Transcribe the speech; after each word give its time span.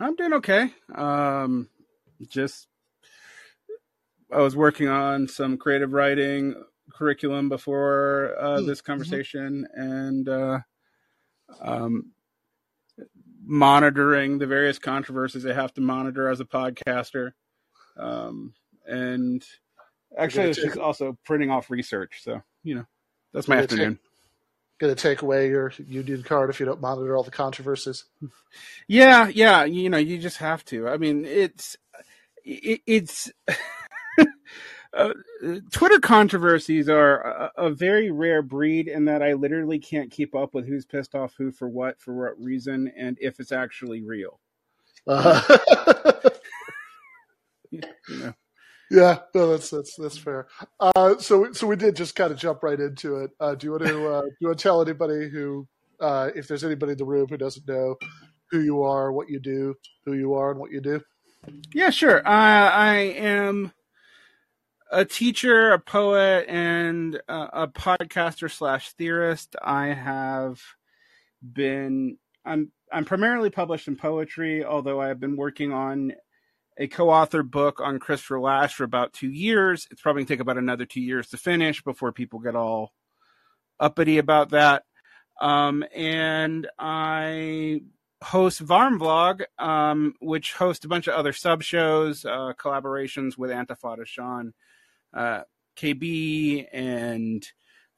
I'm 0.00 0.16
doing 0.16 0.32
okay. 0.34 0.72
Um, 0.94 1.68
just 2.28 2.66
I 4.32 4.38
was 4.40 4.56
working 4.56 4.88
on 4.88 5.28
some 5.28 5.58
creative 5.58 5.92
writing 5.92 6.54
curriculum 6.92 7.48
before 7.48 8.34
uh, 8.40 8.60
Mm, 8.60 8.66
this 8.66 8.80
mhm. 8.80 8.84
conversation, 8.86 9.66
and 9.74 10.28
uh, 10.28 10.58
um, 11.60 12.12
monitoring 13.44 14.38
the 14.38 14.46
various 14.46 14.78
controversies 14.78 15.46
I 15.46 15.52
have 15.52 15.74
to 15.74 15.80
monitor 15.80 16.28
as 16.28 16.40
a 16.40 16.44
podcaster. 16.44 17.32
Um, 17.96 18.54
and 18.86 19.44
actually, 20.16 20.44
I 20.44 20.48
was 20.48 20.56
take- 20.56 20.66
just 20.66 20.78
also 20.78 21.18
printing 21.24 21.50
off 21.50 21.70
research. 21.70 22.20
So 22.22 22.40
you 22.62 22.76
know, 22.76 22.86
that's 23.34 23.48
my 23.48 23.56
afternoon. 23.56 23.98
Going 24.80 24.94
to 24.94 25.00
take 25.00 25.22
away 25.22 25.48
your 25.48 25.72
union 25.86 26.22
card 26.22 26.50
if 26.50 26.58
you 26.58 26.66
don't 26.66 26.80
monitor 26.80 27.16
all 27.16 27.22
the 27.22 27.30
controversies. 27.30 28.04
Yeah, 28.88 29.28
yeah, 29.28 29.64
you 29.64 29.90
know, 29.90 29.98
you 29.98 30.18
just 30.18 30.38
have 30.38 30.64
to. 30.66 30.88
I 30.88 30.96
mean, 30.96 31.24
it's 31.26 31.76
it, 32.44 32.80
it's 32.86 33.30
uh, 34.94 35.12
Twitter 35.70 36.00
controversies 36.00 36.88
are 36.88 37.20
a, 37.20 37.52
a 37.66 37.70
very 37.70 38.10
rare 38.10 38.42
breed 38.42 38.88
in 38.88 39.04
that 39.04 39.22
I 39.22 39.34
literally 39.34 39.78
can't 39.78 40.10
keep 40.10 40.34
up 40.34 40.54
with 40.54 40.66
who's 40.66 40.86
pissed 40.86 41.14
off 41.14 41.34
who 41.36 41.52
for 41.52 41.68
what 41.68 42.00
for 42.00 42.14
what 42.14 42.42
reason 42.42 42.90
and 42.96 43.18
if 43.20 43.38
it's 43.38 43.52
actually 43.52 44.02
real. 44.02 44.40
Uh, 45.06 45.42
You 47.70 47.82
know. 48.08 48.34
Yeah, 48.90 49.20
no, 49.34 49.50
that's 49.50 49.70
that's 49.70 49.94
that's 49.96 50.18
fair. 50.18 50.48
Uh, 50.80 51.16
so 51.18 51.52
so 51.52 51.66
we 51.66 51.76
did 51.76 51.96
just 51.96 52.16
kind 52.16 52.32
of 52.32 52.38
jump 52.38 52.62
right 52.62 52.78
into 52.78 53.16
it. 53.16 53.30
Uh, 53.38 53.54
do 53.54 53.66
you 53.66 53.70
want 53.72 53.84
to 53.84 54.08
uh, 54.08 54.22
do 54.22 54.36
you 54.40 54.48
want 54.48 54.58
to 54.58 54.62
tell 54.62 54.82
anybody 54.82 55.28
who, 55.28 55.66
uh, 56.00 56.30
if 56.34 56.48
there's 56.48 56.64
anybody 56.64 56.92
in 56.92 56.98
the 56.98 57.04
room 57.04 57.28
who 57.28 57.36
doesn't 57.36 57.68
know 57.68 57.96
who 58.50 58.60
you 58.60 58.82
are, 58.82 59.12
what 59.12 59.30
you 59.30 59.38
do, 59.38 59.74
who 60.04 60.14
you 60.14 60.34
are, 60.34 60.50
and 60.50 60.58
what 60.58 60.72
you 60.72 60.80
do? 60.80 61.00
Yeah, 61.72 61.90
sure. 61.90 62.18
Uh, 62.18 62.70
I 62.70 62.94
am 63.16 63.72
a 64.90 65.04
teacher, 65.04 65.70
a 65.70 65.78
poet, 65.78 66.46
and 66.48 67.20
uh, 67.28 67.46
a 67.52 67.68
podcaster 67.68 68.50
slash 68.50 68.92
theorist. 68.92 69.54
I 69.62 69.88
have 69.88 70.60
been 71.42 72.18
I'm 72.44 72.72
I'm 72.92 73.04
primarily 73.04 73.50
published 73.50 73.86
in 73.86 73.94
poetry, 73.94 74.64
although 74.64 75.00
I 75.00 75.08
have 75.08 75.20
been 75.20 75.36
working 75.36 75.72
on 75.72 76.12
a 76.80 76.88
co-authored 76.88 77.50
book 77.50 77.78
on 77.80 77.98
Christopher 77.98 78.40
Lasch 78.40 78.74
for 78.74 78.84
about 78.84 79.12
two 79.12 79.30
years. 79.30 79.86
It's 79.90 80.00
probably 80.00 80.22
gonna 80.22 80.28
take 80.28 80.40
about 80.40 80.56
another 80.56 80.86
two 80.86 81.02
years 81.02 81.28
to 81.28 81.36
finish 81.36 81.84
before 81.84 82.10
people 82.10 82.38
get 82.38 82.56
all 82.56 82.94
uppity 83.78 84.16
about 84.16 84.50
that. 84.50 84.84
Um, 85.42 85.84
and 85.94 86.66
I 86.78 87.82
host 88.24 88.60
Varn 88.60 88.98
Vlog, 88.98 89.42
um, 89.58 90.14
which 90.20 90.54
hosts 90.54 90.84
a 90.86 90.88
bunch 90.88 91.06
of 91.06 91.14
other 91.14 91.34
sub 91.34 91.62
shows, 91.62 92.24
uh, 92.24 92.54
collaborations 92.58 93.36
with 93.36 93.50
Antifada 93.50 94.06
Sean, 94.06 94.54
uh, 95.12 95.42
KB, 95.76 96.66
and 96.72 97.46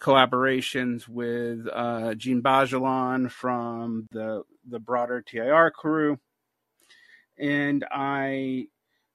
collaborations 0.00 1.06
with 1.06 1.68
uh, 1.72 2.14
Gene 2.14 2.42
Bajalon 2.42 3.30
from 3.30 4.08
the 4.10 4.42
the 4.68 4.80
broader 4.80 5.22
TIR 5.22 5.70
crew. 5.70 6.18
And 7.38 7.84
I 7.90 8.66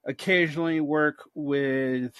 occasionally 0.08 0.80
work 0.80 1.30
with 1.36 2.16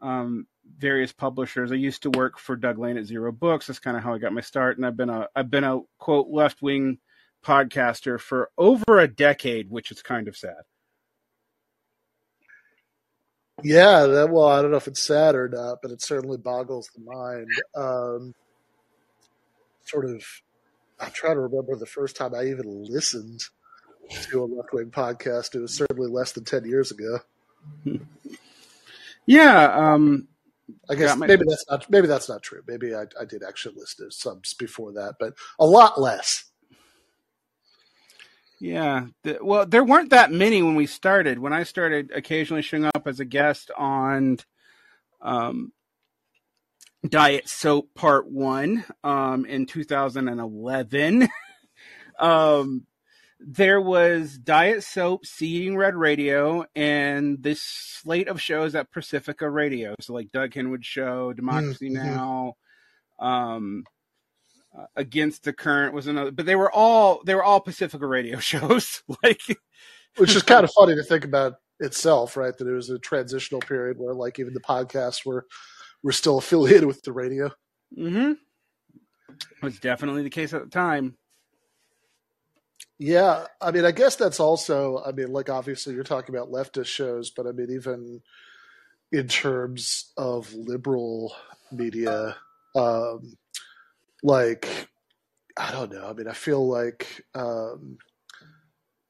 um, 0.00 0.46
various 0.78 1.12
publishers. 1.12 1.72
I 1.72 1.76
used 1.76 2.02
to 2.04 2.10
work 2.10 2.38
for 2.38 2.56
Doug 2.56 2.78
Lain 2.78 2.96
at 2.96 3.04
Zero 3.04 3.32
Books. 3.32 3.66
That's 3.66 3.80
kind 3.80 3.96
of 3.96 4.02
how 4.02 4.14
I 4.14 4.18
got 4.18 4.32
my 4.32 4.40
start. 4.40 4.76
And 4.76 4.86
I've 4.86 4.96
been 4.96 5.10
a 5.10 5.28
I've 5.34 5.50
been 5.50 5.64
a 5.64 5.80
quote 5.98 6.28
left 6.28 6.62
wing 6.62 6.98
podcaster 7.44 8.18
for 8.18 8.50
over 8.56 8.98
a 8.98 9.08
decade, 9.08 9.70
which 9.70 9.90
is 9.90 10.00
kind 10.00 10.28
of 10.28 10.36
sad. 10.36 10.62
Yeah, 13.62 14.06
that, 14.06 14.30
well, 14.30 14.48
I 14.48 14.60
don't 14.62 14.72
know 14.72 14.78
if 14.78 14.88
it's 14.88 15.02
sad 15.02 15.34
or 15.34 15.48
not, 15.48 15.78
but 15.80 15.92
it 15.92 16.02
certainly 16.02 16.38
boggles 16.38 16.90
the 16.94 17.02
mind. 17.02 17.48
Um, 17.76 18.34
sort 19.84 20.06
of, 20.06 20.24
I'm 20.98 21.12
trying 21.12 21.36
to 21.36 21.40
remember 21.40 21.76
the 21.76 21.86
first 21.86 22.16
time 22.16 22.34
I 22.34 22.46
even 22.46 22.84
listened 22.84 23.44
to 24.10 24.42
a 24.42 24.46
left 24.46 24.72
wing 24.72 24.90
podcast. 24.90 25.54
It 25.54 25.60
was 25.60 25.74
certainly 25.74 26.08
less 26.08 26.32
than 26.32 26.44
10 26.44 26.64
years 26.64 26.90
ago. 26.90 27.18
Yeah, 29.26 29.94
um, 29.94 30.28
I 30.88 30.94
guess 30.94 31.16
maybe 31.16 31.44
that's 31.46 31.64
not 31.70 31.90
maybe 31.90 32.06
that's 32.06 32.28
not 32.28 32.42
true. 32.42 32.62
Maybe 32.66 32.94
I, 32.94 33.04
I 33.20 33.24
did 33.24 33.42
actually 33.42 33.76
listen 33.76 34.06
to 34.06 34.14
subs 34.14 34.54
before 34.54 34.92
that, 34.92 35.14
but 35.18 35.34
a 35.58 35.66
lot 35.66 36.00
less. 36.00 36.44
yeah. 38.60 39.06
The, 39.22 39.38
well, 39.40 39.66
there 39.66 39.84
weren't 39.84 40.10
that 40.10 40.30
many 40.30 40.62
when 40.62 40.74
we 40.74 40.86
started. 40.86 41.38
When 41.38 41.52
I 41.52 41.62
started, 41.62 42.12
occasionally 42.14 42.62
showing 42.62 42.84
up 42.84 43.06
as 43.06 43.20
a 43.20 43.24
guest 43.24 43.70
on 43.76 44.38
um, 45.22 45.72
Diet 47.08 47.48
Soap 47.48 47.94
Part 47.94 48.30
One 48.30 48.84
um, 49.02 49.46
in 49.46 49.66
2011. 49.66 51.28
um, 52.18 52.86
there 53.40 53.80
was 53.80 54.38
Diet 54.38 54.82
Soap, 54.84 55.26
Seeing 55.26 55.76
Red 55.76 55.94
Radio, 55.96 56.64
and 56.74 57.42
this 57.42 57.60
slate 57.62 58.28
of 58.28 58.40
shows 58.40 58.74
at 58.74 58.90
Pacifica 58.92 59.48
Radio. 59.48 59.94
So, 60.00 60.14
like 60.14 60.32
Doug 60.32 60.52
Henwood 60.52 60.84
Show, 60.84 61.32
Democracy 61.32 61.90
Mhm. 61.90 62.02
Now, 62.04 62.54
um, 63.18 63.84
uh, 64.76 64.86
Against 64.96 65.44
the 65.44 65.52
Current 65.52 65.94
was 65.94 66.06
another, 66.06 66.30
but 66.30 66.46
they 66.46 66.56
were 66.56 66.72
all 66.72 67.22
they 67.24 67.34
were 67.34 67.44
all 67.44 67.60
Pacifica 67.60 68.06
Radio 68.06 68.38
shows. 68.40 69.02
like, 69.22 69.40
Which 70.16 70.34
is 70.34 70.42
kind 70.42 70.64
of 70.64 70.70
funny 70.76 70.94
to 70.94 71.02
think 71.02 71.24
about 71.24 71.54
itself, 71.80 72.36
right? 72.36 72.56
That 72.56 72.68
it 72.68 72.72
was 72.72 72.90
a 72.90 72.98
transitional 72.98 73.60
period 73.60 73.98
where 73.98 74.14
like 74.14 74.38
even 74.38 74.54
the 74.54 74.60
podcasts 74.60 75.24
were 75.26 75.46
were 76.02 76.12
still 76.12 76.38
affiliated 76.38 76.84
with 76.86 77.02
the 77.02 77.12
radio. 77.12 77.50
hmm 77.94 78.32
It 79.30 79.62
was 79.62 79.78
definitely 79.78 80.22
the 80.22 80.30
case 80.30 80.52
at 80.52 80.62
the 80.64 80.70
time. 80.70 81.16
Yeah, 82.98 83.46
I 83.60 83.70
mean, 83.72 83.84
I 83.84 83.90
guess 83.90 84.16
that's 84.16 84.38
also. 84.40 85.02
I 85.04 85.12
mean, 85.12 85.32
like 85.32 85.50
obviously 85.50 85.94
you're 85.94 86.04
talking 86.04 86.34
about 86.34 86.50
leftist 86.52 86.86
shows, 86.86 87.30
but 87.30 87.46
I 87.46 87.52
mean 87.52 87.70
even 87.70 88.22
in 89.12 89.28
terms 89.28 90.12
of 90.16 90.52
liberal 90.54 91.34
media, 91.72 92.36
um, 92.76 93.36
like 94.22 94.88
I 95.56 95.72
don't 95.72 95.92
know. 95.92 96.08
I 96.08 96.12
mean, 96.14 96.28
I 96.28 96.34
feel 96.34 96.66
like 96.66 97.24
um, 97.34 97.98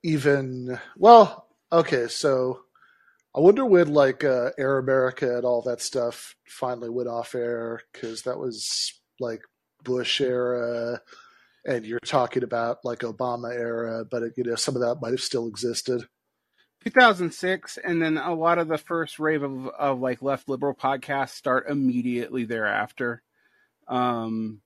even 0.03 0.78
well, 0.97 1.49
okay, 1.73 2.09
so 2.09 2.61
I 3.37 3.41
wonder 3.41 3.65
when 3.67 3.94
like 3.94 4.25
uh, 4.25 4.53
Air 4.59 4.78
America 4.78 5.37
and 5.37 5.47
all 5.47 5.62
that 5.62 5.83
stuff 5.83 6.37
finally 6.47 6.91
went 6.91 7.09
off 7.11 7.34
air 7.34 7.83
because 7.93 8.23
that 8.23 8.39
was 8.39 8.94
like 9.21 9.43
Bush 9.84 10.21
era, 10.21 11.00
and 11.66 11.84
you're 11.84 12.00
talking 12.00 12.42
about 12.42 12.78
like 12.84 13.00
Obama 13.00 13.52
era, 13.52 14.04
but 14.04 14.22
you 14.36 14.44
know 14.44 14.54
some 14.54 14.75
of 14.76 14.82
that 14.82 14.98
might 15.00 15.12
have 15.12 15.20
still 15.20 15.47
existed. 15.47 16.06
2006, 16.84 17.78
and 17.82 18.02
then 18.02 18.19
a 18.19 18.34
lot 18.34 18.58
of 18.58 18.69
the 18.69 18.76
first 18.76 19.19
wave 19.19 19.42
of, 19.42 19.69
of 19.69 20.00
like 20.00 20.20
left 20.20 20.48
liberal 20.48 20.75
podcasts 20.75 21.30
start 21.30 21.69
immediately 21.69 22.44
thereafter. 22.44 23.22
Um, 23.88 24.60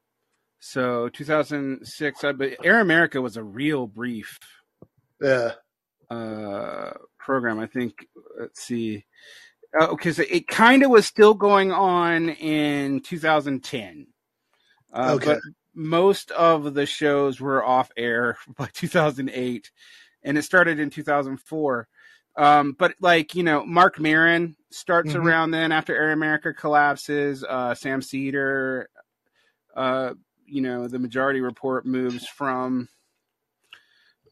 so 0.59 1.09
2006, 1.11 2.25
I, 2.25 2.33
but 2.33 2.65
Air 2.65 2.81
America 2.81 3.21
was 3.23 3.37
a 3.37 3.45
real 3.45 3.87
brief 3.87 4.39
Yeah, 5.23 5.53
uh, 6.11 6.91
program. 7.19 7.61
I 7.61 7.67
think. 7.67 8.07
Let's 8.39 8.63
see. 8.63 9.05
Okay, 9.81 10.13
so 10.13 10.25
it 10.29 10.49
kind 10.49 10.83
of 10.83 10.91
was 10.91 11.07
still 11.07 11.35
going 11.35 11.71
on 11.71 12.31
in 12.31 13.01
2010. 13.01 14.07
Uh, 14.93 15.13
Okay. 15.17 15.27
But 15.27 15.39
most 15.79 16.33
of 16.33 16.75
the 16.75 16.85
shows 16.87 17.41
were 17.41 17.65
off 17.65 17.91
air 17.97 18.37
by 18.59 18.69
2008, 18.73 19.71
and 20.25 20.37
it 20.37 20.43
started 20.43 20.81
in 20.81 20.91
2004. 20.91 21.89
Um, 22.37 22.77
but 22.79 22.95
like 23.01 23.35
you 23.35 23.43
know, 23.43 23.65
Marc 23.65 23.99
Maron 23.99 24.57
starts 24.71 25.13
Mhm. 25.13 25.25
around 25.25 25.51
then 25.53 25.73
after 25.73 25.95
Air 25.95 26.13
America 26.13 26.53
collapses. 26.53 27.45
Uh, 27.45 27.75
Sam 27.75 28.03
Seder, 28.03 28.89
uh, 29.75 30.15
you 30.45 30.61
know, 30.61 30.89
the 30.89 30.99
Majority 30.99 31.41
Report 31.41 31.87
moves 31.87 32.27
from 32.27 32.89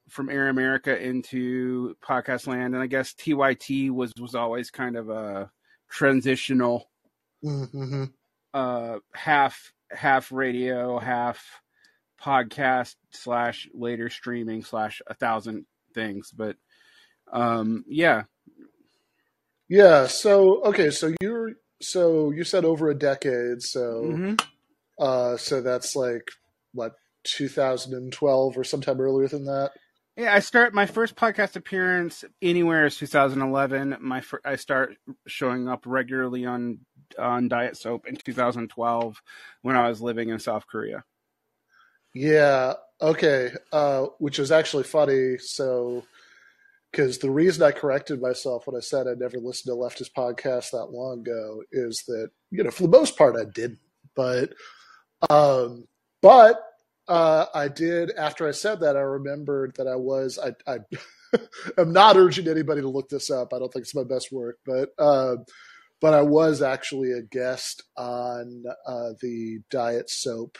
from 0.08 0.30
Air 0.30 0.48
America 0.48 1.00
into 1.00 1.96
podcast 2.02 2.46
land, 2.46 2.74
and 2.74 2.82
I 2.82 2.86
guess 2.86 3.14
TYT 3.14 3.90
was 3.90 4.12
was 4.20 4.34
always 4.34 4.70
kind 4.70 4.96
of 4.96 5.10
a 5.10 5.50
transitional 5.88 6.90
mm-hmm. 7.44 8.04
uh, 8.54 8.98
half 9.14 9.72
half 9.90 10.32
radio, 10.32 10.98
half 10.98 11.44
podcast 12.20 12.94
slash 13.10 13.68
later 13.74 14.08
streaming 14.10 14.62
slash 14.62 15.02
a 15.06 15.14
thousand 15.14 15.66
things. 15.94 16.30
But 16.30 16.56
um, 17.32 17.84
yeah, 17.88 18.22
yeah. 19.68 20.06
So 20.06 20.62
okay, 20.64 20.90
so 20.90 21.12
you're 21.20 21.52
so 21.80 22.30
you 22.30 22.44
said 22.44 22.64
over 22.64 22.88
a 22.88 22.94
decade, 22.98 23.62
so 23.62 24.02
Mhm. 24.04 24.42
uh, 24.98 25.36
so 25.36 25.60
that's 25.60 25.94
like 25.96 26.28
what 26.72 26.94
2012 27.24 28.56
or 28.58 28.64
sometime 28.64 29.00
earlier 29.00 29.28
than 29.28 29.44
that. 29.44 29.72
Yeah, 30.16 30.32
I 30.34 30.38
start 30.38 30.72
my 30.72 30.86
first 30.86 31.14
podcast 31.14 31.56
appearance 31.56 32.24
anywhere 32.40 32.86
is 32.86 32.96
2011. 32.96 33.98
My 34.00 34.22
fir- 34.22 34.40
I 34.46 34.56
start 34.56 34.96
showing 35.26 35.68
up 35.68 35.82
regularly 35.84 36.46
on 36.46 36.78
on 37.18 37.48
Diet 37.48 37.76
Soap 37.76 38.06
in 38.06 38.16
2012 38.16 39.22
when 39.62 39.76
I 39.76 39.88
was 39.88 40.00
living 40.00 40.28
in 40.30 40.38
South 40.38 40.66
Korea. 40.66 41.04
Yeah. 42.14 42.74
Okay. 43.00 43.50
Uh, 43.72 44.06
which 44.18 44.38
is 44.38 44.50
actually 44.50 44.84
funny. 44.84 45.36
So, 45.38 46.04
because 46.90 47.18
the 47.18 47.30
reason 47.30 47.62
I 47.62 47.72
corrected 47.72 48.22
myself 48.22 48.66
when 48.66 48.74
I 48.74 48.80
said 48.80 49.06
I 49.06 49.12
never 49.12 49.36
listened 49.36 49.70
to 49.70 49.76
leftist 49.76 50.12
podcast 50.16 50.70
that 50.70 50.86
long 50.86 51.20
ago 51.20 51.62
is 51.70 52.02
that 52.06 52.30
you 52.50 52.64
know 52.64 52.70
for 52.70 52.84
the 52.84 52.88
most 52.88 53.18
part 53.18 53.36
I 53.36 53.44
didn't, 53.44 53.80
but 54.14 54.54
um, 55.28 55.86
but 56.22 56.58
uh, 57.06 57.46
I 57.54 57.68
did 57.68 58.12
after 58.12 58.48
I 58.48 58.52
said 58.52 58.80
that 58.80 58.96
I 58.96 59.00
remembered 59.00 59.74
that 59.76 59.86
I 59.86 59.96
was 59.96 60.38
I 60.38 60.54
I 60.66 60.78
am 61.78 61.92
not 61.92 62.16
urging 62.16 62.48
anybody 62.48 62.80
to 62.80 62.88
look 62.88 63.10
this 63.10 63.30
up. 63.30 63.52
I 63.52 63.58
don't 63.58 63.70
think 63.70 63.82
it's 63.82 63.94
my 63.94 64.04
best 64.04 64.32
work, 64.32 64.58
but. 64.64 64.90
Uh, 64.98 65.36
but 66.00 66.14
I 66.14 66.22
was 66.22 66.62
actually 66.62 67.12
a 67.12 67.22
guest 67.22 67.82
on 67.96 68.64
uh, 68.86 69.10
the 69.20 69.60
Diet 69.70 70.10
Soap 70.10 70.58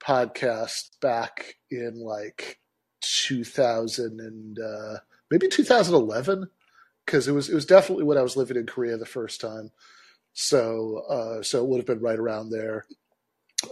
podcast 0.00 0.90
back 1.00 1.56
in 1.70 1.98
like 2.00 2.58
2000 3.00 4.20
and 4.20 4.58
uh, 4.58 4.98
maybe 5.30 5.48
2011 5.48 6.48
because 7.04 7.28
it 7.28 7.32
was 7.32 7.48
it 7.48 7.54
was 7.54 7.66
definitely 7.66 8.04
when 8.04 8.18
I 8.18 8.22
was 8.22 8.36
living 8.36 8.56
in 8.56 8.66
Korea 8.66 8.96
the 8.96 9.06
first 9.06 9.40
time. 9.40 9.70
So 10.32 11.02
uh, 11.08 11.42
so 11.42 11.62
it 11.62 11.68
would 11.68 11.78
have 11.78 11.86
been 11.86 12.00
right 12.00 12.18
around 12.18 12.50
there. 12.50 12.86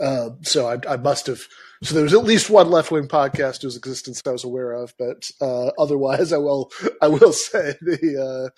Uh, 0.00 0.31
so 0.43 0.69
I, 0.69 0.79
I, 0.88 0.96
must 0.96 1.26
have. 1.26 1.40
So 1.82 1.94
there 1.94 2.05
was 2.05 2.14
at 2.14 2.25
least 2.25 2.49
one 2.49 2.70
left 2.70 2.90
wing 2.90 3.08
podcast 3.08 3.61
whose 3.61 3.76
existence 3.76 4.23
I 4.25 4.31
was 4.31 4.44
aware 4.44 4.73
of, 4.73 4.94
but 4.99 5.31
uh, 5.40 5.70
otherwise, 5.79 6.32
I 6.32 6.38
will 6.38 6.70
I 7.00 7.08
will 7.08 7.32
say 7.32 7.75
the. 7.81 8.52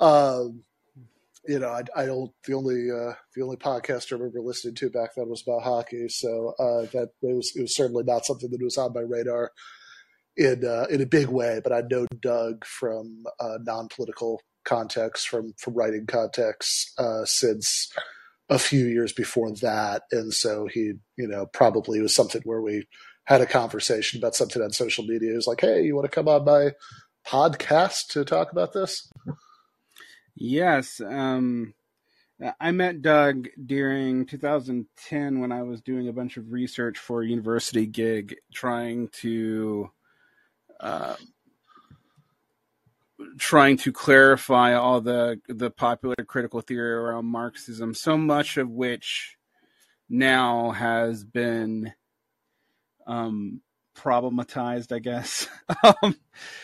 Uh, 0.00 0.04
um, 0.04 0.64
you 1.46 1.58
know, 1.58 1.68
I, 1.68 1.82
I, 1.96 2.06
don't. 2.06 2.30
The 2.46 2.54
only 2.54 2.90
uh, 2.90 3.14
the 3.34 3.42
only 3.42 3.56
podcast 3.56 4.12
I 4.12 4.16
remember 4.16 4.40
listening 4.40 4.74
to 4.76 4.90
back 4.90 5.14
then 5.14 5.28
was 5.28 5.42
about 5.42 5.62
hockey, 5.62 6.08
so 6.08 6.54
uh, 6.58 6.86
that 6.92 7.10
it 7.22 7.34
was 7.34 7.52
it 7.56 7.62
was 7.62 7.74
certainly 7.74 8.04
not 8.04 8.24
something 8.24 8.50
that 8.50 8.62
was 8.62 8.78
on 8.78 8.92
my 8.94 9.00
radar 9.00 9.50
in 10.36 10.64
uh, 10.64 10.86
in 10.90 11.00
a 11.02 11.06
big 11.06 11.28
way. 11.28 11.60
But 11.62 11.72
I 11.72 11.82
know 11.90 12.06
Doug 12.20 12.64
from 12.64 13.24
uh, 13.40 13.58
non 13.62 13.88
political 13.88 14.40
context, 14.64 15.28
from 15.28 15.54
from 15.58 15.74
writing 15.74 16.06
context, 16.06 16.92
uh, 16.98 17.24
since 17.24 17.92
a 18.48 18.58
few 18.58 18.86
years 18.86 19.12
before 19.12 19.52
that, 19.56 20.02
and 20.12 20.32
so 20.32 20.66
he, 20.66 20.92
you 21.16 21.28
know, 21.28 21.46
probably 21.46 22.00
was 22.00 22.14
something 22.14 22.42
where 22.44 22.60
we 22.60 22.86
had 23.24 23.40
a 23.40 23.46
conversation 23.46 24.18
about 24.18 24.34
something 24.34 24.62
on 24.62 24.70
social 24.70 25.04
media. 25.04 25.30
He 25.30 25.36
was 25.36 25.46
like, 25.46 25.60
"Hey, 25.60 25.82
you 25.82 25.94
want 25.94 26.04
to 26.04 26.14
come 26.14 26.28
on 26.28 26.44
my 26.44 26.72
podcast 27.26 28.08
to 28.08 28.24
talk 28.24 28.52
about 28.52 28.72
this?" 28.72 29.10
Yes. 30.34 31.00
Um, 31.00 31.74
I 32.60 32.72
met 32.72 33.02
Doug 33.02 33.48
during 33.64 34.26
2010 34.26 35.40
when 35.40 35.52
I 35.52 35.62
was 35.62 35.80
doing 35.80 36.08
a 36.08 36.12
bunch 36.12 36.36
of 36.36 36.50
research 36.50 36.98
for 36.98 37.22
a 37.22 37.26
university 37.26 37.86
gig, 37.86 38.36
trying 38.52 39.08
to 39.20 39.90
uh, 40.80 41.14
trying 43.38 43.76
to 43.78 43.92
clarify 43.92 44.74
all 44.74 45.00
the 45.00 45.40
the 45.48 45.70
popular 45.70 46.16
critical 46.26 46.60
theory 46.60 46.92
around 46.92 47.26
Marxism. 47.26 47.94
So 47.94 48.18
much 48.18 48.56
of 48.56 48.68
which 48.68 49.36
now 50.08 50.72
has 50.72 51.24
been 51.24 51.92
um, 53.06 53.60
problematized, 53.94 54.92
I 54.92 54.98
guess, 54.98 55.48
um, 56.02 56.16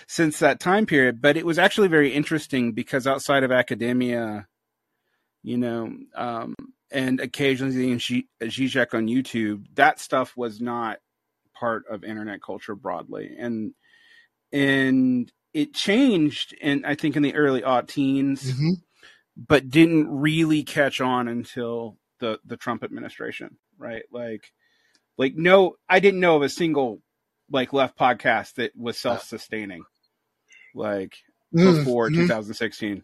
since 0.07 0.39
that 0.41 0.61
time 0.61 0.87
period. 0.87 1.21
But 1.21 1.37
it 1.37 1.47
was 1.47 1.59
actually 1.59 1.89
very 1.89 2.13
interesting 2.13 2.73
because 2.73 3.07
outside 3.07 3.45
of 3.45 3.53
academia, 3.53 4.47
you 5.43 5.57
know, 5.57 5.93
um, 6.15 6.55
and 6.91 7.21
occasionally 7.21 7.91
in 7.91 7.99
Zizek 7.99 8.95
on 8.95 9.07
YouTube, 9.07 9.67
that 9.75 10.01
stuff 10.01 10.37
was 10.37 10.61
not 10.61 10.99
part 11.55 11.85
of 11.91 12.05
internet 12.05 12.43
culture 12.43 12.75
broadly, 12.75 13.37
and 13.39 13.75
and 14.53 15.31
it 15.55 15.75
changed, 15.75 16.57
and 16.61 16.85
I 16.85 16.95
think 16.95 17.17
in 17.17 17.23
the 17.23 17.35
early 17.35 17.63
aught 17.63 17.89
teens, 17.89 18.43
mm-hmm. 18.43 18.71
but 19.37 19.71
didn't 19.71 20.09
really 20.09 20.63
catch 20.63 21.01
on 21.01 21.29
until 21.29 21.97
the 22.19 22.39
the 22.45 22.57
Trump 22.57 22.83
administration, 22.83 23.57
right? 23.79 24.03
Like, 24.11 24.53
like 25.17 25.35
no, 25.37 25.77
I 25.89 26.01
didn't 26.01 26.21
know 26.21 26.37
of 26.37 26.43
a 26.43 26.49
single 26.49 27.03
like 27.51 27.73
left 27.73 27.99
podcast 27.99 28.55
that 28.55 28.73
was 28.77 28.99
self 28.99 29.25
sustaining, 29.25 29.83
like 30.75 31.15
mm, 31.55 31.79
before 31.79 32.09
mm-hmm. 32.09 32.23
2016. 32.23 33.03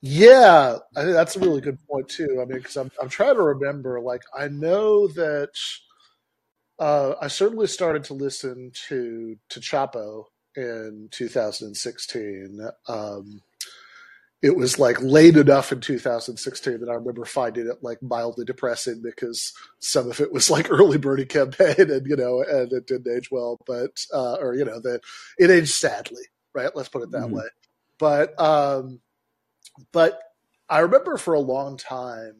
Yeah, 0.00 0.76
I 0.96 1.02
think 1.02 1.14
that's 1.14 1.36
a 1.36 1.40
really 1.40 1.60
good 1.60 1.78
point 1.88 2.08
too. 2.08 2.38
I 2.40 2.44
mean, 2.44 2.58
because 2.58 2.76
I'm 2.76 2.90
I'm 3.00 3.08
trying 3.08 3.34
to 3.34 3.42
remember. 3.42 4.00
Like, 4.00 4.22
I 4.36 4.48
know 4.48 5.08
that 5.08 5.50
uh, 6.78 7.14
I 7.20 7.26
certainly 7.28 7.66
started 7.66 8.04
to 8.04 8.14
listen 8.14 8.70
to 8.88 9.36
to 9.48 9.60
Chapo 9.60 10.24
in 10.56 11.08
2016. 11.10 12.60
Um, 12.86 13.42
it 14.40 14.56
was 14.56 14.78
like 14.78 15.00
late 15.02 15.36
enough 15.36 15.72
in 15.72 15.80
2016 15.80 16.80
that 16.80 16.88
I 16.88 16.94
remember 16.94 17.24
finding 17.24 17.66
it 17.66 17.82
like 17.82 18.00
mildly 18.02 18.44
depressing 18.44 19.02
because 19.02 19.52
some 19.80 20.10
of 20.10 20.20
it 20.20 20.32
was 20.32 20.48
like 20.50 20.70
early 20.70 20.98
Bernie 20.98 21.24
campaign 21.24 21.74
and 21.90 22.06
you 22.06 22.16
know 22.16 22.42
and 22.42 22.72
it 22.72 22.86
didn't 22.86 23.14
age 23.14 23.30
well, 23.30 23.58
but 23.66 23.90
uh, 24.14 24.34
or 24.34 24.54
you 24.54 24.64
know 24.64 24.80
that 24.80 25.00
it 25.38 25.50
aged 25.50 25.70
sadly, 25.70 26.22
right? 26.54 26.70
Let's 26.74 26.88
put 26.88 27.02
it 27.02 27.10
that 27.12 27.22
mm-hmm. 27.22 27.36
way. 27.36 27.44
But 27.98 28.40
um, 28.40 29.00
but 29.92 30.20
I 30.68 30.80
remember 30.80 31.16
for 31.16 31.34
a 31.34 31.40
long 31.40 31.76
time 31.76 32.34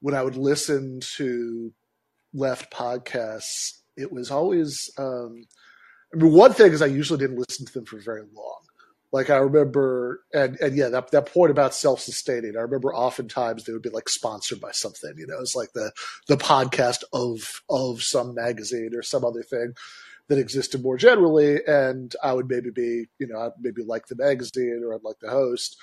when 0.00 0.14
I 0.14 0.22
would 0.22 0.36
listen 0.36 1.00
to 1.16 1.72
left 2.34 2.72
podcasts, 2.72 3.78
it 3.96 4.10
was 4.10 4.32
always 4.32 4.90
um, 4.98 5.44
I 6.12 6.16
mean 6.16 6.32
one 6.32 6.52
thing 6.52 6.72
is 6.72 6.82
I 6.82 6.86
usually 6.86 7.20
didn't 7.20 7.38
listen 7.38 7.64
to 7.64 7.72
them 7.72 7.84
for 7.84 7.98
very 7.98 8.22
long 8.34 8.62
like 9.12 9.28
I 9.28 9.36
remember, 9.36 10.22
and 10.32 10.58
and 10.60 10.74
yeah, 10.74 10.88
that 10.88 11.10
that 11.10 11.32
point 11.32 11.50
about 11.50 11.74
self 11.74 12.00
sustaining. 12.00 12.56
I 12.56 12.62
remember 12.62 12.94
oftentimes 12.94 13.64
they 13.64 13.72
would 13.72 13.82
be 13.82 13.90
like 13.90 14.08
sponsored 14.08 14.60
by 14.60 14.72
something. 14.72 15.12
You 15.18 15.26
know, 15.26 15.38
it's 15.40 15.54
like 15.54 15.72
the 15.74 15.92
the 16.28 16.38
podcast 16.38 17.04
of 17.12 17.62
of 17.68 18.02
some 18.02 18.34
magazine 18.34 18.92
or 18.94 19.02
some 19.02 19.24
other 19.24 19.42
thing 19.42 19.74
that 20.28 20.38
existed 20.38 20.82
more 20.82 20.96
generally, 20.96 21.58
and 21.66 22.14
I 22.22 22.32
would 22.32 22.48
maybe 22.48 22.70
be, 22.70 23.06
you 23.18 23.26
know, 23.26 23.38
I'd 23.38 23.52
maybe 23.60 23.82
like 23.82 24.06
the 24.06 24.16
magazine 24.16 24.80
or 24.82 24.94
I'd 24.94 25.04
like 25.04 25.18
the 25.20 25.30
host, 25.30 25.76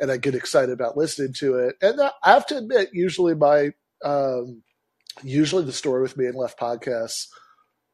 and 0.00 0.10
I 0.10 0.16
get 0.16 0.34
excited 0.34 0.72
about 0.72 0.96
listening 0.96 1.34
to 1.34 1.56
it. 1.56 1.76
And 1.80 2.00
I 2.00 2.10
have 2.24 2.46
to 2.46 2.58
admit, 2.58 2.90
usually 2.92 3.36
my 3.36 3.70
um, 4.04 4.64
usually 5.22 5.64
the 5.64 5.72
story 5.72 6.02
with 6.02 6.16
me 6.16 6.26
and 6.26 6.34
left 6.34 6.58
podcasts, 6.58 7.28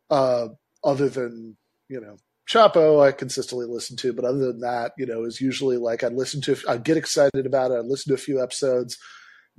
uh, 0.09 0.49
other 0.83 1.11
than 1.11 1.59
you 1.91 2.01
know 2.01 2.17
Chapo 2.49 3.07
I 3.07 3.13
consistently 3.13 3.67
listen 3.67 3.97
to, 3.99 4.13
but 4.13 4.25
other 4.25 4.39
than 4.39 4.61
that, 4.61 4.93
you 4.97 5.05
know, 5.05 5.25
is 5.25 5.41
usually 5.41 5.77
like 5.77 6.03
I'd 6.03 6.15
listen 6.15 6.41
to, 6.43 6.57
I'd 6.67 6.85
get 6.85 6.97
excited 6.97 7.45
about 7.45 7.71
it, 7.71 7.79
I'd 7.79 7.85
listen 7.85 8.11
to 8.11 8.15
a 8.15 8.23
few 8.23 8.43
episodes, 8.43 8.97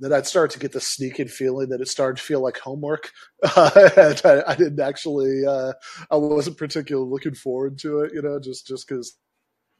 then 0.00 0.12
I'd 0.12 0.26
start 0.26 0.50
to 0.52 0.58
get 0.58 0.72
the 0.72 0.80
sneaking 0.80 1.28
feeling 1.28 1.68
that 1.68 1.80
it 1.80 1.88
started 1.88 2.16
to 2.16 2.22
feel 2.22 2.40
like 2.40 2.58
homework. 2.58 3.12
And 3.56 4.20
I, 4.24 4.42
I, 4.46 4.54
didn't 4.56 4.80
actually, 4.80 5.46
uh, 5.46 5.72
I 6.10 6.16
wasn't 6.16 6.58
particularly 6.58 7.08
looking 7.08 7.34
forward 7.34 7.78
to 7.78 8.00
it, 8.00 8.12
you 8.12 8.22
know, 8.22 8.40
just 8.40 8.66
just 8.66 8.88
because 8.88 9.16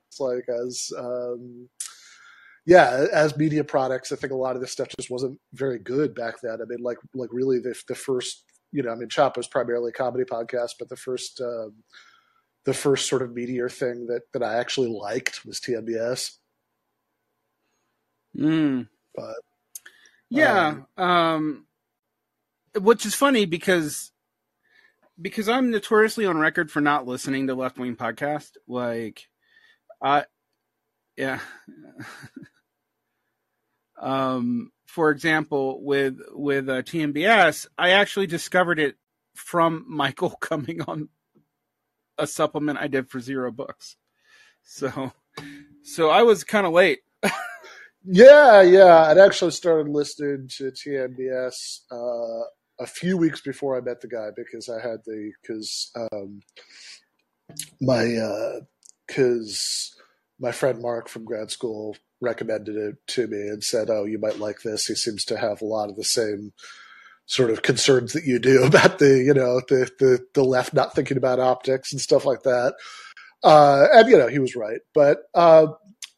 it's 0.09 0.21
like 0.21 0.47
as, 0.49 0.93
um, 0.97 1.69
yeah, 2.65 3.07
as 3.13 3.37
media 3.37 3.65
products, 3.65 4.13
I 4.13 4.17
think 4.17 4.33
a 4.33 4.37
lot 4.37 4.55
of 4.55 4.63
this 4.63 4.71
stuff 4.71 4.89
just 4.97 5.11
wasn't 5.11 5.41
very 5.53 5.81
good 5.81 6.15
back 6.15 6.37
then. 6.43 6.59
I 6.63 6.65
mean, 6.67 6.83
like 6.83 6.99
like 7.15 7.31
really 7.33 7.59
the 7.59 7.75
the 7.89 7.95
first, 7.95 8.45
you 8.71 8.83
know, 8.83 8.93
I 8.93 8.95
mean, 8.95 9.09
Chapo's 9.09 9.49
primarily 9.49 9.91
a 9.91 9.93
comedy 9.93 10.25
podcast, 10.25 10.73
but 10.79 10.89
the 10.89 10.97
first. 10.97 11.41
Um, 11.41 11.75
the 12.65 12.75
first 12.75 13.09
sort 13.09 13.23
of 13.23 13.35
meteor 13.35 13.69
thing 13.69 14.07
that 14.07 14.23
that 14.33 14.43
I 14.43 14.59
actually 14.59 14.89
liked 14.89 15.45
was 15.45 15.61
TMBS. 15.61 16.37
Mm. 18.37 18.89
But 19.15 19.37
yeah, 20.29 20.83
um, 20.97 21.05
um, 21.05 21.67
which 22.79 23.07
is 23.07 23.15
funny 23.15 23.45
because 23.47 24.13
because 25.21 25.49
I'm 25.49 25.71
notoriously 25.71 26.27
on 26.27 26.39
record 26.39 26.71
for 26.71 26.81
not 26.81 27.07
listening 27.07 27.47
to 27.47 27.55
left 27.55 27.79
wing 27.79 27.97
podcast. 27.97 28.53
Like, 28.69 29.29
I 30.03 30.25
yeah. 31.17 31.41
um, 34.01 34.71
for 34.87 35.11
example, 35.11 35.85
with 35.85 36.19
with 36.33 36.69
uh, 36.69 36.83
TMBS, 36.83 37.67
I 37.77 37.91
actually 37.91 38.27
discovered 38.27 38.79
it 38.79 38.97
from 39.35 39.85
Michael 39.89 40.31
coming 40.41 40.83
on 40.83 41.09
a 42.21 42.27
supplement 42.27 42.79
I 42.79 42.87
did 42.87 43.09
for 43.09 43.21
zero 43.21 43.51
books. 43.51 43.97
So, 44.63 45.13
so 45.83 46.11
I 46.11 46.23
was 46.23 46.45
kind 46.45 46.67
of 46.67 46.73
late. 46.73 47.01
yeah, 48.05 48.63
yeah. 48.63 49.07
I'd 49.09 49.19
actually 49.19 49.51
started 49.53 49.89
listening 49.89 50.49
to 50.59 50.71
TMBS 50.71 51.81
uh, 51.91 52.45
a 52.79 52.87
few 52.87 53.17
weeks 53.17 53.41
before 53.41 53.77
I 53.77 53.81
met 53.81 54.01
the 54.01 54.09
guy 54.09 54.29
because 54.37 54.69
I 54.69 54.81
had 54.81 55.01
the 55.05 55.33
because 55.41 55.91
um, 56.13 56.43
my 57.81 58.61
because 59.07 59.95
uh, 59.97 60.03
my 60.39 60.53
friend 60.53 60.81
Mark 60.81 61.09
from 61.09 61.25
grad 61.25 61.51
school 61.51 61.97
recommended 62.21 62.77
it 62.77 62.97
to 63.09 63.27
me 63.27 63.49
and 63.49 63.65
said, 63.65 63.91
"Oh, 63.91 64.05
you 64.05 64.19
might 64.19 64.39
like 64.39 64.63
this. 64.63 64.87
He 64.87 64.95
seems 64.95 65.25
to 65.27 65.39
have 65.39 65.61
a 65.63 65.67
lot 65.67 65.91
of 65.91 65.97
the 65.97 66.05
same." 66.05 66.53
Sort 67.27 67.51
of 67.51 67.63
concerns 67.63 68.13
that 68.13 68.25
you 68.25 68.39
do 68.39 68.63
about 68.65 68.99
the 68.99 69.23
you 69.25 69.35
know 69.35 69.61
the 69.69 69.91
the, 69.99 70.27
the 70.35 70.45
left 70.45 70.75
not 70.75 70.95
thinking 70.95 71.17
about 71.17 71.41
optics 71.41 71.93
and 71.93 72.01
stuff 72.01 72.25
like 72.25 72.43
that. 72.43 72.75
Uh, 73.43 73.87
and 73.93 74.09
you 74.09 74.19
know 74.19 74.29
he 74.29 74.39
was 74.39 74.57
right. 74.57 74.81
But 74.95 75.19
uh, 75.35 75.69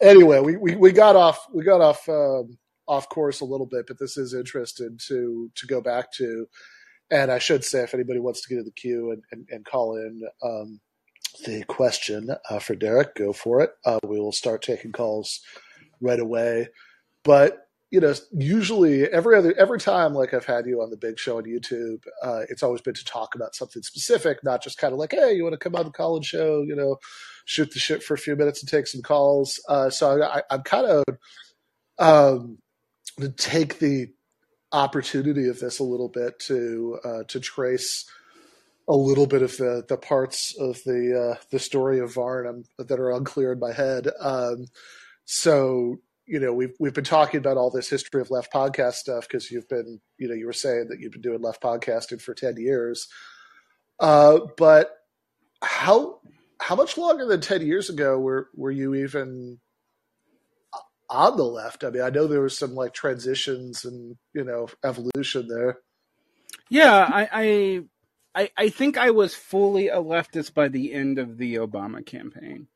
anyway 0.00 0.40
we, 0.40 0.56
we, 0.56 0.74
we 0.76 0.92
got 0.92 1.16
off 1.16 1.46
we 1.52 1.64
got 1.64 1.80
off 1.80 2.08
um, 2.08 2.58
off 2.88 3.08
course 3.08 3.40
a 3.40 3.44
little 3.44 3.66
bit 3.66 3.86
but 3.86 3.98
this 3.98 4.16
is 4.16 4.34
interesting 4.34 4.98
to 5.08 5.50
to 5.54 5.66
go 5.66 5.80
back 5.80 6.12
to. 6.12 6.46
And 7.10 7.30
i 7.30 7.38
should 7.38 7.62
say 7.62 7.82
if 7.82 7.92
anybody 7.92 8.20
wants 8.20 8.40
to 8.40 8.48
get 8.48 8.60
in 8.60 8.64
the 8.64 8.70
queue 8.70 9.10
and, 9.10 9.22
and, 9.30 9.46
and 9.50 9.64
call 9.66 9.96
in 9.96 10.22
um, 10.42 10.80
the 11.44 11.62
question 11.64 12.30
uh, 12.48 12.58
for 12.58 12.74
Derick 12.74 13.14
go 13.14 13.32
for 13.32 13.60
it. 13.60 13.70
Uh, 13.84 13.98
we 14.04 14.18
will 14.18 14.32
start 14.32 14.62
taking 14.62 14.92
calls 14.92 15.40
right 16.00 16.20
away. 16.20 16.68
But 17.24 17.66
you 17.92 18.00
know, 18.00 18.14
usually 18.32 19.04
every 19.04 19.36
other 19.36 19.54
every 19.58 19.78
time 19.78 20.14
like 20.14 20.32
I've 20.32 20.46
had 20.46 20.64
you 20.64 20.80
on 20.80 20.88
the 20.88 20.96
big 20.96 21.18
show 21.18 21.36
on 21.36 21.44
YouTube, 21.44 22.02
uh, 22.22 22.40
it's 22.48 22.62
always 22.62 22.80
been 22.80 22.94
to 22.94 23.04
talk 23.04 23.34
about 23.34 23.54
something 23.54 23.82
specific, 23.82 24.42
not 24.42 24.62
just 24.62 24.78
kind 24.78 24.94
of 24.94 24.98
like, 24.98 25.12
hey, 25.12 25.34
you 25.34 25.42
want 25.42 25.52
to 25.52 25.58
come 25.58 25.76
on 25.76 25.84
the 25.84 25.90
Callin 25.90 26.22
show, 26.22 26.62
you 26.62 26.74
know, 26.74 26.96
shoot 27.44 27.70
the 27.70 27.78
shit 27.78 28.02
for 28.02 28.14
a 28.14 28.18
few 28.18 28.34
minutes 28.34 28.62
and 28.62 28.70
take 28.70 28.86
some 28.86 29.02
calls. 29.02 29.60
Uh, 29.68 29.90
so 29.90 30.22
I, 30.22 30.42
am 30.50 30.62
kind 30.62 30.86
of 30.86 31.04
um, 31.98 32.58
to 33.20 33.28
take 33.28 33.78
the 33.78 34.08
opportunity 34.72 35.48
of 35.48 35.60
this 35.60 35.78
a 35.78 35.84
little 35.84 36.08
bit 36.08 36.38
to 36.38 36.98
uh, 37.04 37.22
to 37.28 37.40
trace 37.40 38.06
a 38.88 38.96
little 38.96 39.26
bit 39.26 39.42
of 39.42 39.54
the 39.58 39.84
the 39.86 39.98
parts 39.98 40.56
of 40.58 40.82
the 40.84 41.34
uh, 41.34 41.42
the 41.50 41.58
story 41.58 42.00
of 42.00 42.14
Varn 42.14 42.64
that 42.78 42.98
are 42.98 43.10
unclear 43.10 43.52
in 43.52 43.58
my 43.58 43.72
head. 43.72 44.08
Um, 44.18 44.68
so 45.26 45.98
you 46.32 46.40
know 46.40 46.54
we've 46.54 46.74
we've 46.80 46.94
been 46.94 47.04
talking 47.04 47.36
about 47.36 47.58
all 47.58 47.70
this 47.70 47.90
history 47.90 48.22
of 48.22 48.30
left 48.30 48.50
podcast 48.50 48.94
stuff 48.94 49.28
because 49.28 49.50
you've 49.50 49.68
been 49.68 50.00
you 50.16 50.26
know 50.26 50.34
you 50.34 50.46
were 50.46 50.54
saying 50.54 50.86
that 50.88 50.98
you've 50.98 51.12
been 51.12 51.20
doing 51.20 51.42
left 51.42 51.62
podcasting 51.62 52.22
for 52.22 52.32
10 52.32 52.56
years. 52.56 53.06
Uh, 54.00 54.38
but 54.56 54.90
how 55.60 56.20
how 56.58 56.74
much 56.74 56.96
longer 56.96 57.26
than 57.26 57.42
10 57.42 57.66
years 57.66 57.90
ago 57.90 58.18
were 58.18 58.48
were 58.56 58.70
you 58.70 58.94
even 58.94 59.60
on 61.10 61.36
the 61.36 61.44
left? 61.44 61.84
I 61.84 61.90
mean 61.90 62.00
i 62.00 62.08
know 62.08 62.26
there 62.26 62.40
was 62.40 62.56
some 62.56 62.74
like 62.74 62.94
transitions 62.94 63.84
and 63.84 64.16
you 64.34 64.44
know 64.44 64.68
evolution 64.82 65.48
there. 65.48 65.80
Yeah 66.70 67.10
i 67.12 67.84
i 68.34 68.50
i 68.56 68.68
think 68.70 68.96
i 68.96 69.10
was 69.10 69.34
fully 69.34 69.88
a 69.88 69.96
leftist 69.96 70.54
by 70.54 70.68
the 70.68 70.94
end 70.94 71.18
of 71.18 71.36
the 71.36 71.56
obama 71.56 72.04
campaign 72.04 72.68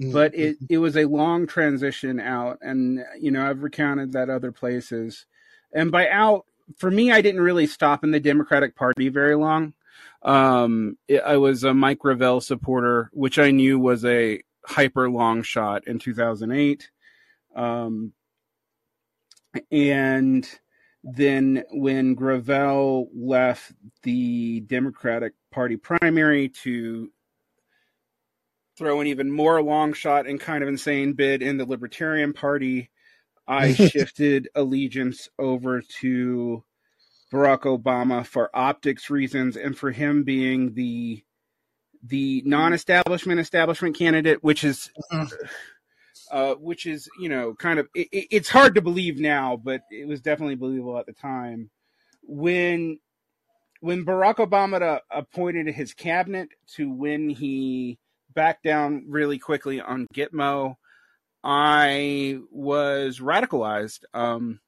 Mm-hmm. 0.00 0.12
but 0.12 0.34
it 0.34 0.56
it 0.70 0.78
was 0.78 0.96
a 0.96 1.04
long 1.04 1.46
transition 1.46 2.20
out 2.20 2.58
and 2.62 3.04
you 3.20 3.30
know 3.30 3.46
i've 3.48 3.62
recounted 3.62 4.12
that 4.12 4.30
other 4.30 4.50
places. 4.50 5.26
And 5.74 5.92
by 5.92 6.08
out 6.08 6.46
for 6.78 6.90
me 6.90 7.12
i 7.12 7.20
didn't 7.20 7.42
really 7.42 7.66
stop 7.66 8.02
in 8.02 8.10
the 8.10 8.20
democratic 8.20 8.76
party 8.76 9.10
very 9.10 9.34
long. 9.34 9.74
Um, 10.22 10.96
it, 11.06 11.22
i 11.22 11.36
was 11.36 11.64
a 11.64 11.74
mike 11.74 11.98
gravel 11.98 12.40
supporter 12.40 13.10
which 13.12 13.38
i 13.38 13.50
knew 13.50 13.78
was 13.78 14.04
a 14.04 14.42
hyper 14.64 15.10
long 15.10 15.42
shot 15.42 15.86
in 15.86 15.98
2008 15.98 16.90
um, 17.56 18.12
and 19.70 20.48
then 21.02 21.64
when 21.72 22.14
gravel 22.14 23.08
left 23.14 23.72
the 24.02 24.60
democratic 24.60 25.32
party 25.50 25.76
primary 25.76 26.48
to 26.48 27.10
throw 28.80 29.02
an 29.02 29.06
even 29.06 29.30
more 29.30 29.62
long 29.62 29.92
shot 29.92 30.26
and 30.26 30.40
kind 30.40 30.62
of 30.62 30.68
insane 30.68 31.12
bid 31.12 31.42
in 31.42 31.58
the 31.58 31.66
Libertarian 31.66 32.32
Party, 32.32 32.90
I 33.46 33.74
shifted 33.74 34.48
allegiance 34.54 35.28
over 35.38 35.82
to 36.00 36.64
Barack 37.30 37.60
Obama 37.60 38.24
for 38.24 38.50
optics 38.54 39.10
reasons 39.10 39.58
and 39.58 39.76
for 39.76 39.92
him 39.92 40.24
being 40.24 40.72
the 40.72 41.22
the 42.02 42.42
non-establishment 42.46 43.38
establishment 43.38 43.98
candidate, 43.98 44.42
which 44.42 44.64
is 44.64 44.90
mm-hmm. 45.12 45.34
uh, 46.32 46.54
which 46.54 46.86
is 46.86 47.06
you 47.20 47.28
know 47.28 47.54
kind 47.54 47.78
of 47.78 47.86
it, 47.94 48.08
it's 48.10 48.48
hard 48.48 48.76
to 48.76 48.80
believe 48.80 49.20
now, 49.20 49.60
but 49.62 49.82
it 49.90 50.08
was 50.08 50.22
definitely 50.22 50.54
believable 50.54 50.96
at 50.96 51.04
the 51.04 51.12
time 51.12 51.68
when 52.22 52.98
when 53.80 54.06
Barack 54.06 54.36
Obama 54.36 55.00
appointed 55.10 55.66
his 55.68 55.92
cabinet 55.92 56.48
to 56.76 56.90
when 56.90 57.28
he 57.28 57.98
back 58.34 58.62
down 58.62 59.04
really 59.08 59.38
quickly 59.38 59.80
on 59.80 60.06
Gitmo. 60.14 60.76
I 61.42 62.38
was 62.50 63.18
radicalized. 63.18 64.04
Um, 64.12 64.60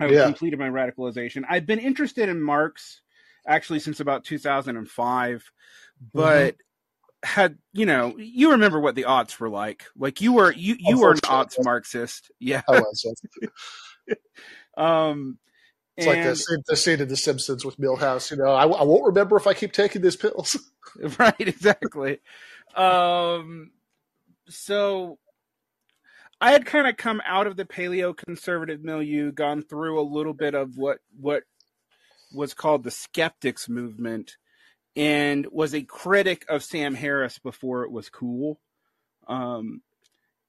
I 0.00 0.06
yeah. 0.06 0.24
completed 0.24 0.58
my 0.58 0.68
radicalization. 0.68 1.44
I've 1.48 1.66
been 1.66 1.78
interested 1.78 2.28
in 2.28 2.40
Marx 2.40 3.00
actually 3.46 3.80
since 3.80 4.00
about 4.00 4.24
2005, 4.24 5.50
but 6.12 6.54
mm-hmm. 6.54 7.28
had 7.28 7.58
you 7.72 7.86
know 7.86 8.14
you 8.18 8.52
remember 8.52 8.78
what 8.80 8.94
the 8.94 9.04
aughts 9.04 9.38
were 9.40 9.48
like? 9.48 9.86
Like 9.96 10.20
you 10.20 10.34
were 10.34 10.52
you 10.52 10.76
you 10.78 11.00
were 11.00 11.12
an 11.12 11.18
aughts 11.18 11.62
Marxist, 11.62 12.30
yeah. 12.38 12.62
I 12.68 12.80
was. 12.80 13.22
um, 14.76 15.38
it's 15.98 16.06
and, 16.06 16.16
like 16.16 16.24
the 16.24 16.36
scene, 16.36 16.62
the 16.68 16.76
scene 16.76 17.00
in 17.00 17.08
The 17.08 17.16
Simpsons 17.16 17.64
with 17.64 17.76
Milhouse. 17.76 18.30
You 18.30 18.36
know, 18.36 18.52
I, 18.52 18.62
I 18.62 18.84
won't 18.84 19.04
remember 19.04 19.36
if 19.36 19.48
I 19.48 19.54
keep 19.54 19.72
taking 19.72 20.00
these 20.00 20.14
pills. 20.14 20.56
right, 21.18 21.34
exactly. 21.40 22.20
um, 22.76 23.72
so 24.48 25.18
I 26.40 26.52
had 26.52 26.64
kind 26.66 26.86
of 26.86 26.96
come 26.96 27.20
out 27.26 27.48
of 27.48 27.56
the 27.56 27.64
paleo 27.64 28.16
conservative 28.16 28.82
milieu, 28.82 29.32
gone 29.32 29.62
through 29.62 30.00
a 30.00 30.02
little 30.02 30.34
bit 30.34 30.54
of 30.54 30.76
what 30.76 30.98
what 31.20 31.42
was 32.32 32.54
called 32.54 32.84
the 32.84 32.92
skeptics 32.92 33.68
movement, 33.68 34.36
and 34.94 35.46
was 35.50 35.74
a 35.74 35.82
critic 35.82 36.44
of 36.48 36.62
Sam 36.62 36.94
Harris 36.94 37.40
before 37.40 37.82
it 37.82 37.90
was 37.90 38.08
cool. 38.08 38.60
Um, 39.26 39.82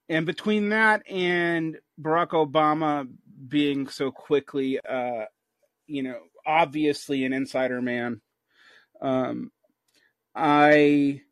and 0.08 0.24
between 0.26 0.68
that 0.68 1.02
and 1.10 1.76
Barack 2.00 2.28
Obama 2.28 3.08
being 3.48 3.88
so 3.88 4.10
quickly 4.10 4.78
uh, 4.80 5.24
you 5.90 6.02
know, 6.02 6.18
obviously 6.46 7.24
an 7.24 7.32
insider 7.32 7.82
man. 7.82 8.20
Um, 9.02 9.50
I 10.34 11.22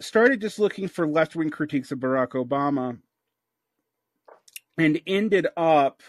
started 0.00 0.40
just 0.40 0.58
looking 0.58 0.88
for 0.88 1.06
left 1.06 1.36
wing 1.36 1.50
critiques 1.50 1.92
of 1.92 1.98
Barack 1.98 2.30
Obama 2.30 2.98
and 4.78 5.00
ended 5.06 5.46
up 5.56 6.02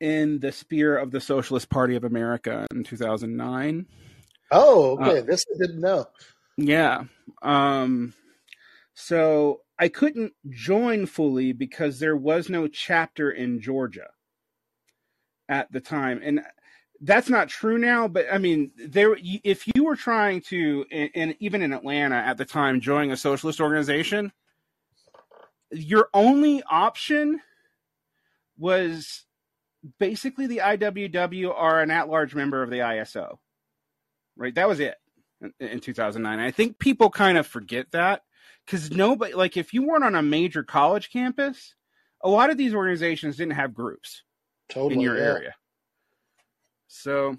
in 0.00 0.38
the 0.40 0.52
spear 0.52 0.96
of 0.96 1.10
the 1.10 1.20
Socialist 1.20 1.70
Party 1.70 1.96
of 1.96 2.04
America 2.04 2.66
in 2.72 2.84
2009. 2.84 3.86
Oh, 4.50 4.98
okay. 4.98 5.20
Uh, 5.20 5.22
this 5.22 5.44
I 5.54 5.58
didn't 5.58 5.80
know. 5.80 6.06
Yeah. 6.56 7.04
Um, 7.42 8.14
so 8.94 9.62
I 9.78 9.88
couldn't 9.88 10.32
join 10.50 11.06
fully 11.06 11.52
because 11.52 11.98
there 11.98 12.16
was 12.16 12.48
no 12.48 12.68
chapter 12.68 13.30
in 13.30 13.60
Georgia 13.60 14.08
at 15.48 15.70
the 15.72 15.80
time. 15.80 16.20
And 16.22 16.42
that's 17.04 17.28
not 17.28 17.48
true 17.48 17.76
now, 17.78 18.08
but 18.08 18.26
I 18.32 18.38
mean, 18.38 18.70
there. 18.76 19.16
If 19.20 19.64
you 19.74 19.84
were 19.84 19.96
trying 19.96 20.40
to, 20.42 20.84
and 20.90 21.36
even 21.38 21.62
in 21.62 21.72
Atlanta 21.72 22.16
at 22.16 22.38
the 22.38 22.44
time, 22.44 22.80
join 22.80 23.10
a 23.10 23.16
socialist 23.16 23.60
organization, 23.60 24.32
your 25.70 26.08
only 26.14 26.62
option 26.68 27.40
was 28.58 29.24
basically 29.98 30.46
the 30.46 30.58
IWW 30.58 31.50
or 31.50 31.80
an 31.80 31.90
at-large 31.90 32.34
member 32.34 32.62
of 32.62 32.70
the 32.70 32.78
ISO. 32.78 33.36
Right, 34.36 34.54
that 34.54 34.68
was 34.68 34.80
it 34.80 34.94
in 35.60 35.80
2009. 35.80 36.38
I 36.38 36.50
think 36.50 36.78
people 36.78 37.10
kind 37.10 37.36
of 37.36 37.46
forget 37.46 37.90
that 37.92 38.22
because 38.64 38.90
nobody, 38.90 39.34
like, 39.34 39.56
if 39.56 39.74
you 39.74 39.86
weren't 39.86 40.04
on 40.04 40.14
a 40.14 40.22
major 40.22 40.62
college 40.62 41.10
campus, 41.10 41.74
a 42.22 42.28
lot 42.28 42.50
of 42.50 42.56
these 42.56 42.74
organizations 42.74 43.36
didn't 43.36 43.54
have 43.54 43.74
groups 43.74 44.22
totally, 44.70 44.94
in 44.94 45.00
your 45.00 45.16
yeah. 45.16 45.24
area. 45.24 45.54
So, 46.94 47.36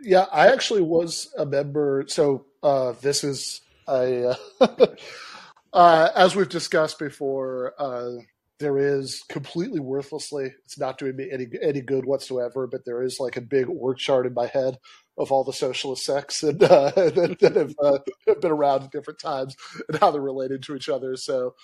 yeah, 0.00 0.26
I 0.32 0.48
actually 0.52 0.82
was 0.82 1.32
a 1.38 1.46
member. 1.46 2.04
So 2.08 2.46
uh, 2.62 2.92
this 3.00 3.22
is 3.22 3.60
a 3.88 4.36
uh, 4.60 4.86
uh, 5.72 6.08
as 6.14 6.34
we've 6.34 6.48
discussed 6.48 6.98
before. 6.98 7.74
Uh, 7.78 8.22
there 8.58 8.78
is 8.78 9.22
completely 9.28 9.80
worthlessly. 9.80 10.52
It's 10.64 10.78
not 10.78 10.98
doing 10.98 11.14
me 11.16 11.28
any 11.30 11.46
any 11.62 11.80
good 11.80 12.04
whatsoever. 12.06 12.66
But 12.66 12.84
there 12.84 13.02
is 13.02 13.20
like 13.20 13.36
a 13.36 13.40
big 13.40 13.68
org 13.68 13.98
chart 13.98 14.26
in 14.26 14.34
my 14.34 14.46
head 14.46 14.78
of 15.16 15.30
all 15.30 15.44
the 15.44 15.52
socialist 15.52 16.04
sects 16.04 16.42
and 16.42 16.62
uh, 16.62 16.90
that, 16.96 17.36
that 17.40 17.56
have, 17.56 17.74
uh, 17.82 17.98
have 18.26 18.40
been 18.40 18.50
around 18.50 18.82
at 18.82 18.92
different 18.92 19.20
times 19.20 19.56
and 19.88 19.98
how 19.98 20.10
they're 20.10 20.20
related 20.20 20.62
to 20.64 20.74
each 20.74 20.88
other. 20.88 21.16
So, 21.16 21.54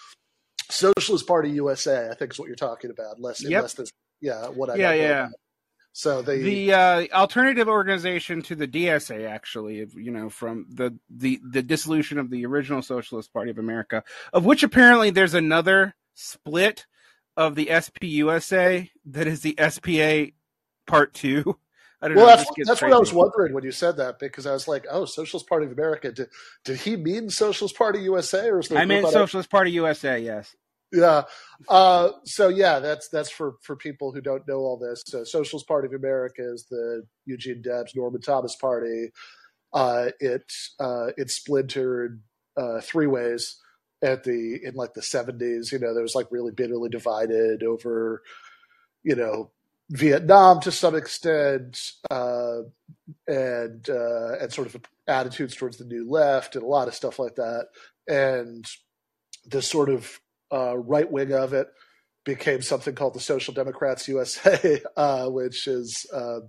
Socialist 0.71 1.27
Party 1.27 1.51
USA, 1.51 2.09
I 2.11 2.15
think 2.15 2.33
is 2.33 2.39
what 2.39 2.47
you're 2.47 2.57
talking 2.57 2.91
about. 2.91 3.21
Less, 3.21 3.43
yep. 3.43 3.59
unless 3.59 3.75
there's 3.75 3.93
yeah, 4.21 4.47
what 4.47 4.71
I 4.71 4.77
yeah 4.77 4.93
yeah. 4.93 5.29
So 5.93 6.23
they 6.23 6.41
the 6.41 6.73
uh, 6.73 7.07
alternative 7.13 7.69
organization 7.69 8.41
to 8.43 8.55
the 8.57 8.67
DSA, 8.67 9.29
actually, 9.29 9.87
you 9.95 10.11
know, 10.11 10.31
from 10.31 10.67
the, 10.71 10.99
the 11.11 11.39
the 11.45 11.63
dissolution 11.63 12.19
of 12.19 12.31
the 12.31 12.47
original 12.47 12.81
Socialist 12.81 13.33
Party 13.33 13.51
of 13.51 13.59
America, 13.59 14.03
of 14.33 14.47
which 14.47 14.63
apparently 14.63 15.11
there's 15.11 15.35
another 15.35 15.95
split 16.15 16.87
of 17.37 17.57
the 17.57 17.67
SPUSA 17.67 18.89
that 19.07 19.27
is 19.27 19.43
the 19.43 19.55
SPA 19.69 20.33
Part 20.87 21.13
Two. 21.13 21.59
I 22.01 22.09
don't 22.09 22.17
well, 22.17 22.27
know. 22.27 22.37
That's, 22.37 22.51
that's 22.67 22.83
what 22.83 22.93
I 22.93 22.99
was 22.99 23.13
wondering 23.13 23.53
when 23.53 23.63
you 23.63 23.71
said 23.71 23.99
that 23.99 24.19
because 24.19 24.47
I 24.47 24.53
was 24.53 24.67
like, 24.67 24.87
"Oh, 24.91 25.05
Socialist 25.05 25.47
Party 25.47 25.67
of 25.67 25.73
America." 25.73 26.11
Did 26.11 26.31
did 26.65 26.79
he 26.79 26.97
mean 26.97 27.29
Socialist 27.29 27.77
Party 27.77 28.01
USA 28.01 28.49
or? 28.49 28.63
I 28.75 28.87
meant 28.87 29.09
Socialist 29.09 29.51
Party 29.51 29.73
USA. 29.73 30.19
Yes. 30.19 30.57
Yeah. 30.93 31.23
Uh, 31.69 32.11
so 32.25 32.49
yeah, 32.49 32.79
that's 32.79 33.09
that's 33.09 33.31
for 33.31 33.55
for 33.63 33.77
people 33.77 34.13
who 34.13 34.21
don't 34.21 34.47
know 34.47 34.59
all 34.59 34.77
this. 34.77 35.03
So 35.07 35.25
Socialist 35.25 35.67
Party 35.67 35.87
of 35.87 35.95
America 35.95 36.43
is 36.43 36.67
the 36.71 37.05
Eugene 37.25 37.63
Debs 37.63 37.95
Norman 37.97 38.21
Thomas 38.21 38.55
Party. 38.57 39.11
Uh, 39.73 40.11
it 40.21 40.53
uh, 40.79 41.09
it 41.17 41.31
splintered 41.31 42.21
uh, 42.57 42.81
three 42.83 43.07
ways 43.07 43.59
at 44.03 44.25
the 44.25 44.61
in 44.63 44.75
like 44.75 44.93
the 44.93 45.03
seventies. 45.03 45.73
You 45.73 45.79
know, 45.79 45.95
there 45.95 46.03
was 46.03 46.15
like 46.15 46.27
really 46.31 46.53
bitterly 46.53 46.91
divided 46.91 47.63
over, 47.63 48.23
you 49.03 49.17
know, 49.17 49.51
Vietnam 49.89 50.61
to 50.61 50.71
some 50.71 50.95
extent, 50.95 51.93
uh, 52.11 52.59
and 53.27 53.89
uh, 53.89 54.35
and 54.41 54.53
sort 54.53 54.67
of 54.67 54.77
attitudes 55.09 55.57
towards 55.57 55.79
the 55.79 55.87
new 55.87 56.09
left 56.09 56.55
and 56.55 56.65
a 56.65 56.69
lot 56.69 56.89
of 56.89 56.95
stuff 56.95 57.19
like 57.19 57.37
that. 57.37 57.69
And 58.07 58.67
the 59.47 59.63
sort 59.63 59.89
of 59.89 60.21
uh, 60.53 60.77
right 60.77 61.11
wing 61.11 61.33
of 61.33 61.53
it 61.53 61.69
became 62.25 62.63
something 62.63 62.95
called 62.95 63.15
the 63.15 63.21
Social 63.21 63.55
Democrats 63.55 64.07
USA, 64.09 64.81
uh, 64.97 65.27
which 65.29 65.67
is 65.67 66.07
um, 66.13 66.49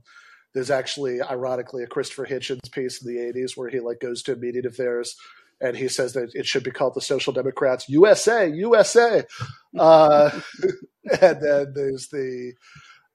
there's 0.53 0.71
actually 0.71 1.21
ironically 1.21 1.83
a 1.83 1.87
Christopher 1.87 2.25
Hitchens 2.25 2.71
piece 2.71 3.03
in 3.03 3.13
the 3.13 3.19
'80s 3.21 3.55
where 3.55 3.69
he 3.69 3.79
like 3.79 3.99
goes 3.99 4.21
to 4.23 4.33
a 4.33 4.37
meeting 4.37 4.65
of 4.65 4.77
theirs 4.77 5.15
and 5.63 5.77
he 5.77 5.87
says 5.87 6.13
that 6.13 6.29
it 6.33 6.45
should 6.45 6.63
be 6.63 6.71
called 6.71 6.93
the 6.93 7.01
Social 7.01 7.33
Democrats 7.33 7.89
USA, 7.89 8.49
USA. 8.49 9.23
Uh, 9.75 10.29
and 11.19 11.41
then 11.41 11.73
there's 11.73 12.09
the 12.09 12.53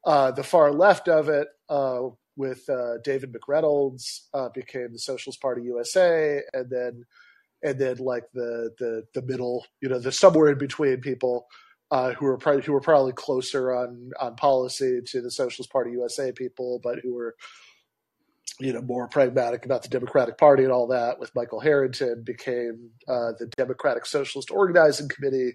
uh, 0.04 0.32
the 0.32 0.42
far 0.42 0.72
left 0.72 1.06
of 1.06 1.28
it 1.28 1.46
uh, 1.68 2.00
with 2.34 2.68
uh, 2.68 2.94
David 3.04 3.32
McReynolds 3.32 4.22
uh, 4.34 4.48
became 4.52 4.88
the 4.90 4.98
Socialist 4.98 5.40
Party 5.40 5.62
USA, 5.62 6.42
and 6.52 6.68
then 6.68 7.04
and 7.62 7.78
then 7.78 7.96
like 7.98 8.24
the 8.34 8.70
the 8.78 9.04
the 9.14 9.22
middle, 9.22 9.66
you 9.80 9.88
know, 9.88 9.98
the 9.98 10.12
somewhere 10.12 10.52
in 10.52 10.58
between 10.58 11.00
people 11.00 11.46
uh, 11.90 12.12
who 12.12 12.26
were 12.26 12.38
who 12.38 12.72
were 12.72 12.80
probably 12.80 13.12
closer 13.12 13.72
on 13.72 14.10
on 14.20 14.36
policy 14.36 15.00
to 15.06 15.20
the 15.20 15.30
Socialist 15.30 15.72
Party 15.72 15.92
USA 15.92 16.32
people, 16.32 16.80
but 16.82 17.00
who 17.00 17.14
were 17.14 17.34
you 18.60 18.72
know 18.72 18.82
more 18.82 19.08
pragmatic 19.08 19.64
about 19.64 19.82
the 19.82 19.88
Democratic 19.88 20.36
Party 20.36 20.64
and 20.64 20.72
all 20.72 20.86
that. 20.88 21.18
With 21.18 21.34
Michael 21.34 21.60
Harrington 21.60 22.22
became 22.24 22.90
uh, 23.08 23.32
the 23.38 23.46
Democratic 23.56 24.06
Socialist 24.06 24.50
Organizing 24.50 25.08
Committee, 25.08 25.52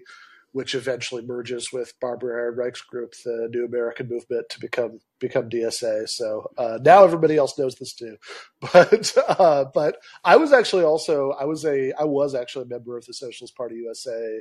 which 0.54 0.76
eventually 0.76 1.20
merges 1.26 1.72
with 1.72 1.98
Barbara 2.00 2.40
Ehrenreich's 2.40 2.80
group, 2.80 3.12
the 3.24 3.48
New 3.50 3.64
American 3.64 4.08
Movement, 4.08 4.48
to 4.50 4.60
become 4.60 5.00
become 5.18 5.50
DSA. 5.50 6.08
So 6.08 6.48
uh, 6.56 6.78
now 6.80 7.02
everybody 7.02 7.36
else 7.36 7.58
knows 7.58 7.74
this 7.74 7.92
too. 7.92 8.16
But 8.72 9.12
uh, 9.28 9.64
but 9.74 9.96
I 10.22 10.36
was 10.36 10.52
actually 10.52 10.84
also 10.84 11.32
I 11.32 11.44
was 11.44 11.64
a 11.64 11.92
I 11.98 12.04
was 12.04 12.36
actually 12.36 12.66
a 12.66 12.68
member 12.68 12.96
of 12.96 13.04
the 13.04 13.12
Socialist 13.12 13.56
Party 13.56 13.74
USA 13.82 14.40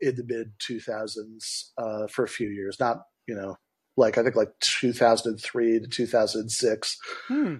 in 0.00 0.14
the 0.14 0.22
mid 0.24 0.52
two 0.60 0.78
thousands 0.78 1.72
uh, 1.76 2.06
for 2.06 2.24
a 2.24 2.28
few 2.28 2.48
years. 2.48 2.78
Not 2.78 3.02
you 3.26 3.34
know 3.34 3.56
like 3.96 4.18
I 4.18 4.22
think 4.22 4.36
like 4.36 4.52
two 4.60 4.92
thousand 4.92 5.38
three 5.38 5.80
to 5.80 5.88
two 5.88 6.06
thousand 6.06 6.50
six. 6.50 6.96
Hmm. 7.26 7.56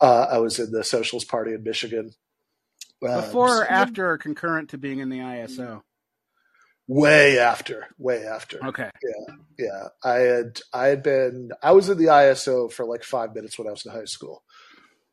Uh, 0.00 0.26
I 0.30 0.38
was 0.38 0.58
in 0.58 0.70
the 0.70 0.84
Socialist 0.84 1.28
Party 1.28 1.52
in 1.52 1.62
Michigan. 1.62 2.12
Before 3.02 3.60
or 3.60 3.66
after 3.66 4.10
or 4.10 4.16
concurrent 4.16 4.70
to 4.70 4.78
being 4.78 5.00
in 5.00 5.10
the 5.10 5.18
ISO? 5.18 5.82
Way 6.88 7.38
after 7.38 7.86
way 7.98 8.24
after. 8.24 8.64
Okay. 8.64 8.90
Yeah 9.02 9.34
yeah. 9.58 9.88
I 10.04 10.14
had 10.14 10.60
i 10.72 10.86
had 10.86 11.02
been 11.02 11.50
i 11.62 11.72
was 11.72 11.88
in 11.88 11.98
the 11.98 12.06
iso 12.06 12.70
for 12.70 12.84
like 12.84 13.02
five 13.02 13.34
minutes 13.34 13.58
when 13.58 13.68
i 13.68 13.70
was 13.70 13.84
in 13.84 13.92
high 13.92 14.04
school. 14.04 14.42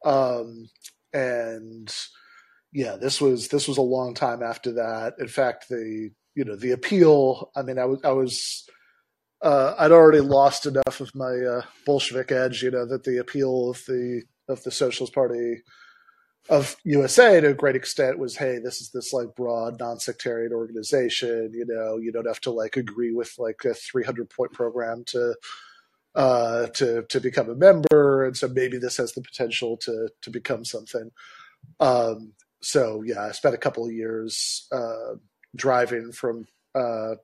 Um 0.06 0.70
and 1.14 1.94
yeah 2.72 2.96
this 2.96 3.22
was 3.22 3.48
this 3.50 3.68
was 3.68 3.78
a 3.78 3.82
long 3.82 4.14
time 4.14 4.44
after 4.44 4.74
that. 4.74 5.14
In 5.20 5.28
fact 5.28 5.70
the 5.70 6.12
you 6.36 6.44
know 6.44 6.56
the 6.56 6.72
appeal 6.72 7.52
i 7.56 7.62
mean 7.62 7.78
i 7.78 7.86
was 7.86 8.00
i 8.04 8.12
was 8.12 8.68
uh, 9.44 9.76
I'd 9.78 9.92
already 9.92 10.22
lost 10.22 10.66
enough 10.66 11.02
of 11.02 11.14
my 11.14 11.34
uh, 11.38 11.64
Bolshevik 11.86 12.32
edge, 12.32 12.64
you 12.64 12.72
know, 12.72 12.86
that 12.86 13.04
the 13.04 13.18
appeal 13.18 13.70
of 13.70 13.84
the 13.86 14.24
of 14.48 14.64
the 14.64 14.72
Socialist 14.72 15.14
Party 15.14 15.64
of 16.50 16.76
USA 16.84 17.40
to 17.40 17.50
a 17.50 17.54
great 17.54 17.76
extent 17.76 18.20
was, 18.20 18.36
hey, 18.36 18.60
this 18.60 18.82
is 18.82 18.90
this 18.90 19.14
like 19.14 19.36
broad 19.36 19.80
non-sectarian 19.80 20.52
organization. 20.52 21.52
You 21.54 21.66
know, 21.66 21.98
you 21.98 22.12
don't 22.12 22.28
have 22.28 22.42
to 22.42 22.52
like 22.52 22.76
agree 22.76 23.14
with 23.14 23.34
like 23.38 23.64
a 23.66 23.74
300 23.74 24.30
point 24.30 24.52
program 24.52 25.04
to 25.08 25.36
uh, 26.16 26.68
to 26.68 27.04
to 27.04 27.20
become 27.20 27.50
a 27.50 27.56
member, 27.56 28.26
and 28.26 28.38
so 28.38 28.48
maybe 28.48 28.78
this 28.78 28.98
has 28.98 29.14
the 29.14 29.22
potential 29.22 29.78
to 29.78 30.10
to 30.22 30.30
become 30.30 30.64
something. 30.64 31.10
Um, 31.80 32.34
so 32.62 33.02
yeah, 33.04 33.24
I 33.24 33.32
spent 33.32 33.56
a 33.56 33.60
couple 33.60 33.86
of 33.86 33.94
years 33.94 34.68
uh, 34.72 35.16
driving 35.56 36.12
from 36.12 36.46
uh, 36.76 37.16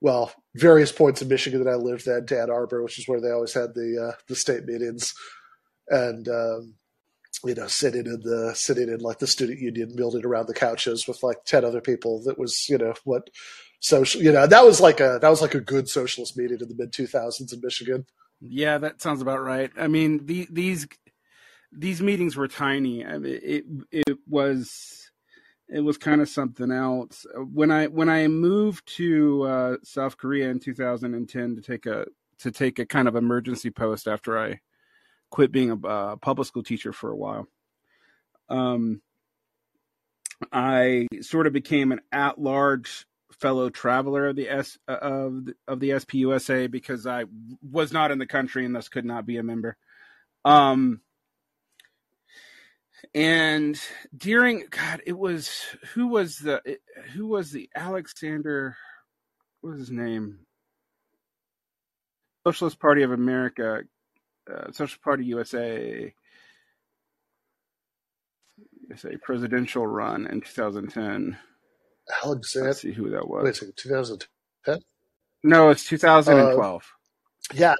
well 0.00 0.32
various 0.54 0.92
points 0.92 1.22
in 1.22 1.28
Michigan 1.28 1.64
that 1.64 1.70
I 1.70 1.74
lived 1.74 2.06
at 2.06 2.28
to 2.28 2.40
Ann 2.40 2.50
Arbor, 2.50 2.82
which 2.82 2.98
is 2.98 3.08
where 3.08 3.20
they 3.20 3.30
always 3.30 3.54
had 3.54 3.74
the 3.74 4.10
uh, 4.10 4.16
the 4.28 4.36
state 4.36 4.66
meetings, 4.66 5.14
and 5.88 6.28
um, 6.28 6.74
you 7.44 7.54
know, 7.54 7.66
sitting 7.66 8.06
in 8.06 8.20
the 8.20 8.52
sitting 8.54 8.88
in 8.88 9.00
like 9.00 9.18
the 9.18 9.26
student 9.26 9.60
union 9.60 9.94
building 9.96 10.24
around 10.24 10.46
the 10.46 10.54
couches 10.54 11.06
with 11.06 11.22
like 11.22 11.44
ten 11.44 11.64
other 11.64 11.80
people. 11.80 12.22
That 12.24 12.38
was, 12.38 12.68
you 12.68 12.78
know, 12.78 12.94
what 13.04 13.30
social, 13.80 14.22
you 14.22 14.32
know, 14.32 14.46
that 14.46 14.64
was 14.64 14.80
like 14.80 15.00
a 15.00 15.18
that 15.20 15.28
was 15.28 15.42
like 15.42 15.54
a 15.54 15.60
good 15.60 15.88
socialist 15.88 16.36
meeting 16.36 16.58
in 16.60 16.68
the 16.68 16.74
mid 16.76 16.92
two 16.92 17.06
thousands 17.06 17.52
in 17.52 17.60
Michigan. 17.62 18.06
Yeah, 18.40 18.78
that 18.78 19.00
sounds 19.00 19.22
about 19.22 19.42
right. 19.42 19.70
I 19.76 19.88
mean, 19.88 20.26
the, 20.26 20.48
these 20.50 20.86
these 21.70 22.02
meetings 22.02 22.36
were 22.36 22.48
tiny. 22.48 23.04
I 23.04 23.18
mean, 23.18 23.40
it 23.42 23.64
it 23.90 24.18
was 24.28 25.10
it 25.68 25.80
was 25.80 25.96
kind 25.98 26.20
of 26.20 26.28
something 26.28 26.70
else. 26.70 27.26
When 27.34 27.70
I 27.70 27.86
when 27.86 28.08
I 28.08 28.28
moved 28.28 28.86
to 28.96 29.42
uh, 29.44 29.76
South 29.82 30.16
Korea 30.16 30.50
in 30.50 30.60
2010 30.60 31.56
to 31.56 31.62
take 31.62 31.86
a 31.86 32.06
to 32.40 32.50
take 32.50 32.78
a 32.78 32.86
kind 32.86 33.08
of 33.08 33.16
emergency 33.16 33.70
post 33.70 34.06
after 34.06 34.38
I 34.38 34.60
quit 35.32 35.50
being 35.50 35.70
a 35.70 36.16
public 36.18 36.46
school 36.46 36.62
teacher 36.62 36.92
for 36.92 37.10
a 37.10 37.16
while. 37.16 37.48
Um, 38.48 39.00
I 40.52 41.08
sort 41.22 41.46
of 41.46 41.54
became 41.54 41.90
an 41.90 42.00
at-large 42.12 43.06
fellow 43.40 43.70
traveler 43.70 44.28
of 44.28 44.36
the 44.36 44.48
S 44.48 44.78
uh, 44.86 44.98
of 45.00 45.46
the, 45.46 45.54
of 45.66 45.80
the 45.80 45.90
SPUSA 45.90 46.70
because 46.70 47.06
I 47.06 47.24
was 47.62 47.92
not 47.92 48.10
in 48.10 48.18
the 48.18 48.26
country 48.26 48.66
and 48.66 48.76
thus 48.76 48.88
could 48.88 49.06
not 49.06 49.24
be 49.24 49.38
a 49.38 49.42
member. 49.42 49.76
Um, 50.44 51.00
and 53.14 53.80
during 54.16 54.66
God, 54.70 55.00
it 55.06 55.18
was 55.18 55.64
who 55.94 56.08
was 56.08 56.38
the 56.38 56.60
who 57.14 57.26
was 57.26 57.52
the 57.52 57.70
Alexander? 57.74 58.76
What 59.60 59.70
was 59.70 59.80
his 59.80 59.90
name? 59.90 60.40
Socialist 62.46 62.78
Party 62.80 63.02
of 63.02 63.12
America 63.12 63.82
uh, 64.50 64.72
Social 64.72 64.98
Party 65.02 65.24
USA 65.26 66.12
USA 68.88 69.16
presidential 69.22 69.86
run 69.86 70.26
in 70.26 70.40
2010. 70.40 71.36
Alexander. 72.24 72.68
Let's 72.68 72.82
see 72.82 72.92
who 72.92 73.10
that 73.10 73.26
was. 73.26 73.44
Wait 73.44 73.50
a 73.50 73.54
second, 73.54 73.76
2010? 73.76 74.78
No, 75.44 75.70
it's 75.70 75.84
2012. 75.84 76.82
Uh, 76.82 77.54
yeah, 77.54 77.74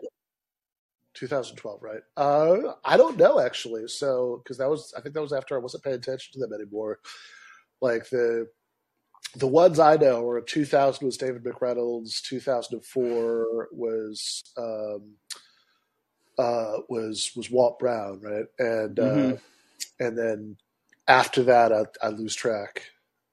2012, 1.14 1.82
right? 1.82 2.00
Uh, 2.16 2.74
I 2.84 2.96
don't 2.96 3.18
know 3.18 3.40
actually. 3.40 3.88
So, 3.88 4.40
because 4.42 4.58
that 4.58 4.70
was, 4.70 4.92
I 4.96 5.00
think 5.00 5.14
that 5.14 5.22
was 5.22 5.32
after 5.32 5.56
I 5.56 5.60
wasn't 5.60 5.84
paying 5.84 5.96
attention 5.96 6.32
to 6.34 6.40
them 6.40 6.52
anymore. 6.52 6.98
Like 7.80 8.08
the 8.10 8.48
the 9.36 9.46
ones 9.46 9.78
I 9.78 9.96
know 9.96 10.28
are 10.28 10.40
2000 10.40 11.06
was 11.06 11.16
David 11.16 11.42
McReynolds, 11.44 12.20
2004 12.22 13.68
was 13.72 14.42
um, 14.58 15.14
uh, 16.38 16.78
was 16.88 17.32
was 17.36 17.50
Walt 17.50 17.78
Brown, 17.78 18.20
right? 18.20 18.46
And 18.58 18.98
uh, 18.98 19.02
mm-hmm. 19.02 19.32
uh, 19.32 20.06
and 20.06 20.18
then 20.18 20.56
after 21.08 21.42
that, 21.44 21.72
I, 21.72 21.84
I, 22.02 22.08
lose 22.10 22.34
track. 22.34 22.84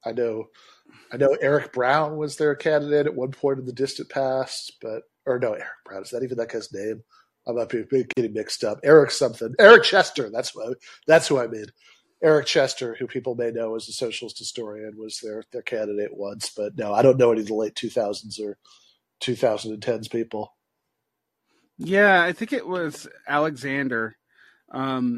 I 0.05 0.11
know, 0.11 0.45
I 1.13 1.17
know 1.17 1.37
Eric 1.41 1.71
Brown 1.71 2.17
was 2.17 2.35
their 2.35 2.55
candidate 2.55 3.05
at 3.05 3.15
one 3.15 3.31
point 3.31 3.59
in 3.59 3.65
the 3.65 3.73
distant 3.73 4.09
past, 4.09 4.73
but 4.81 5.03
or 5.25 5.39
no, 5.39 5.53
Eric 5.53 5.67
Brown 5.85 6.01
is 6.01 6.09
that 6.09 6.23
even 6.23 6.37
that 6.37 6.51
guy's 6.51 6.73
name? 6.73 7.03
I 7.47 7.51
might 7.51 7.69
be 7.69 7.83
getting 8.15 8.33
mixed 8.33 8.63
up. 8.63 8.79
Eric 8.83 9.11
something, 9.11 9.53
Eric 9.59 9.83
Chester. 9.83 10.29
That's 10.29 10.55
what 10.55 10.77
that's 11.07 11.27
who 11.27 11.39
I 11.39 11.47
mean. 11.47 11.65
Eric 12.21 12.47
Chester, 12.47 12.95
who 12.99 13.07
people 13.07 13.35
may 13.35 13.49
know 13.49 13.75
as 13.75 13.87
a 13.87 13.93
socialist 13.93 14.37
historian, 14.37 14.97
was 14.97 15.19
their 15.19 15.43
their 15.51 15.61
candidate 15.61 16.15
once, 16.15 16.51
but 16.55 16.77
no, 16.77 16.93
I 16.93 17.01
don't 17.01 17.17
know 17.17 17.31
any 17.31 17.41
of 17.41 17.47
the 17.47 17.53
late 17.53 17.75
two 17.75 17.89
thousands 17.89 18.39
or 18.39 18.57
two 19.19 19.35
thousand 19.35 19.73
and 19.73 19.81
tens 19.81 20.07
people. 20.07 20.53
Yeah, 21.79 22.21
I 22.21 22.33
think 22.33 22.51
it 22.51 22.67
was 22.67 23.07
Alexander. 23.25 24.17
Um, 24.71 25.17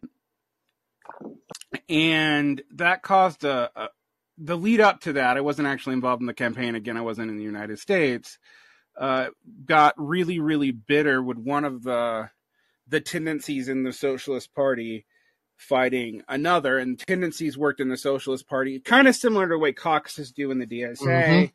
and 1.89 2.61
that 2.75 3.01
caused 3.01 3.43
a, 3.43 3.71
a, 3.75 3.89
the 4.37 4.55
lead 4.55 4.79
up 4.79 5.01
to 5.01 5.13
that. 5.13 5.37
I 5.37 5.41
wasn't 5.41 5.67
actually 5.67 5.93
involved 5.93 6.21
in 6.21 6.27
the 6.27 6.33
campaign. 6.33 6.75
Again, 6.75 6.97
I 6.97 7.01
wasn't 7.01 7.31
in 7.31 7.37
the 7.37 7.43
United 7.43 7.79
States. 7.79 8.37
Uh, 8.97 9.27
got 9.65 9.95
really, 9.97 10.39
really 10.39 10.71
bitter 10.71 11.21
with 11.21 11.37
one 11.37 11.65
of 11.65 11.83
the 11.83 12.29
the 12.87 13.01
tendencies 13.01 13.69
in 13.69 13.83
the 13.83 13.93
Socialist 13.93 14.53
Party 14.53 15.05
fighting 15.55 16.23
another, 16.27 16.77
and 16.77 16.99
tendencies 16.99 17.57
worked 17.57 17.79
in 17.79 17.87
the 17.87 17.97
Socialist 17.97 18.47
Party, 18.47 18.79
kind 18.79 19.07
of 19.07 19.15
similar 19.15 19.47
to 19.47 19.53
the 19.53 19.59
way 19.59 19.71
caucuses 19.71 20.31
do 20.31 20.51
in 20.51 20.59
the 20.59 20.67
DSA. 20.67 20.97
Mm-hmm 20.97 21.45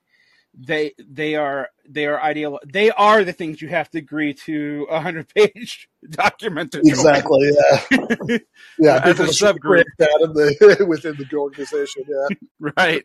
they 0.57 0.95
they 0.99 1.35
are 1.35 1.69
they 1.87 2.07
are 2.07 2.21
ideal 2.21 2.59
they 2.65 2.91
are 2.91 3.25
the 3.25 3.33
things 3.33 3.61
you 3.61 3.69
have 3.69 3.91
to 3.91 3.99
agree 3.99 4.33
to 4.33 4.87
a 4.91 5.01
hundred 5.01 5.29
page 5.35 5.89
document 6.11 6.75
exactly 6.75 7.51
yeah. 7.91 8.39
Yeah 8.79 9.01
as 9.05 9.21
a 9.21 9.25
subgroup. 9.25 9.85
that 9.99 10.19
in 10.23 10.33
the 10.33 10.87
within 10.89 11.17
the 11.17 11.37
organization 11.37 12.05
yeah. 12.09 12.37
Right. 12.59 13.05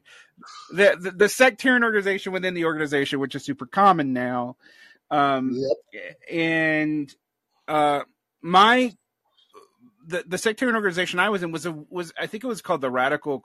The, 0.72 0.98
the, 1.00 1.12
the 1.12 1.30
sectarian 1.30 1.84
organization 1.84 2.32
within 2.32 2.54
the 2.54 2.66
organization 2.66 3.20
which 3.20 3.36
is 3.36 3.44
super 3.44 3.66
common 3.66 4.14
now 4.14 4.56
um 5.10 5.52
yep. 5.54 6.18
and 6.32 7.14
uh 7.68 8.02
my 8.42 8.94
the 10.08 10.24
the 10.26 10.38
sectarian 10.38 10.76
organization 10.76 11.20
I 11.20 11.30
was 11.30 11.44
in 11.44 11.52
was 11.52 11.66
a 11.66 11.72
was 11.72 12.14
I 12.18 12.28
think 12.28 12.44
it 12.46 12.48
was 12.48 12.62
called 12.62 12.82
the 12.82 12.90
radical 12.90 13.44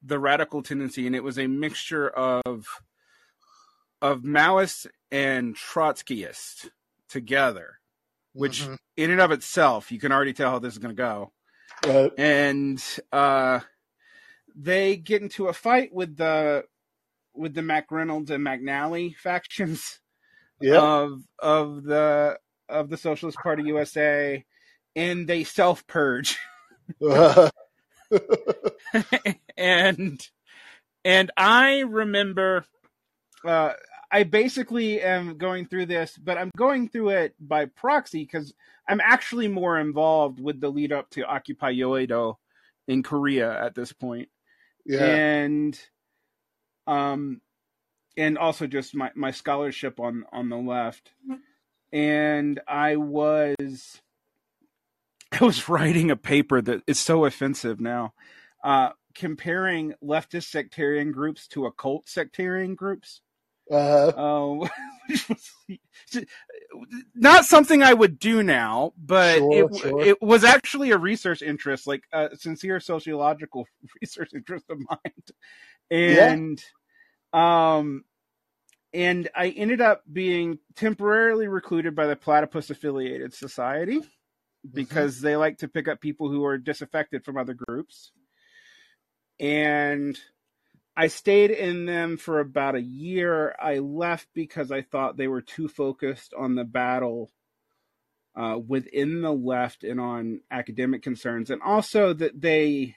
the 0.00 0.18
radical 0.18 0.62
tendency 0.62 1.06
and 1.06 1.16
it 1.16 1.24
was 1.24 1.38
a 1.38 1.48
mixture 1.48 2.08
of 2.08 2.66
of 4.02 4.22
Maoist 4.22 4.88
and 5.12 5.56
Trotskyist 5.56 6.68
together, 7.08 7.78
which 8.34 8.62
mm-hmm. 8.62 8.74
in 8.96 9.12
and 9.12 9.20
of 9.20 9.30
itself, 9.30 9.92
you 9.92 10.00
can 10.00 10.12
already 10.12 10.32
tell 10.32 10.50
how 10.50 10.58
this 10.58 10.74
is 10.74 10.78
going 10.78 10.94
to 10.94 11.02
go. 11.02 11.32
And 12.18 12.82
uh, 13.12 13.60
they 14.54 14.96
get 14.96 15.22
into 15.22 15.46
a 15.46 15.52
fight 15.52 15.94
with 15.94 16.16
the 16.16 16.64
with 17.34 17.54
the 17.54 17.62
McReynolds 17.62 18.28
and 18.30 18.44
McNally 18.44 19.16
factions 19.16 20.00
of 20.62 21.22
of 21.38 21.84
the 21.84 22.38
of 22.68 22.90
the 22.90 22.96
Socialist 22.96 23.38
Party 23.38 23.62
USA, 23.64 24.44
and 24.94 25.26
they 25.26 25.42
self 25.44 25.86
purge. 25.86 26.38
and 29.56 30.28
and 31.04 31.30
I 31.36 31.80
remember 31.80 32.64
uh, 33.44 33.72
I 34.12 34.24
basically 34.24 35.00
am 35.00 35.38
going 35.38 35.66
through 35.66 35.86
this, 35.86 36.18
but 36.18 36.36
I'm 36.36 36.50
going 36.54 36.90
through 36.90 37.10
it 37.10 37.34
by 37.40 37.64
proxy 37.64 38.24
because 38.24 38.52
I'm 38.86 39.00
actually 39.00 39.48
more 39.48 39.80
involved 39.80 40.38
with 40.38 40.60
the 40.60 40.68
lead 40.68 40.92
up 40.92 41.08
to 41.10 41.24
Occupy 41.24 41.72
Yeouido 41.72 42.36
in 42.86 43.02
Korea 43.02 43.64
at 43.64 43.74
this 43.74 43.92
point. 43.92 44.28
Yeah. 44.84 45.04
And 45.06 45.80
um 46.86 47.40
and 48.16 48.36
also 48.36 48.66
just 48.66 48.94
my, 48.94 49.10
my 49.14 49.30
scholarship 49.30 49.98
on 49.98 50.24
on 50.30 50.50
the 50.50 50.58
left. 50.58 51.12
And 51.90 52.60
I 52.68 52.96
was 52.96 54.02
I 55.40 55.42
was 55.42 55.70
writing 55.70 56.10
a 56.10 56.16
paper 56.16 56.60
that 56.60 56.82
is 56.86 56.98
so 56.98 57.24
offensive 57.24 57.80
now. 57.80 58.12
Uh 58.62 58.90
comparing 59.14 59.94
leftist 60.04 60.50
sectarian 60.50 61.12
groups 61.12 61.48
to 61.48 61.64
occult 61.64 62.08
sectarian 62.10 62.74
groups. 62.74 63.22
Uh-huh. 63.70 64.60
Um, 64.60 64.68
not 67.14 67.44
something 67.44 67.82
I 67.82 67.92
would 67.92 68.18
do 68.18 68.42
now, 68.42 68.92
but 68.96 69.38
sure, 69.38 69.52
it, 69.52 69.76
sure. 69.76 70.00
it 70.02 70.22
was 70.22 70.44
actually 70.44 70.90
a 70.90 70.98
research 70.98 71.42
interest, 71.42 71.86
like 71.86 72.04
a 72.12 72.36
sincere 72.36 72.80
sociological 72.80 73.66
research 74.00 74.30
interest 74.34 74.66
of 74.70 74.78
mine. 74.78 75.22
And, 75.90 76.62
yeah. 77.32 77.76
um, 77.76 78.04
and 78.92 79.28
I 79.34 79.48
ended 79.48 79.80
up 79.80 80.02
being 80.10 80.58
temporarily 80.76 81.48
recruited 81.48 81.94
by 81.94 82.06
the 82.06 82.16
Platypus 82.16 82.70
Affiliated 82.70 83.32
Society 83.32 84.00
because 84.70 85.16
mm-hmm. 85.16 85.26
they 85.26 85.36
like 85.36 85.58
to 85.58 85.68
pick 85.68 85.88
up 85.88 86.00
people 86.00 86.30
who 86.30 86.44
are 86.44 86.58
disaffected 86.58 87.24
from 87.24 87.36
other 87.36 87.54
groups. 87.54 88.12
And 89.40 90.18
I 90.96 91.06
stayed 91.06 91.50
in 91.50 91.86
them 91.86 92.16
for 92.16 92.40
about 92.40 92.74
a 92.74 92.82
year. 92.82 93.54
I 93.60 93.78
left 93.78 94.28
because 94.34 94.70
I 94.70 94.82
thought 94.82 95.16
they 95.16 95.28
were 95.28 95.40
too 95.40 95.68
focused 95.68 96.34
on 96.34 96.54
the 96.54 96.64
battle 96.64 97.30
uh, 98.36 98.58
within 98.66 99.22
the 99.22 99.32
left 99.32 99.84
and 99.84 100.00
on 100.00 100.40
academic 100.50 101.02
concerns, 101.02 101.50
and 101.50 101.62
also 101.62 102.12
that 102.12 102.40
they 102.40 102.96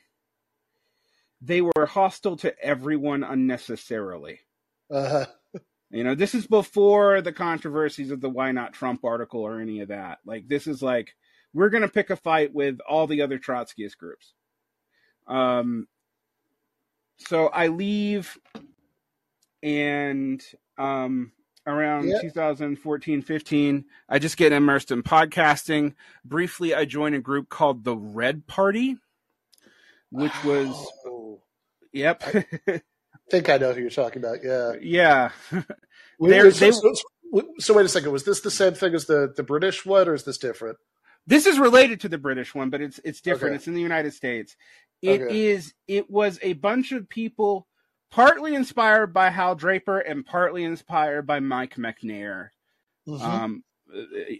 they 1.41 1.61
were 1.61 1.85
hostile 1.85 2.37
to 2.37 2.57
everyone 2.59 3.23
unnecessarily. 3.23 4.39
Uh-huh. 4.89 5.25
You 5.91 6.03
know, 6.03 6.15
this 6.15 6.35
is 6.35 6.47
before 6.47 7.21
the 7.21 7.31
controversies 7.31 8.11
of 8.11 8.19
the 8.19 8.29
"Why 8.29 8.51
Not 8.51 8.73
Trump" 8.73 9.05
article 9.05 9.41
or 9.41 9.59
any 9.61 9.79
of 9.79 9.89
that. 9.89 10.19
Like, 10.25 10.47
this 10.47 10.67
is 10.67 10.81
like 10.81 11.15
we're 11.53 11.69
going 11.69 11.83
to 11.83 11.89
pick 11.89 12.09
a 12.09 12.17
fight 12.17 12.53
with 12.53 12.79
all 12.87 13.07
the 13.07 13.21
other 13.21 13.39
Trotskyist 13.39 13.97
groups. 13.97 14.33
Um, 15.27 15.87
so 17.17 17.47
I 17.47 17.67
leave, 17.67 18.37
and 19.63 20.43
um, 20.77 21.31
around 21.67 22.07
yep. 22.07 22.21
2014 22.21 23.21
15 23.21 23.85
i 24.09 24.19
just 24.19 24.37
get 24.37 24.51
immersed 24.51 24.91
in 24.91 25.03
podcasting. 25.03 25.93
Briefly 26.23 26.75
i 26.75 26.85
join 26.85 27.13
a 27.13 27.19
group 27.19 27.49
called 27.49 27.83
the 27.83 27.95
red 27.95 28.45
party 28.47 28.97
which 30.11 30.43
was 30.43 30.69
oh. 31.07 31.41
yep. 31.91 32.21
I 32.67 32.81
think 33.31 33.49
i 33.49 33.57
know 33.57 33.73
who 33.73 33.81
you're 33.81 33.89
talking 33.89 34.23
about 34.23 34.43
yeah. 34.43 34.73
Yeah. 34.81 35.31
They, 36.17 36.49
so, 36.49 36.71
so, 36.71 36.93
so, 37.59 37.73
wait 37.73 37.85
a 37.85 37.89
second 37.89 38.13
was 38.13 38.23
this 38.23 38.39
the 38.39 38.49
same 38.49 38.73
thing 38.73 38.93
as 38.93 39.05
the 39.05 39.33
the 39.35 39.43
british 39.43 39.85
one 39.85 40.07
or 40.07 40.13
is 40.13 40.23
this 40.23 40.37
different? 40.37 40.77
This 41.27 41.45
is 41.45 41.59
related 41.59 41.99
to 42.01 42.07
the 42.07 42.17
british 42.17 42.55
one 42.55 42.69
but 42.69 42.79
it's 42.79 43.01
it's 43.03 43.19
different. 43.19 43.51
Okay. 43.51 43.55
it's 43.57 43.67
in 43.67 43.73
the 43.73 43.81
united 43.81 44.13
states 44.13 44.55
it 45.05 45.21
okay. 45.21 45.47
is. 45.47 45.73
It 45.87 46.09
was 46.09 46.39
a 46.41 46.53
bunch 46.53 46.91
of 46.91 47.09
people, 47.09 47.67
partly 48.11 48.55
inspired 48.55 49.13
by 49.13 49.29
Hal 49.29 49.55
Draper 49.55 49.99
and 49.99 50.25
partly 50.25 50.63
inspired 50.63 51.27
by 51.27 51.39
Mike 51.39 51.75
Macnair, 51.75 52.49
mm-hmm. 53.07 53.23
um, 53.23 53.63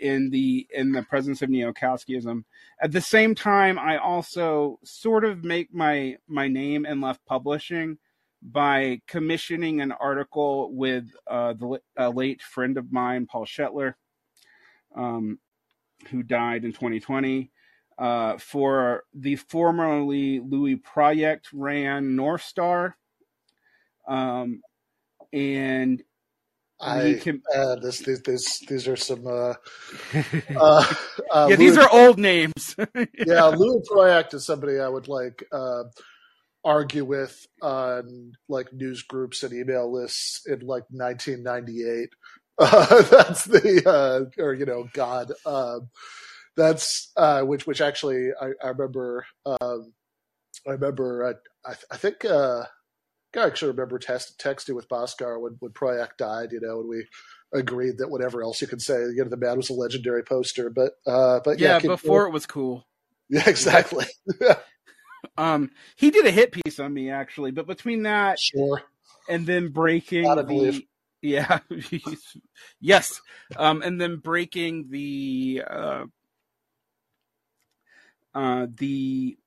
in 0.02 0.30
the 0.30 0.68
in 0.74 0.92
the 0.92 1.04
presence 1.04 1.42
of 1.42 1.50
neo-Kautskyism. 1.50 2.44
At 2.82 2.92
the 2.92 3.02
same 3.02 3.36
time, 3.36 3.78
I 3.78 3.98
also 3.98 4.80
sort 4.84 5.24
of 5.24 5.44
make 5.44 5.74
my 5.74 6.18
my 6.28 6.48
name 6.48 6.86
in 6.86 7.02
left 7.02 7.26
publishing 7.26 7.98
by 8.42 9.02
commissioning 9.08 9.82
an 9.82 9.92
article 9.92 10.74
with 10.74 11.06
uh, 11.28 11.54
the 11.54 11.80
a 11.98 12.10
late 12.10 12.42
friend 12.42 12.78
of 12.78 12.92
mine, 12.92 13.28
Paul 13.28 13.46
Shetler, 13.46 13.96
um, 14.96 15.40
who 16.10 16.24
died 16.24 16.64
in 16.66 16.72
2020 16.72 17.52
uh, 17.98 18.38
for 18.38 19.04
the 19.14 19.36
formerly 19.36 20.40
Louis 20.40 20.76
Proyect 20.76 21.48
ran 21.54 22.16
North 22.16 22.44
Star. 22.44 22.98
Um, 24.08 24.62
and 25.32 26.04
I 26.80 27.20
can, 27.22 27.42
uh, 27.54 27.76
this, 27.76 28.00
this, 28.00 28.20
this, 28.22 28.60
these 28.68 28.88
are 28.88 28.98
some. 28.98 29.26
Uh, 29.26 29.54
uh, 30.56 30.94
uh, 31.32 31.48
yeah, 31.50 31.56
these 31.56 31.78
are 31.78 31.90
old 31.92 32.20
names. 32.20 32.76
yeah, 33.26 33.46
Louis 33.46 33.82
Proyect 33.90 34.34
is 34.34 34.46
somebody 34.46 34.80
I 34.80 34.90
would 34.90 35.08
like 35.08 35.46
uh, 35.52 35.84
argue 36.66 37.06
with 37.06 37.48
on 37.62 38.34
like 38.50 38.74
news 38.74 39.04
groups 39.04 39.44
and 39.44 39.54
email 39.54 39.92
lists 39.92 40.46
in 40.48 40.60
like 40.60 40.84
1998. 40.90 42.10
Uh, 42.58 43.02
that's 43.10 43.46
the 43.46 43.84
uh, 43.86 44.42
or 44.44 44.54
you 44.54 44.66
know 44.66 44.88
God. 44.94 45.32
That's 46.58 47.12
uh, 47.18 47.42
which 47.42 47.68
which 47.68 47.82
actually 47.82 48.30
I, 48.40 48.52
I 48.64 48.70
remember. 48.70 49.26
Um, 49.46 49.94
I 50.68 50.72
remember. 50.72 51.24
Uh, 51.24 51.70
I, 51.70 51.76
I 51.92 51.98
think 51.98 52.24
uh, 52.26 52.64
I 53.36 53.46
actually 53.46 53.72
remember 53.72 54.00
test, 54.00 54.40
texting 54.40 54.76
with 54.76 54.88
Bhaskar 54.90 55.40
when 55.42 55.58
when 55.60 55.72
Proyect 55.74 56.18
died. 56.18 56.50
You 56.52 56.62
know, 56.62 56.80
and 56.80 56.90
we 56.90 57.06
agreed 57.54 57.98
that 57.98 58.10
whatever 58.10 58.44
else 58.44 58.62
you 58.62 58.68
could 58.68 58.82
say, 58.82 58.96
you 58.96 59.24
know, 59.24 59.30
the 59.30 59.38
man 59.38 59.58
was 59.58 59.70
a 59.70 59.74
legendary 59.74 60.24
poster. 60.24 60.70
But 60.70 60.94
uh, 61.06 61.40
but 61.44 61.60
yeah, 61.60 61.74
yeah 61.74 61.80
before 61.80 62.28
it 62.28 62.32
was 62.32 62.46
cool. 62.46 62.86
Yeah, 63.28 63.50
exactly. 63.50 64.06
um, 65.40 65.72
he 65.96 66.12
did 66.12 66.28
a 66.28 66.32
hit 66.32 66.52
piece 66.52 66.80
on 66.80 66.94
me 66.94 67.10
actually, 67.10 67.50
but 67.50 67.66
between 67.66 68.04
that, 68.04 68.38
sure, 68.40 68.84
and 69.28 69.48
then 69.48 69.70
breaking 69.70 70.26
the. 70.26 70.86
Yeah, 71.24 71.62
yes, 72.80 73.20
um, 73.58 73.82
and 73.82 74.00
then 74.00 74.18
breaking 74.18 74.90
the 74.92 75.64
uh, 75.68 76.04
uh, 78.36 78.68
the 78.78 79.38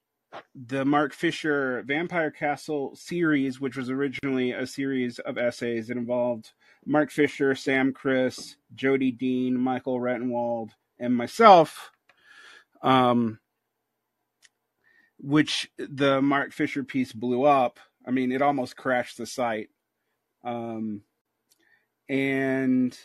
the 0.54 0.84
Mark 0.84 1.14
Fisher 1.14 1.82
Vampire 1.86 2.30
Castle 2.30 2.94
series, 2.94 3.60
which 3.60 3.76
was 3.76 3.88
originally 3.90 4.52
a 4.52 4.66
series 4.66 5.18
of 5.20 5.38
essays 5.38 5.88
that 5.88 5.96
involved 5.96 6.52
Mark 6.84 7.10
Fisher, 7.10 7.54
Sam 7.54 7.92
Kriss, 7.92 8.56
Jodi 8.74 9.10
Dean, 9.10 9.58
Michael 9.58 10.00
Rectenwald, 10.00 10.70
and 10.98 11.14
myself, 11.14 11.92
um, 12.82 13.38
which 15.18 15.70
the 15.78 16.20
Mark 16.20 16.52
Fisher 16.52 16.84
piece 16.84 17.12
blew 17.12 17.44
up. 17.44 17.78
I 18.06 18.10
mean, 18.10 18.32
it 18.32 18.42
almost 18.42 18.76
crashed 18.76 19.18
the 19.18 19.26
site. 19.26 19.68
Um, 20.44 21.02
and 22.08 22.98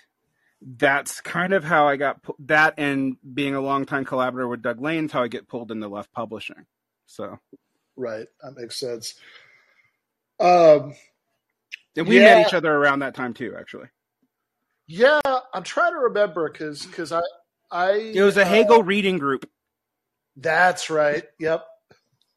that's 0.65 1.21
kind 1.21 1.53
of 1.53 1.63
how 1.63 1.87
I 1.87 1.97
got 1.97 2.19
that, 2.47 2.75
and 2.77 3.17
being 3.33 3.55
a 3.55 3.61
longtime 3.61 4.05
collaborator 4.05 4.47
with 4.47 4.61
Doug 4.61 4.81
Lain's 4.81 5.11
how 5.11 5.23
I 5.23 5.27
get 5.27 5.47
pulled 5.47 5.71
into 5.71 5.87
Left 5.87 6.11
Publishing. 6.13 6.65
So, 7.05 7.39
right, 7.95 8.27
that 8.41 8.55
makes 8.55 8.77
sense. 8.77 9.15
Um, 10.39 10.95
and 11.95 12.07
we 12.07 12.17
yeah. 12.19 12.35
met 12.35 12.47
each 12.47 12.53
other 12.53 12.73
around 12.73 12.99
that 12.99 13.15
time 13.15 13.33
too, 13.33 13.55
actually. 13.59 13.87
Yeah, 14.87 15.19
I'm 15.53 15.63
trying 15.63 15.93
to 15.93 15.99
remember 15.99 16.49
because 16.49 16.85
because 16.85 17.11
I 17.11 17.21
I 17.71 17.91
it 18.13 18.21
was 18.21 18.37
a 18.37 18.43
uh, 18.43 18.45
Hegel 18.45 18.83
reading 18.83 19.17
group. 19.17 19.49
That's 20.35 20.89
right. 20.89 21.23
Yep. 21.39 21.65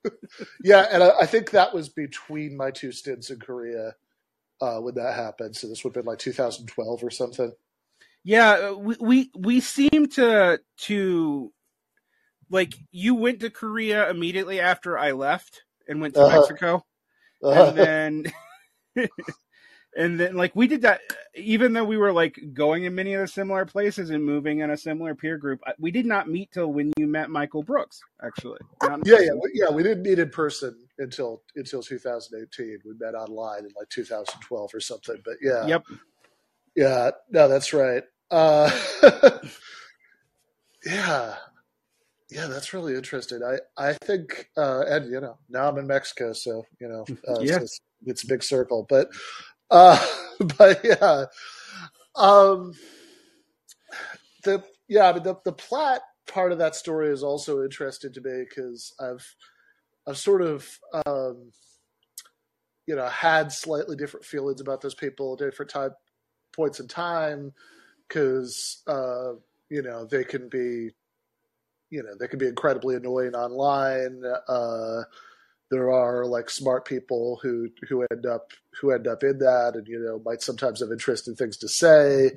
yeah, 0.63 0.87
and 0.91 1.03
I, 1.03 1.11
I, 1.23 1.27
think 1.27 1.51
that 1.51 1.75
was 1.75 1.89
between 1.89 2.57
my 2.57 2.71
two 2.71 2.93
stints 2.93 3.31
in 3.31 3.41
Korea 3.41 3.95
uh, 4.61 4.79
when 4.79 4.95
that 4.95 5.15
happened. 5.15 5.57
So 5.57 5.67
this 5.67 5.83
would 5.83 5.97
have 5.97 6.05
been 6.05 6.11
like 6.11 6.21
2012 6.21 7.03
or 7.03 7.11
something. 7.11 7.53
Yeah, 8.27 8.51
uh, 8.51 8.75
we 8.75 8.97
we, 8.99 9.31
we 9.39 9.61
seem 9.61 10.09
to 10.15 10.59
to 10.79 11.53
like 12.51 12.75
you 12.91 13.15
went 13.15 13.39
to 13.41 13.51
Korea 13.51 14.11
immediately 14.11 14.59
after 14.59 14.99
I 14.99 15.13
left 15.13 15.63
and 15.87 16.01
went 16.01 16.15
to 16.15 16.23
uh-huh. 16.23 16.41
Mexico, 16.41 16.85
uh-huh. 17.41 17.67
and 17.69 17.79
then 17.79 18.25
and 19.97 20.19
then 20.19 20.35
like 20.35 20.57
we 20.57 20.67
did 20.67 20.83
that 20.83 21.03
even 21.37 21.73
though 21.73 21.85
we 21.85 21.97
were 21.97 22.13
like 22.13 22.37
going 22.53 22.83
in 22.83 22.97
many 22.97 23.15
of 23.15 23.21
the 23.21 23.29
similar 23.29 23.65
places 23.65 24.11
and 24.11 24.25
moving 24.25 24.59
in 24.59 24.71
a 24.71 24.77
similar 24.77 25.15
peer 25.15 25.39
group 25.39 25.61
we 25.79 25.93
did 25.93 26.05
not 26.05 26.29
meet 26.29 26.51
till 26.53 26.73
when 26.73 26.93
you 26.99 27.07
met 27.07 27.31
michael 27.31 27.63
brooks 27.63 28.01
actually. 28.25 28.59
Yeah 28.83 28.97
yeah 29.05 29.31
yeah 29.55 29.71
we 29.71 29.83
didn't 29.83 30.03
meet 30.03 30.19
in 30.19 30.31
person 30.31 30.77
until 30.99 31.43
until 31.55 31.83
2018 31.83 32.79
we 32.85 32.93
met 32.99 33.15
online 33.15 33.61
in 33.61 33.71
like 33.79 33.89
2012 33.89 34.71
or 34.75 34.81
something 34.81 35.17
but 35.25 35.35
yeah. 35.41 35.67
Yep. 35.67 35.85
Yeah 36.75 37.11
no 37.31 37.49
that's 37.49 37.73
right 37.73 38.03
uh 38.31 38.71
yeah 40.85 41.37
yeah, 42.31 42.47
that's 42.49 42.75
really 42.75 42.95
interesting. 42.95 43.41
I 43.43 43.59
I 43.77 43.93
think, 43.93 44.51
uh, 44.57 44.83
and 44.87 45.11
you 45.11 45.21
know, 45.21 45.39
now 45.49 45.69
I'm 45.69 45.79
in 45.79 45.87
Mexico, 45.87 46.33
so 46.33 46.65
you 46.81 46.89
know, 46.89 47.05
uh, 47.29 47.41
yeah. 47.41 47.59
it's, 47.61 47.81
it's, 48.05 48.25
a 48.25 48.27
big 48.27 48.43
circle. 48.43 48.85
But 48.89 49.09
uh, 49.71 50.05
but 50.59 50.81
yeah, 50.85 51.27
um, 52.17 52.73
the 54.43 54.63
yeah, 54.89 55.09
I 55.09 55.13
mean 55.13 55.23
the 55.23 55.37
the 55.45 55.53
plot 55.53 56.01
part 56.27 56.51
of 56.51 56.59
that 56.59 56.75
story 56.75 57.11
is 57.11 57.23
also 57.23 57.63
interesting 57.63 58.13
to 58.13 58.21
me 58.21 58.45
because 58.49 58.93
I've 58.99 59.37
I've 60.09 60.19
sort 60.19 60.43
of 60.43 60.69
um, 61.07 61.53
you 62.87 62.97
know 62.97 63.07
had 63.07 63.53
slightly 63.53 63.95
different 63.95 64.27
feelings 64.27 64.61
about 64.61 64.81
those 64.81 64.95
people 64.95 65.35
at 65.35 65.39
different 65.39 65.71
time 65.71 65.91
points 66.53 66.81
in 66.81 66.89
time 66.89 67.53
because 68.09 68.83
uh, 68.87 69.33
you 69.69 69.83
know 69.83 70.07
they 70.07 70.25
can 70.25 70.49
be 70.49 70.91
you 71.91 72.03
know 72.03 72.15
they 72.19 72.29
can 72.29 72.39
be 72.39 72.49
incredibly 72.49 72.97
annoying 72.97 73.35
online. 73.35 74.23
Uh, 74.49 75.03
there 75.71 75.91
are 75.91 76.27
like 76.27 76.49
smart 76.51 76.85
people 76.85 77.39
who 77.43 77.69
who 77.89 78.07
end 78.11 78.27
up 78.27 78.53
who 78.81 78.93
end 78.93 79.07
up 79.07 79.23
in 79.23 79.39
that 79.39 79.73
and 79.75 79.87
you 79.87 79.99
know 79.99 80.21
might 80.25 80.43
sometimes 80.43 80.81
have 80.81 80.91
interesting 80.93 81.35
things 81.35 81.57
to 81.57 81.69
say 81.69 82.31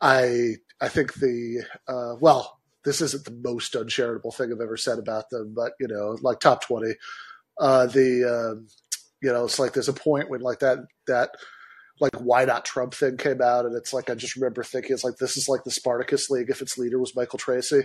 i 0.00 0.54
i 0.80 0.88
think 0.88 1.12
the 1.14 1.62
uh, 1.88 2.14
well 2.20 2.60
this 2.84 3.00
isn't 3.00 3.24
the 3.24 3.30
most 3.48 3.74
uncharitable 3.74 4.32
thing 4.32 4.50
i've 4.52 4.60
ever 4.60 4.76
said 4.76 4.98
about 4.98 5.28
them 5.30 5.52
but 5.54 5.72
you 5.78 5.88
know 5.88 6.16
like 6.22 6.40
top 6.40 6.62
20 6.64 6.94
uh, 7.60 7.86
the 7.86 8.24
um, 8.24 8.66
you 9.22 9.32
know 9.32 9.44
it's 9.44 9.58
like 9.58 9.72
there's 9.72 9.88
a 9.88 9.92
point 9.92 10.30
when 10.30 10.40
like 10.40 10.60
that 10.60 10.78
that 11.06 11.30
like 12.00 12.14
why 12.16 12.44
not 12.44 12.64
Trump 12.64 12.94
thing 12.94 13.16
came 13.16 13.40
out, 13.40 13.66
and 13.66 13.76
it's 13.76 13.92
like 13.92 14.10
I 14.10 14.14
just 14.14 14.36
remember 14.36 14.62
thinking 14.62 14.92
it's 14.92 15.04
like 15.04 15.16
this 15.16 15.36
is 15.36 15.48
like 15.48 15.64
the 15.64 15.70
Spartacus 15.70 16.30
League 16.30 16.50
if 16.50 16.60
its 16.60 16.76
leader 16.76 16.98
was 16.98 17.14
Michael 17.14 17.38
Tracey. 17.38 17.82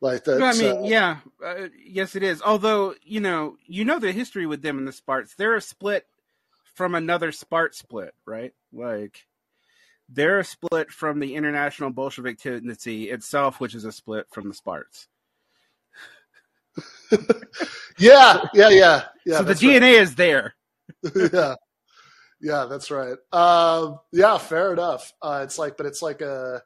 Like 0.00 0.24
that. 0.24 0.42
I 0.42 0.52
mean, 0.54 0.84
uh, 0.84 0.88
yeah, 0.88 1.18
uh, 1.44 1.68
yes, 1.84 2.16
it 2.16 2.22
is. 2.22 2.40
Although 2.42 2.94
you 3.02 3.20
know, 3.20 3.56
you 3.66 3.84
know 3.84 3.98
the 3.98 4.12
history 4.12 4.46
with 4.46 4.62
them 4.62 4.78
and 4.78 4.88
the 4.88 4.92
Sparts. 4.92 5.34
They're 5.34 5.56
a 5.56 5.60
split 5.60 6.06
from 6.74 6.94
another 6.94 7.32
Spart 7.32 7.74
split, 7.74 8.14
right? 8.24 8.54
Like 8.72 9.26
they're 10.08 10.38
a 10.38 10.44
split 10.44 10.90
from 10.90 11.20
the 11.20 11.34
International 11.34 11.90
Bolshevik 11.90 12.38
Tendency 12.38 13.10
itself, 13.10 13.60
which 13.60 13.74
is 13.74 13.84
a 13.84 13.92
split 13.92 14.26
from 14.32 14.48
the 14.48 14.54
Sparts. 14.54 15.06
yeah, 17.98 18.40
yeah, 18.54 18.68
yeah, 18.70 19.02
yeah. 19.26 19.38
So 19.38 19.42
the 19.42 19.54
DNA 19.54 19.80
right. 19.80 19.94
is 19.94 20.14
there. 20.14 20.54
yeah, 21.14 21.56
yeah, 22.40 22.66
that's 22.68 22.90
right. 22.90 23.16
Um, 23.32 23.98
yeah, 24.12 24.38
fair 24.38 24.72
enough. 24.72 25.12
Uh, 25.22 25.40
it's 25.44 25.58
like, 25.58 25.76
but 25.76 25.86
it's 25.86 26.02
like 26.02 26.20
a 26.20 26.62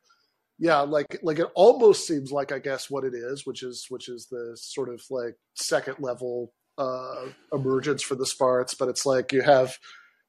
yeah 0.58 0.80
like 0.80 1.18
like 1.22 1.38
it 1.38 1.48
almost 1.54 2.06
seems 2.06 2.30
like 2.30 2.52
i 2.52 2.58
guess 2.58 2.88
what 2.88 3.04
it 3.04 3.12
is 3.14 3.46
which 3.46 3.62
is 3.62 3.86
which 3.88 4.08
is 4.08 4.26
the 4.30 4.56
sort 4.56 4.88
of 4.88 5.02
like 5.10 5.34
second 5.54 5.96
level 5.98 6.52
uh 6.78 7.26
emergence 7.52 8.02
for 8.02 8.14
the 8.14 8.26
sparts 8.26 8.74
but 8.74 8.88
it's 8.88 9.04
like 9.04 9.32
you 9.32 9.42
have 9.42 9.76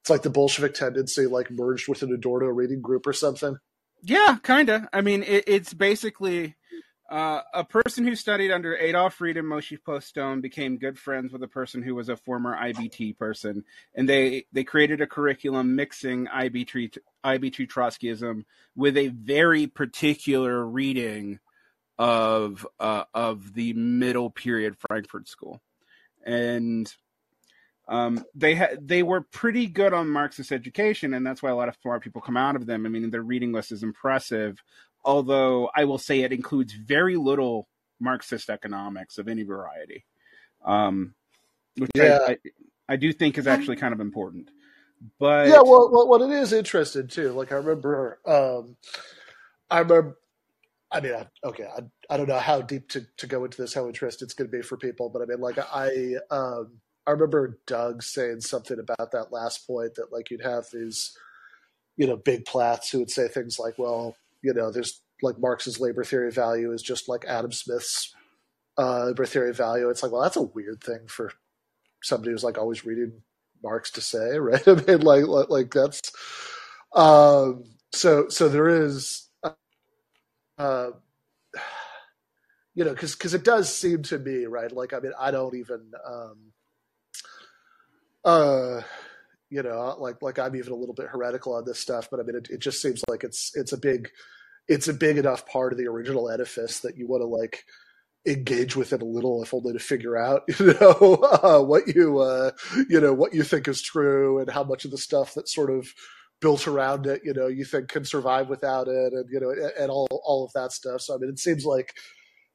it's 0.01 0.09
like 0.09 0.23
the 0.23 0.29
bolshevik 0.29 0.73
tendency 0.73 1.25
like 1.25 1.51
merged 1.51 1.87
with 1.87 2.01
an 2.01 2.13
adorno 2.13 2.47
reading 2.47 2.81
group 2.81 3.05
or 3.05 3.13
something 3.13 3.57
yeah 4.01 4.37
kind 4.43 4.69
of 4.69 4.83
i 4.93 5.01
mean 5.01 5.23
it, 5.23 5.43
it's 5.47 5.73
basically 5.73 6.55
uh, 7.09 7.41
a 7.53 7.63
person 7.63 8.03
who 8.03 8.15
studied 8.15 8.51
under 8.51 8.75
Adolf 8.75 9.15
Fried 9.15 9.37
and 9.37 9.47
Moishe 9.47 9.77
Postone 9.83 10.41
became 10.41 10.77
good 10.77 10.97
friends 10.97 11.31
with 11.31 11.43
a 11.43 11.47
person 11.47 11.83
who 11.83 11.93
was 11.93 12.09
a 12.09 12.17
former 12.17 12.55
IBT 12.55 13.17
person, 13.17 13.63
and 13.93 14.09
they 14.09 14.45
they 14.51 14.63
created 14.63 15.01
a 15.01 15.07
curriculum 15.07 15.75
mixing 15.75 16.25
IBT 16.25 16.97
IBT 17.23 17.67
Trotskyism 17.69 18.45
with 18.75 18.97
a 18.97 19.09
very 19.09 19.67
particular 19.67 20.65
reading 20.65 21.39
of 21.99 22.65
uh, 22.79 23.03
of 23.13 23.53
the 23.53 23.73
middle 23.73 24.31
period 24.31 24.75
Frankfurt 24.75 25.27
School, 25.27 25.61
and 26.25 26.91
um, 27.87 28.25
they 28.33 28.55
had 28.55 28.87
they 28.87 29.03
were 29.03 29.21
pretty 29.21 29.67
good 29.67 29.93
on 29.93 30.09
Marxist 30.09 30.51
education, 30.51 31.13
and 31.13 31.25
that's 31.25 31.43
why 31.43 31.51
a 31.51 31.55
lot 31.55 31.69
of 31.69 31.77
smart 31.81 32.01
people 32.03 32.21
come 32.21 32.37
out 32.37 32.55
of 32.55 32.65
them. 32.65 32.85
I 32.85 32.89
mean, 32.89 33.11
their 33.11 33.21
reading 33.21 33.51
list 33.51 33.71
is 33.71 33.83
impressive, 33.83 34.61
although 35.05 35.69
I 35.73 35.85
will 35.85 35.99
say 35.99 36.21
it 36.21 36.33
includes 36.33 36.73
very 36.73 37.15
little 37.15 37.69
Marxist 37.99 38.49
economics 38.49 39.17
of 39.17 39.27
any 39.27 39.43
variety, 39.43 40.05
um, 40.65 41.13
which 41.77 41.91
yeah. 41.95 42.19
I, 42.27 42.31
I, 42.31 42.37
I, 42.89 42.95
do 42.97 43.13
think 43.13 43.37
is 43.37 43.47
actually 43.47 43.77
kind 43.77 43.93
of 43.93 44.01
important. 44.01 44.49
But 45.19 45.47
yeah, 45.47 45.61
well, 45.61 45.89
well, 45.91 46.07
well 46.07 46.23
it 46.23 46.31
is 46.31 46.51
interesting 46.51 47.07
too. 47.07 47.31
Like 47.31 47.51
I 47.51 47.55
remember, 47.55 48.19
um, 48.25 48.75
I 49.69 49.79
remember. 49.79 50.17
I 50.91 51.01
mean, 51.01 51.13
I, 51.13 51.27
okay, 51.43 51.65
I, 51.65 51.81
I 52.13 52.17
don't 52.17 52.29
know 52.29 52.37
how 52.37 52.61
deep 52.61 52.89
to, 52.89 53.05
to 53.17 53.27
go 53.27 53.43
into 53.43 53.61
this, 53.61 53.73
how 53.73 53.87
interesting 53.87 54.25
it's 54.25 54.33
going 54.33 54.49
to 54.49 54.55
be 54.57 54.61
for 54.61 54.77
people, 54.77 55.09
but 55.09 55.21
I 55.21 55.25
mean, 55.25 55.41
like 55.41 55.57
I, 55.57 56.13
um, 56.31 56.79
I 57.07 57.11
remember 57.11 57.59
Doug 57.67 58.01
saying 58.01 58.41
something 58.41 58.79
about 58.79 59.11
that 59.11 59.31
last 59.31 59.67
point 59.67 59.95
that 59.95 60.13
like 60.13 60.29
you'd 60.29 60.43
have 60.43 60.65
these, 60.71 61.17
you 61.97 62.07
know, 62.07 62.15
big 62.15 62.45
plats 62.45 62.91
who 62.91 62.99
would 62.99 63.09
say 63.09 63.27
things 63.27 63.59
like, 63.59 63.77
well, 63.77 64.15
you 64.45 64.53
know, 64.55 64.71
there's 64.71 65.01
like 65.23 65.39
Marx's 65.39 65.81
labor 65.81 66.05
theory 66.05 66.29
of 66.29 66.35
value 66.35 66.73
is 66.73 66.83
just 66.83 67.09
like 67.09 67.25
Adam 67.27 67.53
Smith's 67.53 68.15
uh, 68.77 69.05
labor 69.07 69.25
theory 69.25 69.51
of 69.51 69.57
value. 69.57 69.89
It's 69.89 70.03
like, 70.03 70.11
well, 70.11 70.23
that's 70.23 70.37
a 70.37 70.43
weird 70.43 70.83
thing 70.83 71.07
for 71.07 71.31
somebody 72.03 72.31
who's 72.31 72.43
like 72.45 72.57
always 72.57 72.85
reading 72.85 73.21
Marx 73.63 73.91
to 73.91 74.01
say, 74.01 74.39
right? 74.39 74.67
I 74.67 74.73
mean, 74.75 75.01
like, 75.01 75.27
like, 75.27 75.49
like 75.49 75.73
that's, 75.73 76.01
um, 76.95 77.65
so, 77.93 78.29
so 78.29 78.49
there 78.49 78.69
is, 78.69 79.29
uh, 80.59 80.89
you 82.75 82.85
know, 82.85 82.95
cause, 82.95 83.15
cause 83.15 83.33
it 83.33 83.43
does 83.45 83.75
seem 83.75 84.03
to 84.03 84.19
me, 84.19 84.45
right? 84.45 84.71
Like, 84.71 84.93
I 84.93 84.99
mean, 84.99 85.13
I 85.19 85.31
don't 85.31 85.55
even, 85.55 85.91
um, 86.07 86.37
uh, 88.25 88.81
you 89.49 89.63
know, 89.63 89.95
like 89.99 90.21
like 90.21 90.39
I'm 90.39 90.55
even 90.55 90.73
a 90.73 90.77
little 90.77 90.95
bit 90.95 91.07
heretical 91.07 91.53
on 91.53 91.65
this 91.65 91.79
stuff, 91.79 92.09
but 92.09 92.19
I 92.19 92.23
mean, 92.23 92.35
it, 92.35 92.49
it 92.49 92.59
just 92.59 92.81
seems 92.81 93.01
like 93.09 93.23
it's 93.23 93.51
it's 93.55 93.73
a 93.73 93.77
big 93.77 94.09
it's 94.67 94.87
a 94.87 94.93
big 94.93 95.17
enough 95.17 95.45
part 95.47 95.71
of 95.71 95.77
the 95.77 95.87
original 95.87 96.29
edifice 96.29 96.79
that 96.79 96.97
you 96.97 97.07
want 97.07 97.21
to 97.21 97.27
like 97.27 97.63
engage 98.27 98.75
with 98.75 98.91
it 98.91 99.03
a 99.03 99.05
little, 99.05 99.43
if 99.43 99.53
only 99.53 99.73
to 99.73 99.79
figure 99.79 100.17
out, 100.17 100.41
you 100.59 100.73
know, 100.79 101.19
uh, 101.43 101.61
what 101.61 101.87
you 101.95 102.19
uh, 102.19 102.51
you 102.89 102.99
know 102.99 103.13
what 103.13 103.33
you 103.33 103.43
think 103.43 103.67
is 103.67 103.81
true 103.81 104.39
and 104.39 104.49
how 104.49 104.63
much 104.63 104.85
of 104.85 104.91
the 104.91 104.97
stuff 104.97 105.33
that 105.35 105.47
sort 105.47 105.69
of 105.69 105.93
built 106.41 106.67
around 106.67 107.05
it, 107.05 107.21
you 107.23 107.33
know, 107.33 107.47
you 107.47 107.63
think 107.63 107.87
can 107.87 108.03
survive 108.03 108.49
without 108.49 108.87
it, 108.87 109.13
and 109.13 109.29
you 109.31 109.39
know, 109.39 109.53
and 109.79 109.91
all 109.91 110.07
all 110.25 110.45
of 110.45 110.51
that 110.53 110.71
stuff. 110.71 111.01
So 111.01 111.15
I 111.15 111.17
mean, 111.17 111.29
it 111.29 111.39
seems 111.39 111.65
like. 111.65 111.93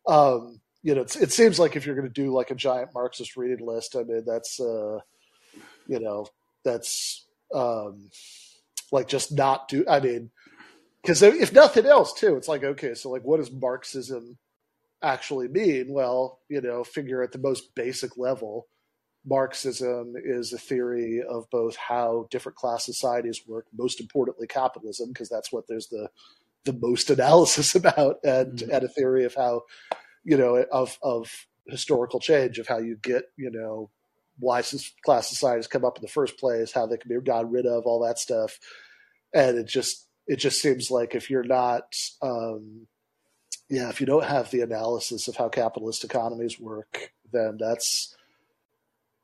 Um, 0.06 0.60
you 0.82 0.94
know, 0.94 1.02
it 1.02 1.30
seems 1.30 1.58
like 1.58 1.76
if 1.76 1.84
you're 1.84 1.94
going 1.94 2.08
to 2.08 2.22
do 2.22 2.32
like 2.32 2.50
a 2.50 2.54
giant 2.54 2.94
Marxist 2.94 3.36
reading 3.36 3.66
list, 3.66 3.94
I 3.94 4.02
mean, 4.02 4.24
that's 4.26 4.58
uh, 4.58 5.00
you 5.86 6.00
know, 6.00 6.26
that's 6.64 7.26
um, 7.54 8.10
like 8.92 9.08
just 9.08 9.32
not 9.32 9.68
do. 9.68 9.84
I 9.88 10.00
mean, 10.00 10.30
because 11.02 11.22
if 11.22 11.52
nothing 11.52 11.86
else, 11.86 12.12
too, 12.12 12.36
it's 12.36 12.48
like 12.48 12.64
okay, 12.64 12.94
so 12.94 13.10
like, 13.10 13.24
what 13.24 13.38
does 13.38 13.50
Marxism 13.50 14.38
actually 15.02 15.48
mean? 15.48 15.92
Well, 15.92 16.40
you 16.48 16.60
know, 16.60 16.84
figure 16.84 17.22
at 17.22 17.32
the 17.32 17.38
most 17.38 17.74
basic 17.74 18.16
level, 18.16 18.66
Marxism 19.24 20.14
is 20.16 20.52
a 20.52 20.58
theory 20.58 21.22
of 21.22 21.48
both 21.50 21.76
how 21.76 22.26
different 22.30 22.56
class 22.56 22.84
societies 22.84 23.42
work, 23.46 23.66
most 23.76 24.00
importantly 24.00 24.46
capitalism, 24.46 25.08
because 25.08 25.28
that's 25.28 25.52
what 25.52 25.66
there's 25.68 25.88
the 25.88 26.08
the 26.64 26.72
most 26.74 27.10
analysis 27.10 27.74
about, 27.74 28.16
and 28.24 28.58
mm-hmm. 28.58 28.70
and 28.70 28.84
a 28.84 28.88
theory 28.88 29.24
of 29.24 29.34
how, 29.34 29.62
you 30.24 30.36
know, 30.36 30.64
of 30.70 30.98
of 31.02 31.46
historical 31.66 32.18
change 32.18 32.58
of 32.58 32.66
how 32.66 32.78
you 32.78 32.96
get, 32.96 33.24
you 33.36 33.50
know, 33.50 33.90
why 34.40 34.62
class 35.04 35.28
societies 35.28 35.66
come 35.66 35.84
up 35.84 35.96
in 35.96 36.02
the 36.02 36.08
first 36.08 36.38
place, 36.38 36.72
how 36.72 36.86
they 36.86 36.96
can 36.96 37.08
be 37.08 37.20
got 37.20 37.50
rid 37.50 37.66
of, 37.66 37.84
all 37.84 38.04
that 38.04 38.18
stuff, 38.18 38.58
and 39.32 39.58
it 39.58 39.66
just 39.66 40.08
it 40.26 40.36
just 40.36 40.60
seems 40.60 40.90
like 40.90 41.14
if 41.14 41.30
you're 41.30 41.44
not 41.44 41.94
um, 42.22 42.86
yeah, 43.70 43.88
if 43.88 44.00
you 44.00 44.06
don't 44.06 44.24
have 44.24 44.50
the 44.50 44.62
analysis 44.62 45.28
of 45.28 45.36
how 45.36 45.48
capitalist 45.48 46.02
economies 46.02 46.58
work, 46.58 47.12
then 47.32 47.56
that's, 47.58 48.16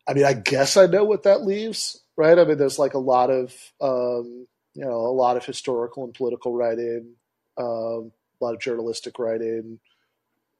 I 0.09 0.15
mean, 0.15 0.25
I 0.25 0.35
guess 0.35 0.77
I 0.77 0.87
know 0.87 1.05
what 1.05 1.25
that 1.25 1.43
leaves, 1.43 2.01
right? 2.17 2.39
I 2.39 2.45
mean, 2.45 2.57
there's 2.57 2.79
like 2.79 2.95
a 2.95 2.99
lot 2.99 3.29
of, 3.29 3.53
um, 3.81 4.47
you 4.75 4.85
know, 4.85 4.93
a 4.93 5.11
lot 5.11 5.37
of 5.37 5.45
historical 5.45 6.05
and 6.05 6.15
political 6.15 6.55
writing, 6.55 7.15
um, 7.59 8.13
a 8.41 8.45
lot 8.45 8.55
of 8.55 8.61
journalistic 8.61 9.19
writing, 9.19 9.81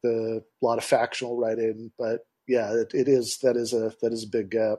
the 0.03 0.43
a 0.63 0.65
lot 0.65 0.79
of 0.79 0.85
factional 0.85 1.37
writing, 1.37 1.93
but 1.97 2.27
yeah, 2.47 2.73
it, 2.73 2.93
it 2.95 3.09
is 3.09 3.39
that 3.39 3.57
is 3.57 3.73
a 3.73 3.93
that 4.03 4.13
is 4.13 4.25
a 4.25 4.29
big 4.29 4.51
gap. 4.51 4.79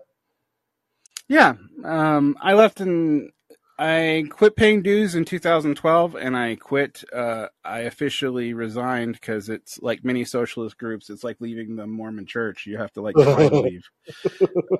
Yeah, 1.27 1.55
um, 1.83 2.37
I 2.41 2.53
left 2.53 2.79
and 2.79 3.31
I 3.79 4.25
quit 4.29 4.55
paying 4.55 4.81
dues 4.81 5.13
in 5.13 5.25
2012, 5.25 6.15
and 6.15 6.35
I 6.35 6.55
quit. 6.55 7.03
Uh, 7.13 7.47
I 7.63 7.81
officially 7.81 8.53
resigned 8.53 9.13
because 9.13 9.49
it's 9.49 9.79
like 9.81 10.03
many 10.03 10.25
socialist 10.25 10.77
groups. 10.77 11.09
It's 11.09 11.23
like 11.23 11.37
leaving 11.39 11.75
the 11.75 11.85
Mormon 11.85 12.25
Church. 12.25 12.65
You 12.65 12.77
have 12.77 12.91
to 12.93 13.01
like 13.01 13.15
leave. 13.51 13.83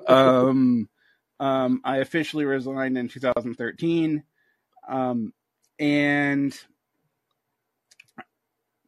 Um, 0.08 0.88
um, 1.38 1.80
I 1.84 1.98
officially 1.98 2.44
resigned 2.44 2.98
in 2.98 3.08
2013, 3.08 4.24
um, 4.88 5.32
and 5.78 6.58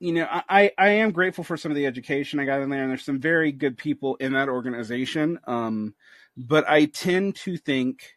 you 0.01 0.15
know, 0.15 0.27
I, 0.31 0.73
I 0.79 0.89
am 0.89 1.13
grateful 1.13 1.45
for 1.45 1.59
some 1.59 1.71
of 1.71 1.77
the 1.77 1.87
education 1.87 2.41
I 2.41 2.47
got 2.47 2.63
in 2.63 2.71
there, 2.71 2.83
and 2.83 2.91
there's 2.91 3.05
some 3.05 3.21
very 3.21 3.53
good 3.53 3.77
people 3.77 4.17
in 4.17 4.33
that 4.33 4.49
organization. 4.49 5.39
Um, 5.47 5.95
but 6.37 6.69
I 6.69 6.87
tend 6.87 7.37
to 7.37 7.59
think 7.59 8.17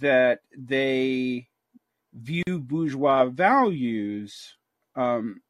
that 0.00 0.40
they 0.56 1.48
view 2.14 2.44
bourgeois 2.46 3.26
values 3.26 4.56
um, 4.94 5.42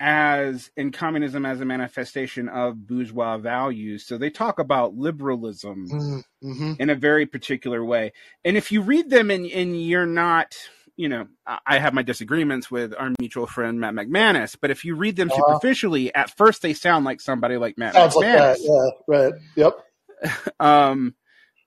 as 0.00 0.70
in 0.76 0.92
communism 0.92 1.44
as 1.44 1.60
a 1.60 1.64
manifestation 1.64 2.48
of 2.48 2.86
bourgeois 2.86 3.38
values. 3.38 4.06
So 4.06 4.16
they 4.16 4.30
talk 4.30 4.60
about 4.60 4.94
liberalism 4.94 5.88
mm-hmm. 5.88 6.48
mm-hmm. 6.48 6.72
in 6.80 6.88
a 6.88 6.94
very 6.94 7.26
particular 7.26 7.84
way. 7.84 8.12
And 8.44 8.56
if 8.56 8.70
you 8.70 8.80
read 8.82 9.10
them 9.10 9.30
and, 9.30 9.44
and 9.46 9.84
you're 9.84 10.06
not, 10.06 10.56
you 10.96 11.08
know, 11.08 11.26
I 11.46 11.78
have 11.78 11.94
my 11.94 12.02
disagreements 12.02 12.70
with 12.70 12.94
our 12.96 13.12
mutual 13.18 13.46
friend 13.46 13.80
Matt 13.80 13.94
McManus, 13.94 14.56
but 14.60 14.70
if 14.70 14.84
you 14.84 14.94
read 14.94 15.16
them 15.16 15.30
uh-huh. 15.30 15.54
superficially, 15.54 16.14
at 16.14 16.36
first 16.36 16.62
they 16.62 16.74
sound 16.74 17.04
like 17.04 17.20
somebody 17.20 17.56
like 17.56 17.78
Matt 17.78 17.94
Sounds 17.94 18.14
McManus. 18.14 18.50
Like. 18.50 18.58
Yeah, 18.60 18.90
right. 19.06 19.32
Yep. 19.56 20.52
um, 20.60 21.14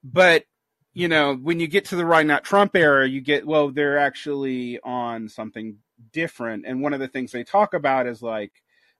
but 0.03 0.45
you 0.93 1.09
know, 1.09 1.35
when 1.35 1.59
you 1.59 1.67
get 1.67 1.85
to 1.85 1.97
the 1.97 2.05
Why 2.05 2.23
not 2.23 2.45
Trump 2.45 2.75
era, 2.75 3.07
you 3.07 3.19
get, 3.19 3.45
well, 3.45 3.69
they're 3.69 3.97
actually 3.97 4.79
on 4.79 5.27
something 5.27 5.77
different. 6.13 6.65
And 6.65 6.81
one 6.81 6.93
of 6.93 7.01
the 7.01 7.09
things 7.09 7.31
they 7.31 7.43
talk 7.43 7.73
about 7.73 8.07
is 8.07 8.21
like, 8.21 8.53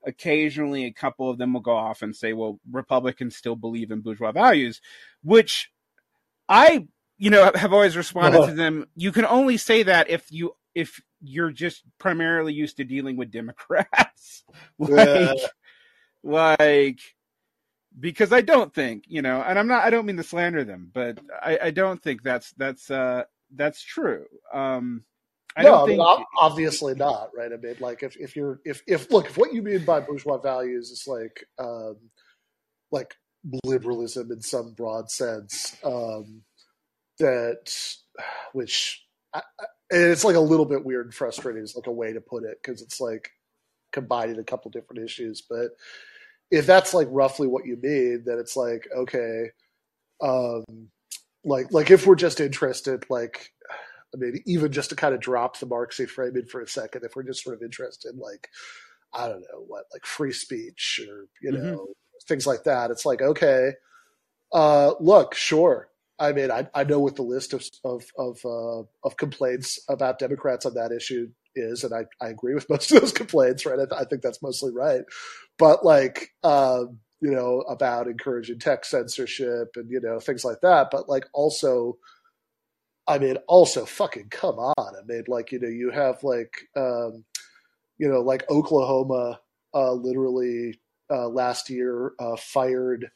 occasionally 0.05 0.85
a 0.85 0.93
couple 0.93 1.29
of 1.29 1.38
them 1.38 1.53
will 1.53 1.61
go 1.61 1.75
off 1.75 2.01
and 2.01 2.15
say, 2.15 2.33
well, 2.33 2.59
Republicans 2.69 3.35
still 3.35 3.55
believe 3.55 3.91
in 3.91 4.01
bourgeois 4.01 4.33
values, 4.33 4.81
which 5.23 5.71
I, 6.47 6.88
you 7.17 7.30
know, 7.30 7.51
have 7.56 7.73
always 7.73 7.95
responded 7.95 8.39
uh-huh. 8.39 8.49
to 8.49 8.56
them. 8.56 8.88
You 8.95 9.12
can 9.12 9.25
only 9.25 9.58
say 9.58 9.84
that 9.84 10.10
if 10.10 10.32
you, 10.32 10.56
if 10.73 11.01
you're 11.21 11.51
just 11.51 11.84
primarily 11.97 12.54
used 12.54 12.78
to 12.78 12.84
dealing 12.84 13.17
with 13.17 13.32
Democrats. 13.32 14.43
like, 14.80 14.89
yeah. 14.91 15.34
like, 16.23 16.99
because 17.97 18.34
I 18.34 18.41
don't 18.41 18.73
think 18.73 19.06
you 19.08 19.21
know, 19.21 19.41
and 19.41 19.58
I'm 19.58 19.67
not. 19.67 19.84
I 19.84 19.89
don't 19.89 20.06
mean 20.06 20.17
to 20.17 20.23
slander 20.23 20.63
them, 20.63 20.91
but 20.93 21.19
I, 21.41 21.60
I 21.63 21.71
don't 21.71 22.01
think 22.01 22.23
that's 22.23 22.51
that's 22.54 22.91
uh, 22.91 23.23
that's 23.56 23.82
true. 23.82 24.25
Um, 24.54 25.04
I 25.56 25.63
no, 25.63 25.86
think... 25.86 26.01
I 26.01 26.17
mean, 26.17 26.25
obviously 26.38 26.95
not, 26.95 27.30
right? 27.36 27.51
I 27.51 27.56
mean, 27.56 27.75
like 27.80 28.04
if, 28.04 28.17
if 28.17 28.36
you're 28.36 28.60
if 28.65 28.82
if 28.88 29.10
look 29.12 29.28
if 29.28 29.38
what 29.38 29.54
you 29.54 29.62
mean 29.62 29.86
by 29.86 30.01
bourgeois 30.01 30.38
values 30.38 30.91
is 30.91 31.06
like 31.08 31.45
um, 31.58 31.95
like 32.91 33.15
liberalism 33.63 34.32
in 34.32 34.41
some 34.41 34.73
broad 34.73 35.10
sense, 35.10 35.78
um, 35.84 36.41
that 37.19 37.95
which 38.54 39.06
I, 39.34 39.41
it's 39.89 40.23
like 40.23 40.36
a 40.36 40.39
little 40.39 40.65
bit 40.65 40.86
weird 40.86 41.06
and 41.06 41.13
frustrating 41.13 41.63
is 41.63 41.75
like 41.75 41.88
a 41.88 41.91
way 41.91 42.13
to 42.13 42.21
put 42.21 42.43
it 42.43 42.58
because 42.62 42.82
it's 42.82 42.99
like 42.99 43.32
combining 43.91 44.39
a 44.39 44.43
couple 44.43 44.71
different 44.71 45.04
issues, 45.04 45.41
but 45.41 45.71
if 46.51 46.65
that's 46.65 46.93
like 46.93 47.08
roughly 47.12 47.47
what 47.47 47.65
you 47.65 47.78
mean, 47.82 48.23
then 48.25 48.38
it's 48.39 48.56
like 48.56 48.88
okay, 48.95 49.49
um, 50.21 50.63
like 51.43 51.71
like 51.71 51.91
if 51.91 52.06
we're 52.06 52.15
just 52.15 52.39
interested, 52.39 53.06
like 53.10 53.51
I 54.13 54.17
mean, 54.17 54.41
even 54.45 54.71
just 54.71 54.89
to 54.91 54.95
kind 54.95 55.13
of 55.13 55.21
drop 55.21 55.60
the 55.60 55.65
Marxy 55.65 56.08
framing 56.08 56.45
for 56.45 56.62
a 56.62 56.67
second, 56.67 57.04
if 57.04 57.15
we're 57.15 57.23
just 57.23 57.43
sort 57.43 57.56
of 57.56 57.63
interested, 57.63 58.15
like 58.15 58.49
I 59.13 59.28
don't 59.28 59.41
know 59.41 59.63
what, 59.67 59.86
like 59.93 60.06
free 60.06 60.34
speech 60.34 61.01
or 61.08 61.28
you 61.41 61.51
mm-hmm. 61.51 61.65
know 61.67 61.88
things 62.28 62.47
like 62.47 62.63
that, 62.63 62.91
it's 62.91 63.06
like 63.06 63.21
okay, 63.21 63.71
uh, 64.54 64.93
look, 64.99 65.36
sure. 65.36 65.89
I 66.17 66.32
mean, 66.32 66.51
I, 66.51 66.67
I 66.73 66.84
know 66.84 66.99
what 66.99 67.15
the 67.15 67.23
list 67.23 67.54
of 67.54 67.63
of 67.84 68.04
of, 68.17 68.39
uh, 68.45 68.84
of 69.04 69.17
complaints 69.17 69.80
about 69.89 70.19
Democrats 70.19 70.65
on 70.65 70.73
that 70.75 70.91
issue 70.91 71.30
is, 71.56 71.84
and 71.84 71.93
I, 71.93 72.06
I 72.23 72.30
agree 72.30 72.54
with 72.54 72.69
most 72.69 72.91
of 72.91 73.01
those 73.01 73.12
complaints, 73.12 73.65
right? 73.65 73.80
I, 73.80 74.01
I 74.01 74.06
think 74.06 74.21
that's 74.21 74.41
mostly 74.41 74.71
right. 74.71 75.04
But 75.58 75.86
like, 75.86 76.34
um, 76.43 76.99
you 77.21 77.32
know, 77.32 77.62
about 77.62 78.08
encouraging 78.08 78.60
tech 78.60 78.86
censorship 78.86 79.69
and, 79.75 79.89
you 79.89 79.99
know, 80.01 80.19
things 80.19 80.45
like 80.45 80.62
that. 80.62 80.89
But 80.91 81.10
like 81.10 81.25
also, 81.34 81.97
I 83.08 83.19
mean, 83.19 83.38
also 83.47 83.86
fucking 83.86 84.30
come 84.30 84.56
on. 84.56 84.73
I 84.78 85.01
mean, 85.08 85.23
like, 85.28 85.51
you 85.51 85.60
know, 85.60 85.67
you 85.67 85.91
have 85.91 86.23
like, 86.23 86.54
um, 86.75 87.23
you 87.97 88.10
know, 88.10 88.21
like 88.21 88.49
Oklahoma 88.49 89.39
uh, 89.73 89.93
literally 89.93 90.80
uh, 91.10 91.28
last 91.28 91.69
year 91.69 92.13
uh, 92.19 92.36
fired 92.36 93.10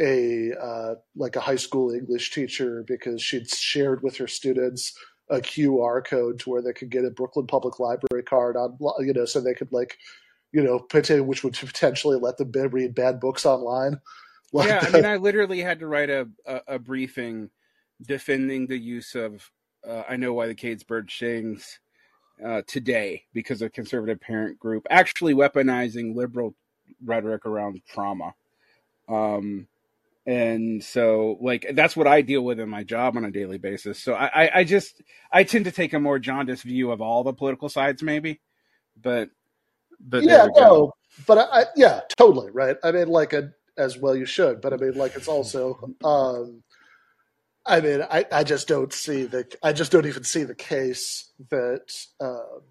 a 0.00 0.52
uh, 0.60 0.94
like 1.16 1.36
a 1.36 1.40
high 1.40 1.56
school 1.56 1.92
English 1.92 2.32
teacher 2.32 2.84
because 2.86 3.22
she'd 3.22 3.48
shared 3.48 4.02
with 4.02 4.16
her 4.16 4.26
students 4.26 4.94
a 5.30 5.38
QR 5.38 6.04
code 6.04 6.38
to 6.40 6.50
where 6.50 6.62
they 6.62 6.72
could 6.72 6.90
get 6.90 7.04
a 7.04 7.10
Brooklyn 7.10 7.46
Public 7.46 7.78
Library 7.78 8.22
card 8.24 8.56
on, 8.56 8.76
you 9.00 9.12
know, 9.12 9.24
so 9.24 9.40
they 9.40 9.54
could 9.54 9.72
like, 9.72 9.96
you 10.52 10.62
know, 10.62 10.86
which 11.22 11.42
would 11.42 11.54
potentially 11.54 12.18
let 12.18 12.36
them 12.36 12.52
read 12.70 12.94
bad 12.94 13.20
books 13.20 13.46
online. 13.46 14.00
Like 14.52 14.68
yeah, 14.68 14.84
I 14.84 14.90
mean, 14.90 15.04
I 15.04 15.16
literally 15.16 15.58
had 15.58 15.80
to 15.80 15.88
write 15.88 16.10
a, 16.10 16.28
a, 16.46 16.60
a 16.68 16.78
briefing 16.78 17.50
defending 18.00 18.68
the 18.68 18.78
use 18.78 19.16
of 19.16 19.50
uh, 19.84 20.04
"I 20.08 20.14
Know 20.14 20.32
Why 20.32 20.46
the 20.46 20.54
Caged 20.54 20.86
Bird 20.86 21.10
Sings" 21.10 21.80
uh, 22.44 22.62
today 22.68 23.24
because 23.32 23.62
a 23.62 23.68
conservative 23.68 24.20
parent 24.20 24.60
group 24.60 24.86
actually 24.90 25.34
weaponizing 25.34 26.14
liberal 26.14 26.54
rhetoric 27.04 27.46
around 27.46 27.80
trauma. 27.88 28.34
Um, 29.08 29.66
and 30.26 30.82
so 30.82 31.36
like 31.40 31.66
that's 31.74 31.96
what 31.96 32.06
i 32.06 32.22
deal 32.22 32.42
with 32.42 32.58
in 32.58 32.68
my 32.68 32.82
job 32.82 33.16
on 33.16 33.24
a 33.24 33.30
daily 33.30 33.58
basis. 33.58 34.02
So 34.02 34.14
i 34.14 34.60
i 34.60 34.64
just 34.64 35.02
i 35.30 35.44
tend 35.44 35.66
to 35.66 35.72
take 35.72 35.92
a 35.92 36.00
more 36.00 36.18
jaundiced 36.18 36.62
view 36.62 36.90
of 36.90 37.00
all 37.00 37.24
the 37.24 37.32
political 37.32 37.68
sides 37.68 38.02
maybe 38.02 38.40
but 39.00 39.28
but 40.00 40.22
yeah 40.22 40.46
no 40.56 40.92
but 41.26 41.38
I, 41.38 41.64
yeah 41.76 42.00
totally 42.16 42.50
right? 42.50 42.76
I 42.82 42.92
mean 42.92 43.08
like 43.08 43.32
a, 43.32 43.52
as 43.76 43.98
well 43.98 44.16
you 44.16 44.26
should 44.26 44.60
but 44.60 44.72
i 44.72 44.76
mean 44.76 44.94
like 44.94 45.14
it's 45.16 45.28
also 45.28 45.94
um 46.04 46.62
i 47.66 47.80
mean 47.80 48.02
i 48.10 48.24
i 48.32 48.44
just 48.44 48.68
don't 48.68 48.92
see 48.92 49.24
the 49.24 49.46
i 49.62 49.72
just 49.72 49.92
don't 49.92 50.06
even 50.06 50.24
see 50.24 50.44
the 50.44 50.54
case 50.54 51.32
that 51.50 51.92
um 52.20 52.62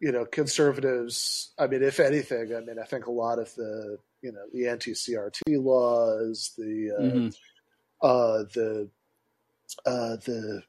you 0.00 0.12
know 0.12 0.24
conservatives 0.24 1.52
i 1.58 1.66
mean 1.66 1.82
if 1.82 1.98
anything 1.98 2.54
i 2.54 2.60
mean 2.60 2.78
i 2.78 2.84
think 2.84 3.06
a 3.06 3.10
lot 3.10 3.38
of 3.38 3.52
the 3.56 3.98
you 4.22 4.32
know 4.32 4.44
the 4.52 4.68
anti-CRT 4.68 5.62
laws, 5.62 6.52
the 6.56 6.90
uh, 6.98 7.02
mm-hmm. 7.02 7.28
uh, 8.02 8.44
the 8.54 8.90
uh, 9.86 10.16
the 10.24 10.62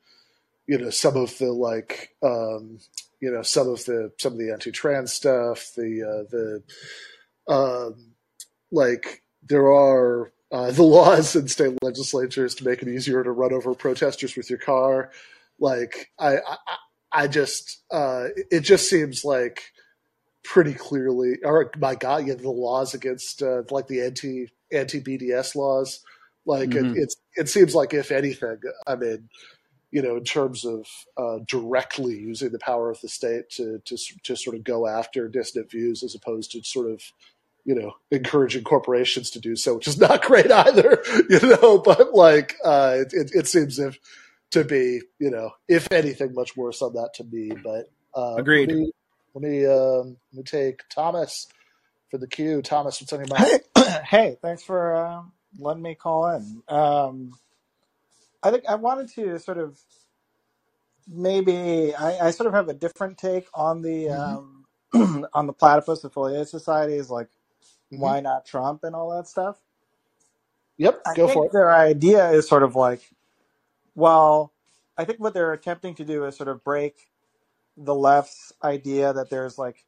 you 0.68 0.78
know 0.78 0.90
some 0.90 1.18
of 1.18 1.38
the 1.38 1.52
like 1.52 2.16
um, 2.24 2.80
you 3.20 3.32
know 3.32 3.42
some 3.42 3.68
of 3.68 3.84
the 3.86 4.12
some 4.18 4.34
of 4.34 4.40
the 4.40 4.52
anti-trans 4.52 5.14
stuff, 5.14 5.72
the 5.76 6.04
uh, 6.04 6.30
the 6.30 7.54
um, 7.54 8.14
like 8.72 9.24
there 9.44 9.72
are 9.72 10.32
uh, 10.52 10.72
the 10.72 10.84
laws 10.84 11.36
in 11.36 11.48
state 11.48 11.78
legislatures 11.82 12.56
to 12.56 12.66
make 12.66 12.82
it 12.82 12.88
easier 12.88 13.24
to 13.24 13.32
run 13.32 13.54
over 13.54 13.74
protesters 13.74 14.36
with 14.36 14.50
your 14.50 14.60
car. 14.60 15.12
Like 15.60 16.12
I 16.20 16.38
I, 16.38 16.58
I 17.12 17.28
just 17.28 17.84
uh, 17.92 18.28
it 18.52 18.62
just 18.62 18.90
seems 18.90 19.26
like 19.26 19.64
pretty 20.44 20.74
clearly, 20.74 21.36
or 21.44 21.72
my 21.78 21.96
God, 21.96 22.28
yeah, 22.28 22.36
the 22.36 22.50
laws 22.50 22.94
against 22.94 23.42
uh, 23.42 23.64
like 23.70 23.88
the 23.88 24.02
anti 24.02 24.48
anti 24.72 25.02
BDS 25.02 25.56
laws. 25.56 26.02
Like 26.46 26.70
mm-hmm. 26.70 26.96
it, 26.96 26.98
it's 26.98 27.16
it 27.36 27.50
seems 27.50 27.76
like 27.76 27.94
if 27.94 28.12
anything, 28.12 28.58
I 28.88 28.96
mean, 28.96 29.30
you 29.92 30.02
know, 30.02 30.18
in 30.18 30.24
terms 30.24 30.66
of 30.66 30.86
uh, 31.18 31.40
directly 31.48 32.18
using 32.18 32.52
the 32.52 32.60
power 32.60 32.90
of 32.90 33.00
the 33.02 33.10
state 33.10 33.50
to 33.52 33.82
to 33.86 33.98
to 34.24 34.36
sort 34.36 34.56
of 34.56 34.64
go 34.64 34.88
after 34.88 35.28
dissident 35.28 35.72
views 35.72 36.04
as 36.04 36.16
opposed 36.16 36.52
to 36.52 36.64
sort 36.64 36.90
of 36.90 37.02
you 37.66 37.76
know 37.76 37.94
encouraging 38.12 38.64
corporations 38.64 39.30
to 39.32 39.40
do 39.40 39.56
so, 39.56 39.76
which 39.76 39.88
is 39.88 40.00
not 40.00 40.22
great 40.26 40.52
either. 40.52 41.04
You 41.30 41.40
know, 41.42 41.78
but 41.78 42.14
like 42.14 42.56
uh, 42.64 42.98
it, 43.00 43.14
it, 43.14 43.32
it 43.34 43.48
seems 43.48 43.78
if 43.78 44.00
to 44.52 44.64
be 44.64 45.02
you 45.20 45.30
know 45.30 45.52
if 45.68 45.92
anything 45.92 46.34
much 46.34 46.56
worse 46.58 46.82
on 46.82 46.94
that 46.94 47.12
to 47.16 47.24
me. 47.24 47.52
But 47.64 47.92
uh, 48.16 48.36
agreed. 48.36 48.70
Let 48.70 48.78
me 48.80 48.92
let 49.34 49.42
me, 49.42 49.66
um, 49.66 50.18
let 50.34 50.38
me 50.38 50.44
take 50.44 50.82
Thomas 50.90 51.48
for 52.10 52.18
the 52.18 52.28
queue. 52.28 52.62
Thomas, 52.62 53.00
what's 53.02 53.14
on 53.14 53.20
your 53.20 53.28
mind? 53.28 53.62
Hey, 53.76 54.00
hey 54.06 54.38
thanks 54.42 54.64
for 54.64 54.96
uh, 54.96 55.22
letting 55.58 55.84
me 55.84 55.96
call 55.96 56.30
in. 56.36 56.64
Um, 56.68 57.38
I 58.42 58.52
think 58.52 58.66
I 58.68 58.76
wanted 58.76 59.10
to 59.16 59.40
sort 59.40 59.58
of 59.58 59.80
maybe 61.08 61.94
I, 61.96 62.28
I 62.28 62.32
sort 62.32 62.48
of 62.48 62.54
have 62.54 62.70
a 62.70 62.74
different 62.74 63.18
take 63.18 63.48
on 63.54 63.82
the 63.82 64.06
mm-hmm. 64.06 65.02
um, 65.02 65.28
on 65.34 65.48
the 65.48 65.54
platypus 65.54 66.04
affiliated 66.04 66.48
societies, 66.48 67.10
like 67.10 67.28
mm-hmm. 67.28 68.00
why 68.00 68.20
not 68.20 68.46
Trump 68.46 68.84
and 68.84 68.96
all 68.96 69.16
that 69.16 69.28
stuff. 69.28 69.58
Yep, 70.78 71.02
I 71.06 71.14
go 71.16 71.28
for 71.28 71.46
it. 71.46 71.52
Their 71.52 71.72
idea 71.72 72.30
is 72.32 72.48
sort 72.48 72.64
of 72.64 72.76
like, 72.76 73.02
well, 73.96 74.54
I 74.98 75.04
think 75.04 75.20
what 75.20 75.34
they're 75.34 75.52
attempting 75.52 75.96
to 75.96 76.06
do 76.06 76.24
is 76.26 76.38
sort 76.38 76.48
of 76.48 76.64
break 76.64 77.09
the 77.80 77.96
left's 77.96 78.52
idea 78.64 79.14
that 79.14 79.30
there's 79.30 79.58
like 79.58 79.86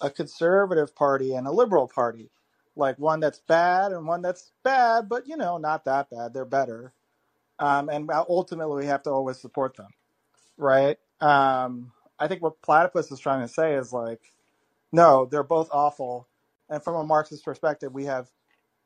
a 0.00 0.10
conservative 0.10 0.94
party 0.94 1.34
and 1.34 1.46
a 1.46 1.52
liberal 1.52 1.88
party, 1.88 2.30
like 2.76 2.98
one 2.98 3.20
that's 3.20 3.40
bad 3.40 3.92
and 3.92 4.06
one 4.06 4.22
that's 4.22 4.52
bad, 4.62 5.08
but 5.08 5.26
you 5.26 5.36
know, 5.36 5.58
not 5.58 5.84
that 5.84 6.10
bad. 6.10 6.32
They're 6.32 6.44
better. 6.44 6.92
Um, 7.58 7.88
and 7.88 8.10
ultimately, 8.28 8.84
we 8.84 8.86
have 8.86 9.02
to 9.04 9.10
always 9.10 9.38
support 9.38 9.76
them, 9.76 9.88
right? 10.56 10.98
Um, 11.20 11.92
I 12.18 12.28
think 12.28 12.42
what 12.42 12.62
Platypus 12.62 13.10
is 13.12 13.20
trying 13.20 13.42
to 13.42 13.52
say 13.52 13.74
is 13.74 13.92
like, 13.92 14.20
no, 14.92 15.26
they're 15.26 15.42
both 15.42 15.68
awful. 15.72 16.28
And 16.68 16.82
from 16.82 16.96
a 16.96 17.04
Marxist 17.04 17.44
perspective, 17.44 17.92
we 17.92 18.04
have 18.06 18.28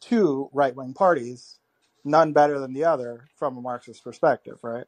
two 0.01 0.51
right 0.53 0.74
wing 0.74 0.94
parties, 0.94 1.59
none 2.05 2.32
better 2.32 2.59
than 2.59 2.74
the 2.74 2.84
other 2.84 3.28
from 3.36 3.57
a 3.57 3.62
Marxist 3.62 4.05
perspective, 4.05 4.59
right? 4.62 4.86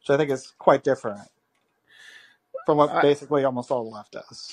Which 0.00 0.10
I 0.10 0.16
think 0.16 0.30
is 0.30 0.52
quite 0.58 0.84
different 0.84 1.20
from 2.66 2.78
what 2.78 3.02
basically 3.02 3.44
almost 3.44 3.70
all 3.70 3.84
the 3.84 3.90
left 3.90 4.12
does. 4.12 4.52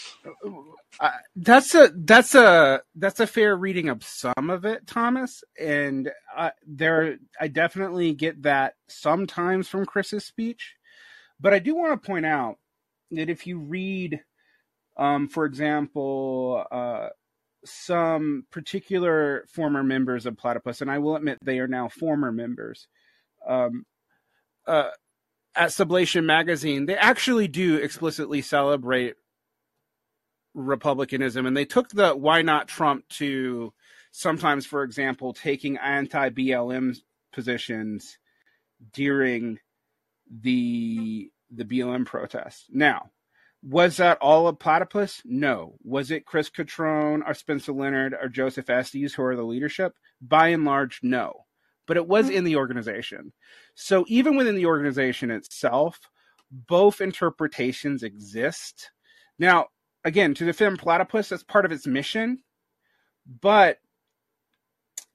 that's 1.36 1.76
a 1.76 1.92
that's 1.96 2.36
a 2.36 2.82
that's 2.96 3.20
a 3.20 3.28
fair 3.28 3.56
reading 3.56 3.90
of 3.90 4.04
some 4.04 4.50
of 4.50 4.66
it, 4.66 4.88
Thomas. 4.88 5.44
And 5.60 6.12
uh, 6.36 6.52
there, 6.66 7.18
I 7.40 7.48
definitely 7.48 8.14
get 8.14 8.44
that 8.44 8.76
sometimes 8.88 9.68
from 9.68 9.86
Chris's 9.86 10.26
speech. 10.26 10.76
But 11.40 11.54
I 11.54 11.60
do 11.60 11.76
want 11.76 12.02
to 12.02 12.08
point 12.08 12.26
out 12.26 12.58
that 13.12 13.30
if 13.30 13.48
you 13.48 13.60
read, 13.60 14.22
um, 14.98 15.30
for 15.30 15.46
example, 15.46 16.66
uh, 16.72 17.10
some 17.66 18.46
particular 18.52 19.46
former 19.50 19.84
members 19.84 20.26
of 20.26 20.38
Platypus, 20.38 20.82
and 20.82 20.92
I 20.92 21.00
will 21.00 21.16
admit 21.16 21.38
they 21.42 21.60
are 21.60 21.68
now 21.68 21.90
former 21.90 22.32
members. 22.32 22.88
Um, 23.48 23.86
uh, 24.68 24.90
at 25.60 25.72
Sublation 25.72 26.24
magazine, 26.24 26.86
they 26.86 26.96
actually 26.96 27.50
do 27.50 27.76
explicitly 27.76 28.42
celebrate 28.42 29.16
republicanism, 30.54 31.46
and 31.46 31.56
they 31.56 31.66
took 31.66 31.90
the 31.90 32.16
"Why 32.16 32.42
not 32.42 32.70
Trump" 32.70 33.08
to 33.10 33.74
sometimes, 34.12 34.66
for 34.66 34.84
example, 34.84 35.34
taking 35.34 35.78
anti 35.78 36.30
BLM 36.30 36.98
positions 37.34 38.18
during 38.94 39.60
the 40.32 41.30
the 41.52 41.66
BLM 41.66 42.06
protest. 42.06 42.68
Now, 42.70 43.12
was 43.62 43.98
that 43.98 44.18
all 44.20 44.48
of 44.48 44.60
Platypus? 44.60 45.22
No. 45.26 45.76
Was 45.84 46.10
it 46.10 46.26
Chris 46.26 46.50
Cutrone 46.50 47.22
or 47.28 47.34
Spencer 47.34 47.74
Leonard 47.74 48.14
or 48.14 48.30
Joseph 48.30 48.70
Estes 48.70 49.16
who 49.16 49.24
are 49.24 49.36
the 49.36 49.44
leadership? 49.44 49.96
By 50.22 50.50
and 50.50 50.64
large, 50.64 51.02
no 51.04 51.46
but 51.90 51.98
it 51.98 52.08
was 52.08 52.28
mm-hmm. 52.28 52.38
in 52.38 52.44
the 52.44 52.56
organization. 52.56 53.34
So 53.74 54.06
even 54.08 54.38
within 54.38 54.56
the 54.56 54.68
organization 54.68 55.32
itself, 55.32 56.00
both 56.52 57.02
interpretations 57.02 58.04
exist. 58.04 58.92
Now, 59.40 59.70
again, 60.06 60.36
to 60.36 60.46
defend 60.46 60.78
platypus, 60.78 61.30
that's 61.30 61.42
part 61.42 61.66
of 61.66 61.72
its 61.72 61.88
mission. 61.88 62.44
But 63.42 63.80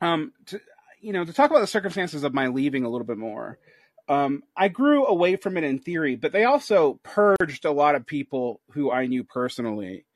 um, 0.01 0.33
to, 0.47 0.61
you 1.01 1.13
know, 1.13 1.25
to 1.25 1.33
talk 1.33 1.51
about 1.51 1.61
the 1.61 1.69
circumstances 1.69 2.25
of 2.25 2.35
my 2.35 2.49
leaving 2.49 2.85
a 2.85 2.89
little 2.89 3.07
bit 3.07 3.19
more, 3.19 3.61
um, 4.09 4.43
I 4.57 4.67
grew 4.67 5.07
away 5.07 5.37
from 5.37 5.57
it 5.57 5.63
in 5.63 5.79
theory, 5.79 6.17
but 6.17 6.33
they 6.33 6.43
also 6.43 6.99
purged 7.05 7.67
a 7.67 7.71
lot 7.71 7.95
of 7.95 8.05
people 8.05 8.61
who 8.73 8.91
I 8.91 9.07
knew 9.07 9.23
personally 9.23 10.07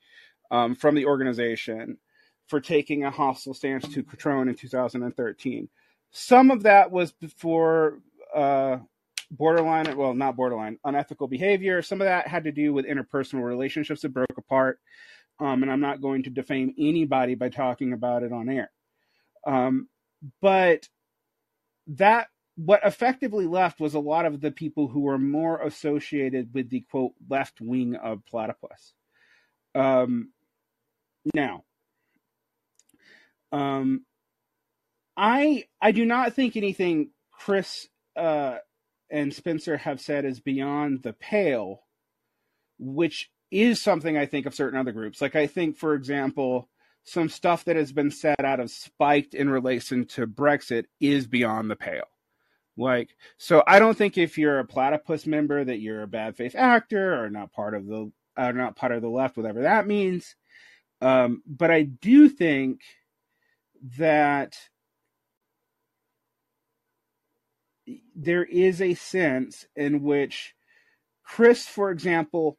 um, 0.51 0.75
from 0.75 0.95
the 0.95 1.05
organization 1.05 1.99
for 2.47 2.59
taking 2.59 3.05
a 3.05 3.11
hostile 3.11 3.53
stance 3.53 3.87
to 3.87 4.03
Cutrone 4.03 4.49
in 4.49 4.55
2013. 4.55 5.69
Some 6.11 6.51
of 6.51 6.63
that 6.63 6.91
was 6.91 7.13
for 7.37 7.99
uh, 8.35 8.77
borderline, 9.31 9.95
well, 9.97 10.13
not 10.13 10.35
borderline, 10.35 10.77
unethical 10.83 11.27
behavior. 11.27 11.81
Some 11.81 12.01
of 12.01 12.05
that 12.05 12.27
had 12.27 12.45
to 12.45 12.51
do 12.51 12.73
with 12.73 12.85
interpersonal 12.85 13.43
relationships 13.43 14.01
that 14.01 14.13
broke 14.13 14.37
apart. 14.37 14.79
Um, 15.39 15.63
and 15.63 15.71
I'm 15.71 15.79
not 15.79 16.01
going 16.01 16.23
to 16.23 16.29
defame 16.29 16.73
anybody 16.77 17.35
by 17.35 17.49
talking 17.49 17.93
about 17.93 18.23
it 18.23 18.33
on 18.33 18.49
air. 18.49 18.71
Um, 19.45 19.87
but 20.41 20.87
that 21.87 22.27
what 22.55 22.81
effectively 22.83 23.47
left 23.47 23.79
was 23.79 23.93
a 23.93 23.99
lot 23.99 24.25
of 24.25 24.41
the 24.41 24.51
people 24.51 24.87
who 24.89 25.01
were 25.01 25.17
more 25.17 25.61
associated 25.61 26.53
with 26.53 26.69
the 26.69 26.81
quote 26.91 27.13
left 27.29 27.61
wing 27.61 27.95
of 27.95 28.25
platypus. 28.25 28.93
Um, 29.73 30.33
now, 31.33 31.63
um, 33.53 34.05
I 35.19 35.65
I 35.81 35.91
do 35.91 36.05
not 36.05 36.33
think 36.33 36.55
anything 36.55 37.09
Chris 37.31 37.89
uh, 38.15 38.57
and 39.11 39.33
Spencer 39.33 39.75
have 39.75 39.99
said 39.99 40.23
is 40.23 40.39
beyond 40.39 41.03
the 41.03 41.11
pale, 41.11 41.81
which 42.79 43.29
is 43.51 43.81
something 43.81 44.17
I 44.17 44.25
think 44.25 44.45
of 44.45 44.55
certain 44.55 44.79
other 44.79 44.93
groups. 44.93 45.21
Like 45.21 45.35
I 45.35 45.45
think, 45.45 45.77
for 45.77 45.93
example, 45.93 46.69
some 47.03 47.27
stuff 47.27 47.65
that 47.65 47.75
has 47.75 47.91
been 47.91 48.11
said 48.11 48.39
out 48.45 48.61
of 48.61 48.71
spiked 48.71 49.33
in 49.33 49.49
relation 49.49 50.05
to 50.05 50.25
Brexit 50.25 50.85
is 51.01 51.27
beyond 51.27 51.69
the 51.69 51.75
pale. 51.75 52.07
Like, 52.77 53.09
so 53.37 53.61
I 53.67 53.79
don't 53.79 53.97
think 53.97 54.17
if 54.17 54.37
you're 54.37 54.59
a 54.59 54.65
platypus 54.65 55.27
member 55.27 55.65
that 55.65 55.81
you're 55.81 56.03
a 56.03 56.07
bad 56.07 56.37
faith 56.37 56.55
actor 56.55 57.21
or 57.21 57.29
not 57.29 57.51
part 57.51 57.73
of 57.73 57.85
the 57.87 58.09
or 58.37 58.53
not 58.53 58.77
part 58.77 58.93
of 58.93 59.01
the 59.01 59.09
left, 59.09 59.35
whatever 59.35 59.63
that 59.63 59.85
means. 59.85 60.37
Um, 61.01 61.43
but 61.45 61.71
I 61.71 61.83
do 61.83 62.29
think 62.29 62.79
that 63.97 64.55
there 68.15 68.43
is 68.43 68.81
a 68.81 68.93
sense 68.93 69.65
in 69.75 70.03
which 70.03 70.53
Chris, 71.23 71.65
for 71.65 71.91
example, 71.91 72.57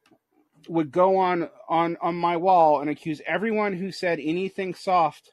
would 0.69 0.91
go 0.91 1.17
on 1.17 1.49
on 1.69 1.97
on 2.01 2.15
my 2.15 2.37
wall 2.37 2.81
and 2.81 2.91
accuse 2.91 3.21
everyone 3.27 3.73
who 3.75 3.91
said 3.91 4.21
anything 4.21 4.75
soft 4.75 5.33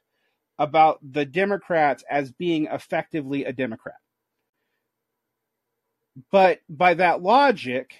about 0.58 1.00
the 1.04 1.26
Democrats 1.26 2.04
as 2.10 2.32
being 2.32 2.66
effectively 2.66 3.46
a 3.46 3.54
Democrat. 3.54 3.98
But 6.32 6.62
by 6.68 6.96
that 6.96 7.22
logic, 7.22 7.94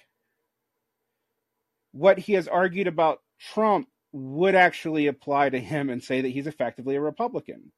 what 1.92 2.18
he 2.18 2.32
has 2.32 2.48
argued 2.48 2.88
about 2.88 3.20
Trump 3.38 3.88
would 4.12 4.54
actually 4.54 5.06
apply 5.06 5.50
to 5.50 5.60
him 5.60 5.90
and 5.90 6.02
say 6.02 6.20
that 6.20 6.28
he's 6.30 6.46
effectively 6.46 6.96
a 6.96 7.00
Republican. 7.00 7.72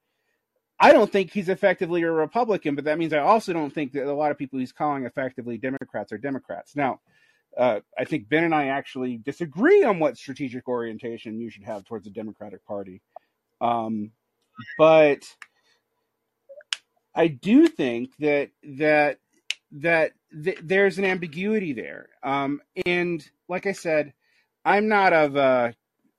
I 0.82 0.92
don't 0.92 1.12
think 1.12 1.30
he's 1.30 1.50
effectively 1.50 2.02
a 2.02 2.10
Republican, 2.10 2.74
but 2.74 2.84
that 2.86 2.98
means 2.98 3.12
I 3.12 3.18
also 3.18 3.52
don't 3.52 3.72
think 3.72 3.92
that 3.92 4.06
a 4.06 4.14
lot 4.14 4.30
of 4.30 4.38
people 4.38 4.58
he's 4.58 4.72
calling 4.72 5.04
effectively 5.04 5.58
Democrats 5.58 6.10
are 6.10 6.18
Democrats. 6.18 6.74
Now, 6.74 7.00
uh, 7.56 7.80
I 7.98 8.04
think 8.04 8.28
Ben 8.30 8.44
and 8.44 8.54
I 8.54 8.68
actually 8.68 9.18
disagree 9.18 9.84
on 9.84 9.98
what 9.98 10.16
strategic 10.16 10.66
orientation 10.68 11.38
you 11.38 11.50
should 11.50 11.64
have 11.64 11.84
towards 11.84 12.04
the 12.04 12.10
Democratic 12.10 12.64
Party. 12.64 13.02
Um, 13.60 14.12
but 14.78 15.22
I 17.14 17.26
do 17.26 17.68
think 17.68 18.16
that 18.18 18.50
that 18.62 19.18
that 19.72 20.12
th- 20.32 20.60
there's 20.62 20.98
an 20.98 21.04
ambiguity 21.04 21.74
there. 21.74 22.08
Um, 22.22 22.62
and 22.86 23.22
like 23.48 23.66
I 23.66 23.72
said, 23.72 24.14
I'm 24.64 24.88
not 24.88 25.12
of 25.12 25.36
a 25.36 25.74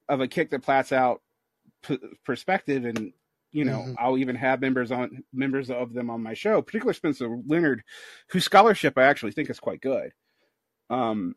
of 0.08 0.22
a 0.22 0.28
kick 0.28 0.52
that 0.52 0.64
plats 0.64 0.92
out 0.92 1.22
p- 1.84 1.98
perspective, 2.26 2.86
and 2.86 3.14
you 3.52 3.66
know, 3.66 3.80
mm-hmm. 3.80 3.94
I'll 4.00 4.18
even 4.18 4.36
have 4.36 4.62
members 4.62 4.92
on 4.92 5.24
members 5.34 5.70
of 5.70 5.94
them 5.94 6.10
on 6.10 6.24
my 6.24 6.34
show, 6.34 6.62
particularly 6.62 6.96
Spencer 6.96 7.38
Leonard, 7.46 7.84
whose 8.30 8.46
scholarship 8.46 8.98
I 8.98 9.04
actually 9.04 9.34
think 9.34 9.50
is 9.50 9.60
quite 9.60 9.82
good. 9.82 10.12
Um, 10.90 11.36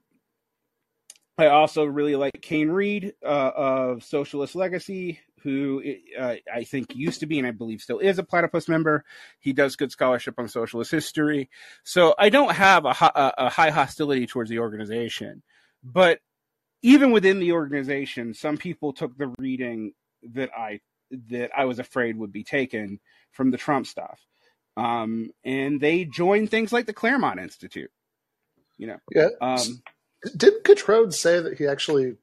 I 1.36 1.46
also 1.46 1.84
really 1.84 2.14
like 2.14 2.40
Kane 2.40 2.70
Read 2.70 3.14
uh, 3.24 3.50
of 3.56 4.04
Socialist 4.04 4.54
Legacy, 4.54 5.18
who 5.42 5.82
uh, 6.18 6.36
I 6.52 6.64
think 6.64 6.94
used 6.94 7.20
to 7.20 7.26
be 7.26 7.38
and 7.38 7.46
I 7.46 7.50
believe 7.50 7.80
still 7.80 7.98
is 7.98 8.18
a 8.18 8.22
platypus 8.22 8.68
member. 8.68 9.04
He 9.40 9.52
does 9.52 9.74
good 9.74 9.90
scholarship 9.90 10.34
on 10.38 10.48
socialist 10.48 10.92
history. 10.92 11.50
So 11.82 12.14
I 12.18 12.28
don't 12.28 12.52
have 12.52 12.84
a, 12.84 12.94
a 13.36 13.50
high 13.50 13.70
hostility 13.70 14.26
towards 14.26 14.48
the 14.48 14.60
organization. 14.60 15.42
But 15.82 16.20
even 16.82 17.10
within 17.10 17.40
the 17.40 17.52
organization, 17.52 18.34
some 18.34 18.56
people 18.56 18.92
took 18.92 19.16
the 19.18 19.34
reading 19.38 19.92
that 20.34 20.50
I 20.56 20.80
that 21.30 21.50
I 21.56 21.64
was 21.64 21.78
afraid 21.78 22.16
would 22.16 22.32
be 22.32 22.44
taken 22.44 23.00
from 23.32 23.50
the 23.50 23.58
Trump 23.58 23.86
stuff. 23.86 24.20
Um, 24.76 25.30
and 25.44 25.80
they 25.80 26.04
joined 26.04 26.50
things 26.50 26.72
like 26.72 26.86
the 26.86 26.92
Claremont 26.92 27.40
Institute. 27.40 27.90
You 28.76 28.88
know, 28.88 28.98
yeah. 29.14 29.28
Um, 29.40 29.82
didn't 30.36 30.64
Cutrone 30.64 31.12
say 31.12 31.40
that 31.40 31.58
he 31.58 31.66
actually 31.66 32.16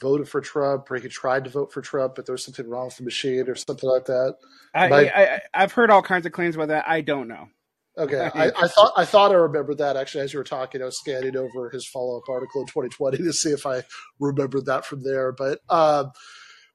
voted 0.00 0.28
for 0.28 0.40
Trump 0.40 0.90
or 0.90 0.96
he 0.96 1.08
tried 1.08 1.44
to 1.44 1.50
vote 1.50 1.72
for 1.72 1.80
Trump, 1.80 2.14
but 2.14 2.26
there 2.26 2.34
was 2.34 2.44
something 2.44 2.68
wrong 2.68 2.86
with 2.86 2.96
the 2.96 3.02
machine 3.02 3.48
or 3.48 3.54
something 3.56 3.88
like 3.88 4.04
that? 4.06 4.36
I, 4.74 4.88
I, 4.88 5.40
I, 5.54 5.60
have 5.60 5.72
heard 5.72 5.90
all 5.90 6.02
kinds 6.02 6.26
of 6.26 6.32
claims 6.32 6.54
about 6.54 6.68
that. 6.68 6.88
I 6.88 7.00
don't 7.00 7.26
know. 7.26 7.48
Okay, 7.96 8.30
I, 8.34 8.52
I, 8.56 8.68
thought 8.68 8.92
I 8.96 9.04
thought 9.04 9.32
I 9.32 9.34
remembered 9.34 9.78
that 9.78 9.96
actually 9.96 10.22
as 10.22 10.32
you 10.32 10.38
were 10.38 10.44
talking. 10.44 10.80
I 10.80 10.84
was 10.84 10.98
scanning 10.98 11.36
over 11.36 11.68
his 11.70 11.86
follow 11.86 12.18
up 12.18 12.28
article 12.28 12.60
in 12.60 12.68
2020 12.68 13.18
to 13.18 13.32
see 13.32 13.50
if 13.50 13.66
I 13.66 13.82
remembered 14.20 14.66
that 14.66 14.86
from 14.86 15.02
there. 15.02 15.32
But 15.32 15.60
um, 15.68 16.12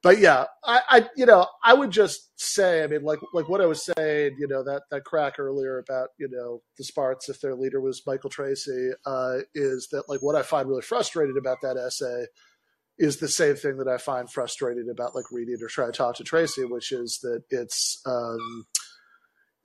but 0.03 0.19
yeah, 0.19 0.45
I, 0.65 0.81
I 0.89 1.09
you 1.15 1.25
know 1.25 1.47
I 1.63 1.73
would 1.73 1.89
just 1.89 2.29
say 2.39 2.83
I 2.83 2.87
mean 2.87 3.03
like 3.03 3.19
like 3.33 3.47
what 3.47 3.61
I 3.61 3.65
was 3.65 3.85
saying 3.85 4.35
you 4.37 4.47
know 4.47 4.61
that 4.63 4.83
that 4.91 5.05
crack 5.05 5.39
earlier 5.39 5.79
about 5.79 6.09
you 6.19 6.27
know 6.29 6.61
the 6.77 6.83
Sparts 6.83 7.29
if 7.29 7.39
their 7.39 7.55
leader 7.55 7.79
was 7.79 8.03
Michael 8.05 8.29
Tracey, 8.29 8.91
uh, 9.05 9.37
is 9.55 9.87
that 9.91 10.09
like 10.09 10.21
what 10.21 10.35
I 10.35 10.43
find 10.43 10.67
really 10.67 10.81
frustrating 10.81 11.37
about 11.39 11.59
that 11.63 11.77
essay 11.77 12.25
is 12.99 13.17
the 13.17 13.29
same 13.29 13.55
thing 13.55 13.77
that 13.77 13.87
I 13.87 13.97
find 13.97 14.29
frustrating 14.29 14.89
about 14.91 15.15
like 15.15 15.31
reading 15.31 15.57
or 15.61 15.67
trying 15.67 15.91
to 15.91 15.97
talk 15.97 16.17
to 16.17 16.23
Tracey, 16.23 16.65
which 16.65 16.91
is 16.91 17.19
that 17.23 17.43
it's 17.49 18.01
um, 18.05 18.65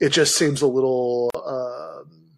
it 0.01 0.11
just 0.11 0.37
seems 0.37 0.63
a 0.63 0.69
little 0.69 1.31
um, 1.35 2.31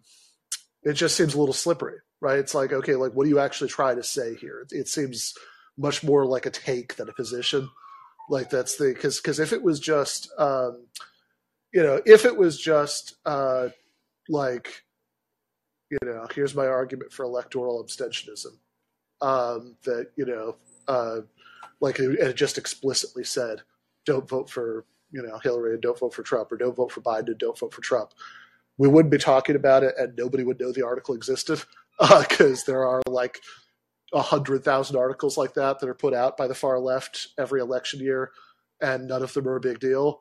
it 0.83 0.93
just 0.93 1.15
seems 1.15 1.35
a 1.35 1.39
little 1.39 1.53
slippery, 1.53 1.99
right? 2.19 2.39
It's 2.39 2.55
like 2.55 2.73
okay, 2.73 2.95
like 2.95 3.13
what 3.13 3.25
do 3.25 3.29
you 3.29 3.39
actually 3.39 3.69
try 3.69 3.93
to 3.93 4.03
say 4.03 4.33
here? 4.33 4.65
It, 4.71 4.75
it 4.75 4.87
seems 4.87 5.35
much 5.77 6.03
more 6.03 6.25
like 6.25 6.47
a 6.47 6.49
take 6.49 6.95
than 6.95 7.07
a 7.07 7.13
position 7.13 7.69
like 8.31 8.49
that's 8.49 8.77
the 8.77 8.93
because 8.93 9.17
because 9.17 9.39
if 9.39 9.51
it 9.51 9.61
was 9.61 9.79
just 9.79 10.31
um, 10.39 10.85
you 11.73 11.83
know 11.83 12.01
if 12.05 12.23
it 12.25 12.35
was 12.35 12.59
just 12.59 13.15
uh, 13.25 13.67
like 14.29 14.83
you 15.91 15.97
know 16.05 16.25
here's 16.33 16.55
my 16.55 16.65
argument 16.65 17.11
for 17.11 17.23
electoral 17.23 17.83
abstentionism 17.83 18.57
um, 19.21 19.75
that 19.83 20.11
you 20.15 20.25
know 20.25 20.55
uh, 20.87 21.17
like 21.81 21.99
it, 21.99 22.19
it 22.19 22.35
just 22.37 22.57
explicitly 22.57 23.25
said 23.25 23.61
don't 24.05 24.29
vote 24.29 24.49
for 24.49 24.85
you 25.11 25.21
know 25.21 25.37
Hillary 25.43 25.73
and 25.73 25.81
don't 25.81 25.99
vote 25.99 26.13
for 26.13 26.23
Trump 26.23 26.53
or 26.53 26.57
don't 26.57 26.75
vote 26.75 26.93
for 26.93 27.01
Biden 27.01 27.27
and 27.27 27.37
don't 27.37 27.59
vote 27.59 27.73
for 27.73 27.81
Trump. 27.81 28.13
We 28.77 28.87
wouldn't 28.87 29.11
be 29.11 29.17
talking 29.17 29.57
about 29.57 29.83
it 29.83 29.93
and 29.97 30.15
nobody 30.17 30.45
would 30.45 30.59
know 30.59 30.71
the 30.71 30.85
article 30.85 31.13
existed 31.13 31.61
because 31.99 32.61
uh, 32.63 32.65
there 32.65 32.87
are 32.87 33.01
like 33.07 33.39
hundred 34.13 34.63
thousand 34.63 34.97
articles 34.97 35.37
like 35.37 35.53
that 35.53 35.79
that 35.79 35.89
are 35.89 35.93
put 35.93 36.13
out 36.13 36.37
by 36.37 36.47
the 36.47 36.55
far 36.55 36.79
left 36.79 37.29
every 37.37 37.61
election 37.61 37.99
year, 37.99 38.31
and 38.81 39.07
none 39.07 39.23
of 39.23 39.33
them 39.33 39.47
are 39.47 39.55
a 39.55 39.61
big 39.61 39.79
deal. 39.79 40.19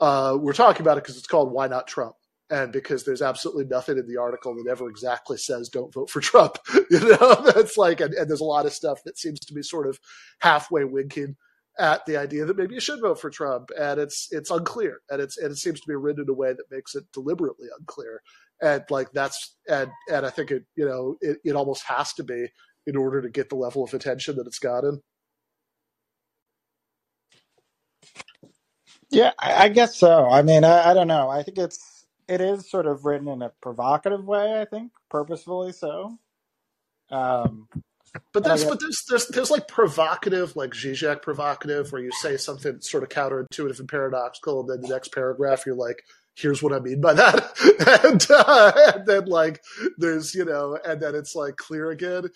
Uh, 0.00 0.36
we're 0.40 0.52
talking 0.52 0.82
about 0.82 0.98
it 0.98 1.04
because 1.04 1.16
it's 1.16 1.26
called 1.26 1.52
"Why 1.52 1.66
Not 1.66 1.86
Trump," 1.86 2.14
and 2.50 2.72
because 2.72 3.04
there's 3.04 3.22
absolutely 3.22 3.64
nothing 3.64 3.98
in 3.98 4.06
the 4.06 4.18
article 4.20 4.54
that 4.54 4.70
ever 4.70 4.88
exactly 4.88 5.36
says 5.38 5.68
"Don't 5.68 5.92
vote 5.92 6.10
for 6.10 6.20
Trump." 6.20 6.58
you 6.90 7.00
know, 7.00 7.42
that's 7.54 7.76
like, 7.76 8.00
and, 8.00 8.14
and 8.14 8.28
there's 8.28 8.40
a 8.40 8.44
lot 8.44 8.66
of 8.66 8.72
stuff 8.72 9.00
that 9.04 9.18
seems 9.18 9.40
to 9.40 9.54
be 9.54 9.62
sort 9.62 9.86
of 9.88 9.98
halfway 10.40 10.84
winking 10.84 11.36
at 11.78 12.04
the 12.06 12.16
idea 12.16 12.44
that 12.44 12.56
maybe 12.56 12.74
you 12.74 12.80
should 12.80 13.00
vote 13.00 13.20
for 13.20 13.30
Trump, 13.30 13.70
and 13.78 13.98
it's 13.98 14.28
it's 14.30 14.50
unclear, 14.50 15.00
and 15.10 15.20
it's 15.20 15.38
and 15.38 15.50
it 15.50 15.56
seems 15.56 15.80
to 15.80 15.88
be 15.88 15.94
written 15.94 16.22
in 16.24 16.30
a 16.30 16.34
way 16.34 16.52
that 16.52 16.70
makes 16.70 16.94
it 16.94 17.04
deliberately 17.12 17.68
unclear, 17.78 18.20
and 18.60 18.84
like 18.90 19.10
that's 19.12 19.56
and 19.68 19.90
and 20.10 20.26
I 20.26 20.30
think 20.30 20.50
it 20.50 20.64
you 20.76 20.84
know 20.84 21.16
it, 21.20 21.38
it 21.44 21.56
almost 21.56 21.84
has 21.84 22.12
to 22.14 22.24
be 22.24 22.48
in 22.86 22.96
order 22.96 23.22
to 23.22 23.28
get 23.28 23.48
the 23.48 23.56
level 23.56 23.84
of 23.84 23.94
attention 23.94 24.36
that 24.36 24.46
it's 24.46 24.58
gotten? 24.58 25.02
Yeah, 29.10 29.32
I, 29.38 29.64
I 29.64 29.68
guess 29.68 29.96
so. 29.96 30.28
I 30.28 30.42
mean, 30.42 30.64
I, 30.64 30.90
I 30.90 30.94
don't 30.94 31.06
know. 31.06 31.28
I 31.28 31.42
think 31.42 31.58
it's 31.58 32.06
it 32.28 32.40
is 32.40 32.70
sort 32.70 32.86
of 32.86 33.04
written 33.04 33.28
in 33.28 33.42
a 33.42 33.50
provocative 33.60 34.24
way. 34.24 34.60
I 34.60 34.64
think 34.64 34.92
purposefully 35.10 35.72
so. 35.72 36.18
Um, 37.10 37.68
but 38.32 38.44
there's 38.44 38.64
but 38.64 38.80
there's, 38.80 39.04
there's 39.08 39.26
there's 39.28 39.50
like 39.50 39.68
provocative, 39.68 40.56
like 40.56 40.70
Zizek 40.70 41.22
provocative, 41.22 41.92
where 41.92 42.02
you 42.02 42.10
say 42.12 42.36
something 42.36 42.80
sort 42.80 43.02
of 43.02 43.10
counterintuitive 43.10 43.78
and 43.80 43.88
paradoxical, 43.88 44.60
and 44.60 44.68
then 44.68 44.80
the 44.80 44.88
next 44.88 45.12
paragraph 45.12 45.64
you're 45.66 45.74
like, 45.74 46.02
"Here's 46.34 46.62
what 46.62 46.72
I 46.72 46.78
mean 46.78 47.00
by 47.02 47.14
that," 47.14 48.02
and, 48.04 48.26
uh, 48.30 48.72
and 48.94 49.06
then 49.06 49.26
like 49.26 49.62
there's 49.98 50.34
you 50.34 50.44
know, 50.44 50.78
and 50.86 51.00
then 51.00 51.14
it's 51.14 51.34
like 51.34 51.56
clear 51.56 51.90
again 51.90 52.28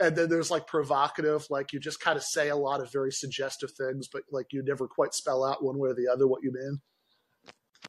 and 0.00 0.16
then 0.16 0.28
there's 0.28 0.50
like 0.50 0.66
provocative 0.66 1.46
like 1.50 1.72
you 1.72 1.78
just 1.78 2.00
kind 2.00 2.16
of 2.16 2.24
say 2.24 2.48
a 2.48 2.56
lot 2.56 2.80
of 2.80 2.90
very 2.90 3.12
suggestive 3.12 3.70
things 3.72 4.08
but 4.08 4.22
like 4.32 4.46
you 4.50 4.62
never 4.64 4.88
quite 4.88 5.14
spell 5.14 5.44
out 5.44 5.62
one 5.62 5.78
way 5.78 5.90
or 5.90 5.94
the 5.94 6.08
other 6.08 6.26
what 6.26 6.42
you 6.42 6.52
mean? 6.52 6.80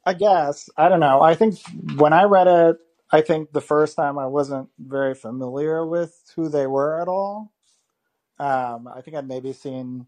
I 0.04 0.14
guess. 0.14 0.68
I 0.76 0.88
don't 0.88 1.00
know. 1.00 1.22
I 1.22 1.34
think 1.34 1.58
when 1.96 2.12
i 2.12 2.24
read 2.24 2.46
it 2.46 2.76
i 3.10 3.20
think 3.20 3.52
the 3.52 3.60
first 3.60 3.96
time 3.96 4.18
i 4.18 4.26
wasn't 4.26 4.68
very 4.78 5.14
familiar 5.14 5.86
with 5.86 6.14
who 6.36 6.48
they 6.48 6.66
were 6.66 7.00
at 7.00 7.08
all. 7.08 7.52
Um, 8.38 8.88
i 8.94 9.00
think 9.00 9.16
i'd 9.16 9.28
maybe 9.28 9.52
seen 9.52 10.06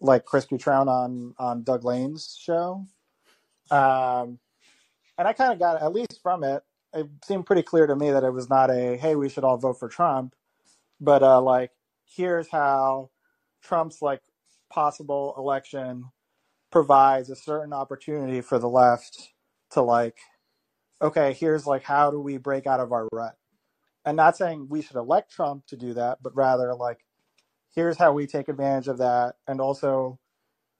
like 0.00 0.24
chris 0.24 0.46
Cutrone 0.46 0.88
on 0.88 1.34
on 1.38 1.62
doug 1.62 1.84
Lain's 1.84 2.36
show. 2.40 2.86
Um, 3.70 4.38
and 5.18 5.28
i 5.28 5.32
kind 5.32 5.52
of 5.52 5.58
got 5.58 5.82
at 5.82 5.92
least 5.92 6.20
from 6.22 6.44
it 6.44 6.62
it 6.94 7.08
seemed 7.24 7.46
pretty 7.46 7.62
clear 7.62 7.86
to 7.86 7.96
me 7.96 8.10
that 8.10 8.24
it 8.24 8.32
was 8.32 8.50
not 8.50 8.70
a 8.70 8.96
hey 8.96 9.14
we 9.14 9.28
should 9.28 9.44
all 9.44 9.56
vote 9.56 9.78
for 9.78 9.88
trump 9.88 10.34
but 11.02 11.22
uh, 11.22 11.42
like 11.42 11.72
here's 12.04 12.48
how 12.48 13.10
Trump's 13.62 14.00
like 14.00 14.22
possible 14.70 15.34
election 15.36 16.04
provides 16.70 17.28
a 17.28 17.36
certain 17.36 17.72
opportunity 17.74 18.40
for 18.40 18.58
the 18.58 18.68
left 18.68 19.32
to 19.72 19.82
like 19.82 20.16
okay 21.02 21.34
here's 21.34 21.66
like 21.66 21.82
how 21.82 22.10
do 22.10 22.20
we 22.20 22.38
break 22.38 22.66
out 22.66 22.80
of 22.80 22.92
our 22.92 23.08
rut? 23.12 23.34
And 24.04 24.16
not 24.16 24.36
saying 24.36 24.68
we 24.70 24.82
should 24.82 24.96
elect 24.96 25.30
trump 25.32 25.66
to 25.66 25.76
do 25.76 25.94
that 25.94 26.18
but 26.22 26.34
rather 26.36 26.74
like 26.74 27.00
here's 27.74 27.98
how 27.98 28.12
we 28.12 28.26
take 28.26 28.48
advantage 28.48 28.88
of 28.88 28.98
that. 28.98 29.34
And 29.48 29.60
also 29.60 30.18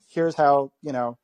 here's 0.09 0.37
how 0.37 0.73
you 0.83 0.93
know 0.93 1.19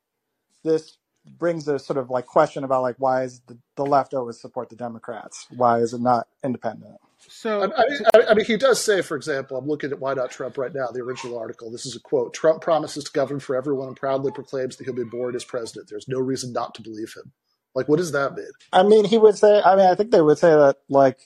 this 0.63 0.97
brings 1.39 1.67
a 1.67 1.79
sort 1.79 1.97
of 1.97 2.09
like 2.09 2.25
question 2.25 2.63
about 2.63 2.81
like 2.81 2.95
why 2.99 3.23
is 3.23 3.41
the, 3.47 3.57
the 3.77 3.85
left 3.85 4.13
always 4.13 4.41
support 4.41 4.69
the 4.69 4.75
democrats? 4.75 5.47
Why 5.55 5.79
is 5.79 5.93
it 5.93 6.01
not 6.01 6.27
independent 6.43 6.97
so, 7.27 7.63
I, 7.63 7.83
I, 8.15 8.25
I, 8.29 8.33
mean, 8.33 8.45
he 8.45 8.57
does 8.57 8.83
say, 8.83 9.01
for 9.01 9.17
example, 9.17 9.57
I'm 9.57 9.67
looking 9.67 9.91
at 9.91 9.99
Why 9.99 10.13
Not 10.13 10.31
Trump 10.31 10.57
right 10.57 10.73
now, 10.73 10.87
the 10.87 11.01
original 11.01 11.37
article. 11.37 11.69
This 11.71 11.85
is 11.85 11.95
a 11.95 11.99
quote 11.99 12.33
Trump 12.33 12.61
promises 12.61 13.03
to 13.03 13.11
govern 13.11 13.39
for 13.39 13.55
everyone 13.55 13.87
and 13.87 13.97
proudly 13.97 14.31
proclaims 14.31 14.77
that 14.77 14.85
he'll 14.85 14.93
be 14.93 15.03
born 15.03 15.35
as 15.35 15.43
president. 15.43 15.89
There's 15.89 16.07
no 16.07 16.19
reason 16.19 16.53
not 16.53 16.75
to 16.75 16.81
believe 16.81 17.13
him. 17.15 17.31
Like, 17.75 17.87
what 17.87 17.97
does 17.97 18.13
that 18.13 18.35
mean? 18.35 18.51
I 18.73 18.83
mean, 18.83 19.05
he 19.05 19.17
would 19.17 19.37
say, 19.37 19.61
I 19.61 19.75
mean, 19.75 19.85
I 19.85 19.95
think 19.95 20.11
they 20.11 20.21
would 20.21 20.37
say 20.37 20.51
that, 20.51 20.77
like, 20.89 21.19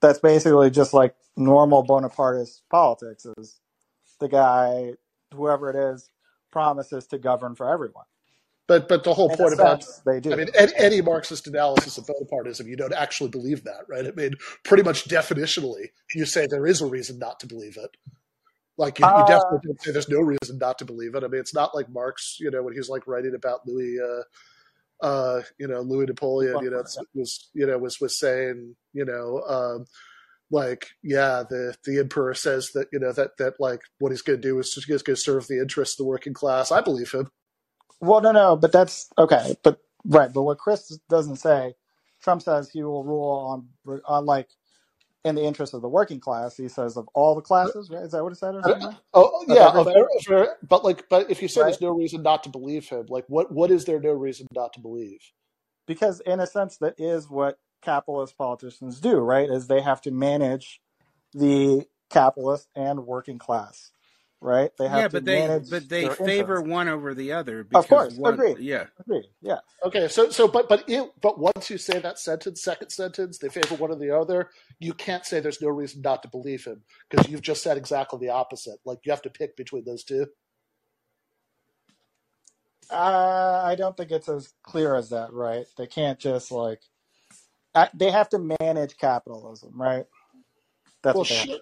that's 0.00 0.18
basically 0.18 0.70
just 0.70 0.92
like 0.92 1.14
normal 1.36 1.84
Bonapartist 1.84 2.62
politics 2.70 3.26
is 3.36 3.60
the 4.20 4.28
guy, 4.28 4.92
whoever 5.34 5.70
it 5.70 5.94
is, 5.94 6.10
promises 6.50 7.06
to 7.08 7.18
govern 7.18 7.54
for 7.54 7.72
everyone. 7.72 8.04
But 8.68 8.86
but 8.86 9.02
the 9.02 9.14
whole 9.14 9.30
In 9.30 9.36
point 9.38 9.54
about 9.54 9.82
they 10.04 10.20
do. 10.20 10.30
I 10.30 10.36
mean, 10.36 10.48
any, 10.54 10.72
any 10.76 11.00
Marxist 11.00 11.46
analysis 11.46 11.96
of 11.96 12.04
Bonapartism, 12.04 12.66
you 12.66 12.76
don't 12.76 12.92
actually 12.92 13.30
believe 13.30 13.64
that, 13.64 13.86
right? 13.88 14.06
I 14.06 14.10
mean, 14.10 14.34
pretty 14.62 14.82
much 14.82 15.08
definitionally, 15.08 15.86
you 16.14 16.26
say 16.26 16.46
there 16.46 16.66
is 16.66 16.82
a 16.82 16.86
reason 16.86 17.18
not 17.18 17.40
to 17.40 17.46
believe 17.46 17.78
it. 17.78 17.96
Like 18.76 18.98
you, 18.98 19.06
uh, 19.06 19.20
you 19.20 19.26
definitely 19.26 19.60
don't 19.64 19.82
say 19.82 19.90
there's 19.90 20.10
no 20.10 20.20
reason 20.20 20.58
not 20.58 20.78
to 20.78 20.84
believe 20.84 21.14
it. 21.14 21.24
I 21.24 21.28
mean, 21.28 21.40
it's 21.40 21.54
not 21.54 21.74
like 21.74 21.88
Marx, 21.88 22.36
you 22.38 22.50
know, 22.50 22.62
when 22.62 22.74
he's 22.74 22.90
like 22.90 23.06
writing 23.06 23.34
about 23.34 23.66
Louis, 23.66 23.98
uh, 24.00 25.04
uh, 25.04 25.42
you 25.58 25.66
know, 25.66 25.80
Louis 25.80 26.04
Napoleon, 26.04 26.62
you 26.62 26.70
know, 26.70 26.84
was 27.14 27.48
you 27.54 27.66
know 27.66 27.78
was 27.78 28.00
was 28.00 28.18
saying, 28.18 28.76
you 28.92 29.04
know. 29.06 29.42
Um, 29.48 29.86
like 30.50 30.88
yeah 31.02 31.42
the 31.48 31.74
the 31.84 31.98
emperor 31.98 32.32
says 32.32 32.70
that 32.72 32.86
you 32.90 32.98
know 32.98 33.12
that 33.12 33.36
that 33.36 33.52
like 33.58 33.82
what 33.98 34.12
he's 34.12 34.22
going 34.22 34.40
to 34.40 34.48
do 34.48 34.58
is 34.58 34.72
he's 34.72 34.86
going 34.86 35.14
to 35.14 35.20
serve 35.20 35.46
the 35.46 35.60
interests 35.60 36.00
of 36.00 36.04
the 36.04 36.08
working 36.08 36.32
class 36.32 36.72
i 36.72 36.80
believe 36.80 37.12
him 37.12 37.28
well, 38.00 38.20
no, 38.20 38.32
no, 38.32 38.56
but 38.56 38.72
that's 38.72 39.10
okay. 39.18 39.56
But 39.62 39.80
right, 40.04 40.32
but 40.32 40.42
what 40.42 40.58
Chris 40.58 40.98
doesn't 41.08 41.36
say, 41.36 41.74
Trump 42.22 42.42
says 42.42 42.70
he 42.70 42.82
will 42.82 43.04
rule 43.04 43.30
on 43.86 44.00
on 44.06 44.26
like 44.26 44.48
in 45.24 45.34
the 45.34 45.44
interest 45.44 45.74
of 45.74 45.82
the 45.82 45.88
working 45.88 46.20
class. 46.20 46.56
He 46.56 46.68
says 46.68 46.96
of 46.96 47.08
all 47.14 47.34
the 47.34 47.40
classes. 47.40 47.90
Right? 47.90 48.02
Is 48.02 48.12
that 48.12 48.22
what 48.22 48.32
it 48.32 48.36
said? 48.36 48.54
Or 48.54 48.62
something? 48.62 48.96
Oh, 49.14 49.30
oh, 49.32 49.44
yeah. 49.48 49.68
Of 49.68 49.86
of 49.86 50.48
but 50.68 50.84
like, 50.84 51.08
but 51.08 51.30
if 51.30 51.42
you 51.42 51.48
say 51.48 51.60
right? 51.60 51.66
there's 51.66 51.80
no 51.80 51.90
reason 51.90 52.22
not 52.22 52.44
to 52.44 52.48
believe 52.48 52.88
him, 52.88 53.06
like, 53.08 53.24
what 53.28 53.52
what 53.52 53.70
is 53.70 53.84
there 53.84 54.00
no 54.00 54.12
reason 54.12 54.46
not 54.52 54.72
to 54.74 54.80
believe? 54.80 55.20
Because 55.86 56.20
in 56.20 56.40
a 56.40 56.46
sense, 56.46 56.76
that 56.78 56.94
is 56.98 57.28
what 57.28 57.58
capitalist 57.82 58.36
politicians 58.36 59.00
do. 59.00 59.16
Right? 59.16 59.50
Is 59.50 59.66
they 59.66 59.80
have 59.80 60.00
to 60.02 60.10
manage 60.10 60.80
the 61.32 61.86
capitalist 62.10 62.68
and 62.74 63.06
working 63.06 63.38
class, 63.38 63.90
right? 64.42 64.70
They 64.78 64.88
have 64.88 65.06
yeah, 65.06 65.08
to 65.10 65.18
but 65.18 65.24
they 65.26 65.48
manage 65.48 65.68
but 65.68 65.88
they 65.88 66.08
their 66.08 66.16
favor 66.24 66.60
interests. 66.60 66.62
one 66.62 66.88
over 66.88 67.14
the 67.14 67.32
other 67.32 67.64
because 67.64 67.78
Of 67.78 67.88
course, 67.88 68.08
one 68.08 68.34
agreed, 68.34 68.58
yeah. 68.58 68.86
agreed. 69.00 69.26
Yeah, 69.42 69.60
Okay, 69.84 70.08
so 70.08 70.30
so 70.30 70.48
but 70.48 70.68
but 70.68 70.84
it, 70.88 71.10
but 71.22 71.40
once 71.40 71.70
you 71.70 71.78
say 71.78 72.00
that 72.00 72.18
sentence, 72.20 72.62
second 72.62 72.90
sentence, 72.90 73.38
they 73.38 73.48
favor 73.48 73.76
one 73.76 73.92
or 73.92 73.96
the 73.96 74.16
other. 74.16 74.50
You 74.80 74.94
can't 74.94 75.26
say 75.26 75.40
there's 75.40 75.62
no 75.62 75.70
reason 75.70 76.02
not 76.02 76.22
to 76.24 76.28
believe 76.28 76.66
him 76.66 76.82
because 77.10 77.30
you've 77.30 77.42
just 77.42 77.62
said 77.64 77.78
exactly 77.78 78.20
the 78.20 78.30
opposite. 78.30 78.80
Like 78.84 79.00
you 79.06 79.12
have 79.12 79.22
to 79.22 79.30
pick 79.30 79.56
between 79.56 79.84
those 79.86 80.04
two. 80.04 80.26
uh, 82.90 83.62
I 83.64 83.76
don't 83.76 83.96
think 83.96 84.12
it's 84.12 84.28
as 84.28 84.54
clear 84.64 84.96
as 84.96 85.10
that, 85.10 85.32
right? 85.32 85.66
They 85.78 85.86
can't 85.88 86.18
just 86.20 86.52
like 86.52 86.80
I, 87.74 87.88
they 87.94 88.10
have 88.12 88.30
to 88.30 88.56
manage 88.60 88.98
capitalism, 88.98 89.72
right? 89.80 90.06
That's 91.02 91.18
Well, 91.18 91.22
what 91.22 91.28
they 91.28 91.36
have. 91.36 91.48
shit. 91.48 91.60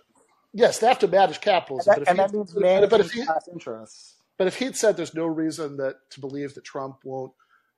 Yes, 0.56 0.80
they 0.80 0.88
have 0.88 1.00
to 1.00 1.08
manage 1.08 1.40
And 1.76 1.84
capitalism, 1.84 1.86
that, 1.86 2.00
but 2.00 2.02
if 2.04 2.10
and 2.10 2.18
that 2.18 2.32
means 2.32 2.54
managing 2.56 3.00
if 3.00 3.12
he 3.12 3.24
class 3.26 3.48
interests. 3.52 4.16
but 4.38 4.48
if 4.48 4.58
he'd 4.58 4.76
said 4.76 4.96
there's 4.98 5.14
no 5.14 5.26
reason 5.26 5.78
that 5.78 5.96
to 6.12 6.20
believe 6.20 6.54
that 6.56 6.64
Trump 6.64 6.98
won't 7.04 7.32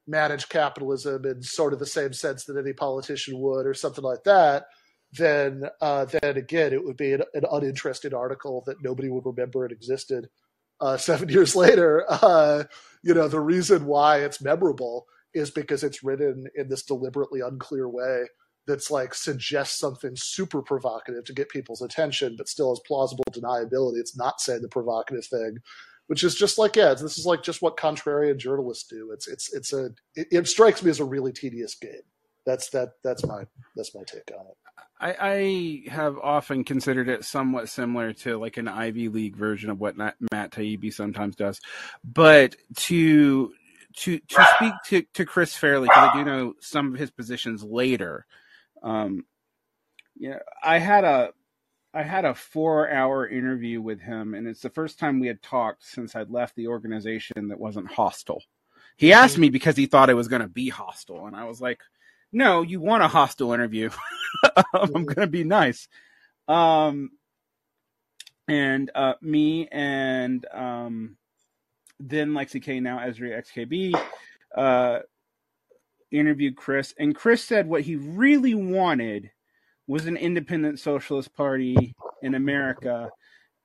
manage 0.06 0.48
capitalism 0.50 1.26
in 1.26 1.42
sort 1.42 1.74
of 1.74 1.80
the 1.80 1.86
same 1.86 2.14
sense 2.14 2.44
that 2.46 2.58
any 2.58 2.74
politician 2.74 3.40
would, 3.40 3.66
or 3.66 3.74
something 3.74 4.04
like 4.04 4.24
that, 4.24 4.66
then 5.12 5.64
uh, 5.82 6.06
then 6.06 6.38
again 6.38 6.72
it 6.74 6.84
would 6.84 6.98
be 6.98 7.12
an, 7.14 7.22
an 7.34 7.44
uninteresting 7.52 8.14
article 8.14 8.64
that 8.66 8.82
nobody 8.84 9.10
would 9.10 9.26
remember 9.26 9.66
it 9.66 9.72
existed. 9.72 10.28
Uh, 10.80 10.96
seven 10.98 11.28
years 11.30 11.56
later, 11.56 12.06
uh, 12.10 12.64
you 13.04 13.14
know 13.14 13.28
the 13.28 13.40
reason 13.40 13.86
why 13.86 14.18
it's 14.20 14.42
memorable 14.42 15.06
is 15.34 15.50
because 15.50 15.84
it's 15.84 16.04
written 16.04 16.46
in 16.56 16.68
this 16.70 16.84
deliberately 16.84 17.40
unclear 17.40 17.88
way 17.88 18.24
that's 18.68 18.90
like 18.90 19.14
suggests 19.14 19.78
something 19.78 20.14
super 20.14 20.62
provocative 20.62 21.24
to 21.24 21.32
get 21.32 21.48
people's 21.48 21.82
attention, 21.82 22.36
but 22.36 22.48
still 22.48 22.70
has 22.70 22.80
plausible 22.86 23.24
deniability. 23.32 23.98
It's 23.98 24.16
not 24.16 24.40
saying 24.40 24.62
the 24.62 24.68
provocative 24.68 25.26
thing, 25.26 25.58
which 26.06 26.22
is 26.22 26.36
just 26.36 26.58
like 26.58 26.76
yeah, 26.76 26.94
this 26.94 27.18
is 27.18 27.26
like 27.26 27.42
just 27.42 27.62
what 27.62 27.76
contrarian 27.76 28.36
journalists 28.36 28.86
do. 28.88 29.10
It's 29.12 29.26
it's 29.26 29.52
it's 29.52 29.72
a 29.72 29.86
it, 30.14 30.28
it 30.30 30.48
strikes 30.48 30.82
me 30.82 30.90
as 30.90 31.00
a 31.00 31.04
really 31.04 31.32
tedious 31.32 31.74
game. 31.74 32.02
That's 32.46 32.68
that 32.70 32.90
that's 33.02 33.26
my 33.26 33.44
that's 33.74 33.94
my 33.94 34.02
take 34.06 34.30
on 34.38 34.46
it. 34.46 34.56
I, 35.00 35.16
I 35.20 35.90
have 35.90 36.18
often 36.18 36.64
considered 36.64 37.08
it 37.08 37.24
somewhat 37.24 37.68
similar 37.68 38.12
to 38.14 38.36
like 38.36 38.56
an 38.56 38.68
Ivy 38.68 39.08
League 39.08 39.36
version 39.36 39.70
of 39.70 39.80
what 39.80 39.96
Matt, 39.96 40.16
Taibbi 40.32 40.92
sometimes 40.92 41.36
does, 41.36 41.60
but 42.04 42.56
to 42.76 43.52
to 43.98 44.18
to 44.18 44.46
speak 44.56 44.72
to, 44.86 45.02
to 45.14 45.24
Chris 45.24 45.54
fairly 45.54 45.88
because 45.88 46.10
I 46.12 46.16
do 46.16 46.24
know 46.24 46.54
some 46.60 46.92
of 46.92 46.98
his 46.98 47.10
positions 47.10 47.62
later. 47.62 48.26
Um, 48.82 49.24
yeah, 50.16 50.38
I 50.62 50.78
had 50.78 51.04
a 51.04 51.30
I 51.94 52.02
had 52.02 52.24
a 52.24 52.34
four 52.34 52.90
hour 52.90 53.26
interview 53.26 53.80
with 53.80 54.00
him, 54.00 54.34
and 54.34 54.46
it's 54.46 54.60
the 54.60 54.70
first 54.70 54.98
time 54.98 55.20
we 55.20 55.26
had 55.26 55.42
talked 55.42 55.84
since 55.84 56.14
I'd 56.14 56.30
left 56.30 56.54
the 56.56 56.68
organization 56.68 57.48
that 57.48 57.58
wasn't 57.60 57.90
hostile. 57.90 58.42
He 58.96 59.12
asked 59.12 59.38
me 59.38 59.48
because 59.48 59.76
he 59.76 59.86
thought 59.86 60.10
it 60.10 60.14
was 60.14 60.28
going 60.28 60.42
to 60.42 60.48
be 60.48 60.68
hostile, 60.68 61.26
and 61.26 61.36
I 61.36 61.44
was 61.44 61.60
like, 61.60 61.80
"No, 62.32 62.62
you 62.62 62.80
want 62.80 63.02
a 63.02 63.08
hostile 63.08 63.52
interview? 63.52 63.90
I'm 64.74 65.04
going 65.04 65.16
to 65.16 65.26
be 65.26 65.44
nice." 65.44 65.88
Um, 66.46 67.10
and 68.48 68.90
uh, 68.94 69.14
me 69.20 69.68
and 69.70 70.44
um, 70.52 71.16
then 72.00 72.30
Lexi 72.30 72.62
K, 72.62 72.80
now 72.80 72.98
Ezra 72.98 73.42
XKB, 73.42 73.94
uh, 74.56 75.00
interviewed 76.10 76.56
Chris, 76.56 76.94
and 76.98 77.14
Chris 77.14 77.44
said 77.44 77.68
what 77.68 77.82
he 77.82 77.96
really 77.96 78.54
wanted 78.54 79.30
was 79.86 80.06
an 80.06 80.16
independent 80.16 80.78
socialist 80.78 81.34
party 81.34 81.94
in 82.22 82.34
America, 82.34 83.10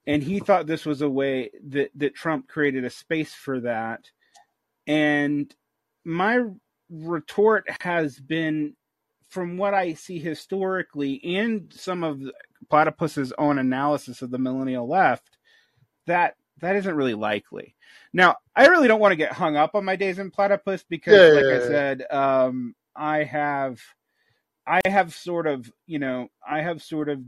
and 0.07 0.23
he 0.23 0.39
thought 0.39 0.67
this 0.67 0.85
was 0.85 1.01
a 1.01 1.09
way 1.09 1.51
that 1.67 1.91
that 1.95 2.15
Trump 2.15 2.47
created 2.47 2.83
a 2.85 2.89
space 2.89 3.33
for 3.33 3.59
that. 3.61 4.09
And 4.87 5.53
my 6.05 6.43
retort 6.89 7.65
has 7.81 8.19
been, 8.19 8.75
from 9.29 9.57
what 9.57 9.73
I 9.73 9.93
see 9.93 10.19
historically, 10.19 11.23
and 11.37 11.71
some 11.73 12.03
of 12.03 12.21
Platypus's 12.69 13.33
own 13.37 13.59
analysis 13.59 14.21
of 14.21 14.31
the 14.31 14.37
millennial 14.37 14.87
left, 14.87 15.37
that 16.05 16.35
that 16.61 16.75
isn't 16.75 16.95
really 16.95 17.13
likely. 17.13 17.75
Now, 18.13 18.35
I 18.55 18.67
really 18.67 18.87
don't 18.87 18.99
want 18.99 19.11
to 19.11 19.17
get 19.17 19.33
hung 19.33 19.55
up 19.55 19.75
on 19.75 19.85
my 19.85 19.95
days 19.95 20.19
in 20.19 20.31
Platypus 20.31 20.83
because, 20.87 21.13
Yeah, 21.13 21.39
like 21.39 21.45
yeah, 21.49 21.55
I 21.55 21.59
yeah. 21.59 21.67
said, 21.67 22.11
um, 22.11 22.75
I 22.95 23.23
have, 23.23 23.81
I 24.67 24.81
have 24.85 25.13
sort 25.13 25.47
of, 25.47 25.71
you 25.87 25.99
know, 25.99 26.29
I 26.47 26.61
have 26.61 26.81
sort 26.81 27.09
of 27.09 27.21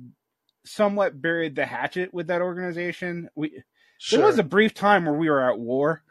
somewhat 0.65 1.21
buried 1.21 1.55
the 1.55 1.65
hatchet 1.65 2.13
with 2.13 2.27
that 2.27 2.41
organization. 2.41 3.29
We 3.35 3.63
Sure. 3.97 4.19
there 4.19 4.27
was 4.27 4.39
a 4.39 4.43
brief 4.43 4.73
time 4.73 5.05
where 5.05 5.15
we 5.15 5.29
were 5.29 5.49
at 5.49 5.57
war, 5.59 6.03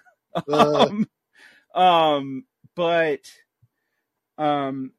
Uh, 0.51 0.87
um, 0.89 1.09
um, 1.75 2.45
but 2.75 3.21
um, 4.39 4.93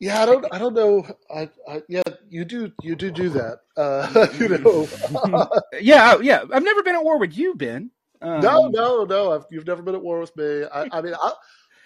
yeah, 0.00 0.22
I 0.22 0.26
don't 0.26 0.46
I 0.50 0.58
don't 0.58 0.74
know. 0.74 1.06
I, 1.32 1.50
I 1.68 1.82
yeah, 1.86 2.02
you 2.30 2.46
do 2.46 2.72
you 2.82 2.96
do 2.96 3.10
do 3.10 3.28
that. 3.30 3.58
Uh, 3.76 4.26
you 4.38 4.48
know. 4.48 4.88
yeah, 5.80 6.18
yeah, 6.20 6.42
I've 6.50 6.64
never 6.64 6.82
been 6.82 6.94
at 6.94 7.04
war 7.04 7.18
with 7.18 7.36
you, 7.36 7.54
Ben. 7.54 7.90
Um, 8.22 8.40
no, 8.40 8.68
no, 8.68 9.04
no. 9.04 9.32
I've, 9.32 9.44
you've 9.50 9.66
never 9.66 9.82
been 9.82 9.94
at 9.94 10.02
war 10.02 10.20
with 10.20 10.34
me. 10.36 10.64
I, 10.64 10.88
I 10.90 11.02
mean, 11.02 11.14
I, 11.14 11.32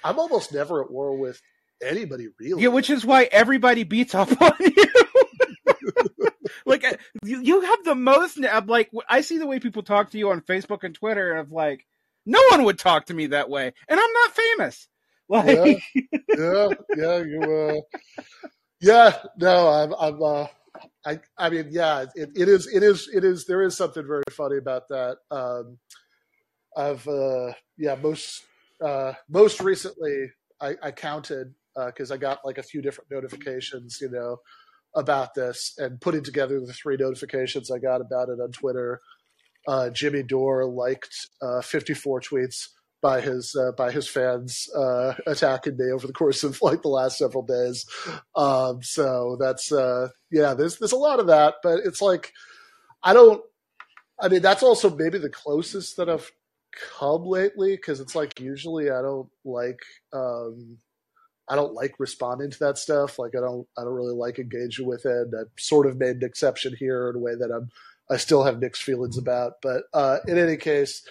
I'm 0.05 0.19
almost 0.21 0.53
never 0.53 0.83
at 0.83 0.93
war 0.93 1.19
with 1.19 1.43
anybody 1.83 2.29
really. 2.39 2.63
Yeah, 2.63 2.69
which 2.69 2.89
is 2.89 3.05
why 3.05 3.25
everybody 3.25 3.83
beats 3.83 4.15
up 4.15 4.31
on 4.41 4.53
you. 4.61 4.85
like 6.65 6.85
uh, 6.85 6.93
you, 7.25 7.41
you 7.41 7.61
have 7.63 7.85
the 7.85 7.97
most. 7.97 8.39
I'm 8.45 8.67
like 8.67 8.91
I 9.09 9.23
see 9.23 9.39
the 9.39 9.47
way 9.47 9.59
people 9.59 9.83
talk 9.83 10.11
to 10.11 10.19
you 10.19 10.31
on 10.31 10.41
Facebook 10.41 10.85
and 10.85 10.95
Twitter 10.95 11.35
of 11.35 11.51
like 11.51 11.85
no 12.25 12.41
one 12.53 12.63
would 12.63 12.79
talk 12.79 13.07
to 13.07 13.15
me 13.15 13.27
that 13.29 13.51
way, 13.51 13.73
and 13.89 14.01
I'm 14.01 14.13
not 14.13 14.37
famous. 14.37 14.87
Like 15.29 15.83
yeah, 16.37 16.69
yeah, 16.97 17.19
you. 17.23 17.41
Uh, 17.43 17.81
yeah, 18.81 19.17
no, 19.39 19.69
I'm. 19.69 19.95
I'm. 19.95 20.23
Uh, 20.23 20.47
I. 21.07 21.19
I 21.39 21.49
mean, 21.49 21.69
yeah, 21.71 22.05
it, 22.15 22.31
it 22.37 22.49
is. 22.49 22.67
It 22.67 22.83
is. 22.83 23.09
It 23.13 23.25
is. 23.25 23.47
There 23.47 23.63
is 23.63 23.75
something 23.77 24.07
very 24.07 24.23
funny 24.31 24.59
about 24.59 24.89
that. 24.89 25.17
Um, 25.31 25.79
I've. 26.77 27.09
Uh, 27.09 27.53
yeah, 27.79 27.95
most. 27.95 28.43
Uh, 28.85 29.15
most 29.31 29.61
recently, 29.61 30.31
I, 30.61 30.75
I 30.83 30.91
counted 30.91 31.55
because 31.87 32.11
I 32.11 32.19
got 32.19 32.41
like 32.45 32.59
a 32.59 32.63
few 32.63 32.83
different 32.83 33.11
notifications, 33.11 33.99
you 34.03 34.11
know, 34.11 34.37
about 34.95 35.35
this, 35.35 35.75
and 35.79 36.01
putting 36.01 36.23
together 36.23 36.61
the 36.61 36.73
three 36.73 36.97
notifications 36.99 37.71
I 37.71 37.79
got 37.79 38.01
about 38.01 38.29
it 38.29 38.41
on 38.41 38.53
Twitter. 38.53 39.01
Uh, 39.67 39.89
Jimmy 39.89 40.23
Dore 40.23 40.67
liked 40.67 41.15
uh, 41.41 41.63
54 41.63 42.21
tweets 42.21 42.69
by 43.05 43.21
his 43.21 43.55
uh, 43.55 43.71
by 43.73 43.93
his 43.93 44.09
fans 44.09 44.67
uh, 44.75 45.13
attacking 45.27 45.77
me 45.77 45.93
over 45.93 46.07
the 46.07 46.13
course 46.15 46.43
of 46.43 46.61
like 46.63 46.81
the 46.81 46.89
last 46.89 47.19
several 47.19 47.43
days. 47.45 47.85
Um, 48.35 48.83
so 48.83 49.37
that's 49.39 49.71
uh, 49.71 50.09
yeah, 50.31 50.55
there's 50.55 50.79
there's 50.79 50.93
a 50.93 50.97
lot 50.97 51.21
of 51.21 51.27
that, 51.27 51.57
but 51.63 51.81
it's 51.85 52.01
like 52.01 52.33
I 53.03 53.13
don't. 53.13 53.43
I 54.19 54.29
mean, 54.29 54.41
that's 54.41 54.63
also 54.63 54.89
maybe 54.89 55.19
the 55.19 55.29
closest 55.29 55.99
that 55.99 56.09
I've 56.09 56.33
come 56.99 57.27
lately 57.27 57.77
because 57.77 58.01
it's 58.01 58.15
like 58.15 58.41
usually 58.41 58.91
I 58.91 59.03
don't 59.03 59.29
like 59.45 59.81
um, 60.15 60.79
I 61.47 61.57
don't 61.57 61.75
like 61.75 61.97
responding 61.99 62.53
to 62.53 62.59
that 62.61 62.79
stuff. 62.79 63.19
Like 63.19 63.33
I 63.37 63.41
don't 63.41 63.67
I 63.77 63.83
don't 63.83 63.93
really 63.93 64.15
like 64.15 64.39
engaging 64.39 64.87
with 64.87 65.05
it. 65.05 65.29
I've 65.39 65.53
sort 65.59 65.87
of 65.87 65.99
made 65.99 66.17
an 66.17 66.25
exception 66.25 66.75
here 66.79 67.11
in 67.11 67.17
a 67.17 67.19
way 67.19 67.35
that 67.35 67.51
I'm 67.55 67.69
I 68.11 68.17
still 68.17 68.45
have 68.45 68.61
mixed 68.61 68.83
feelings 68.83 69.19
about. 69.19 69.61
But 69.61 69.83
uh, 69.93 70.21
in 70.27 70.39
any 70.39 70.57
case. 70.57 71.07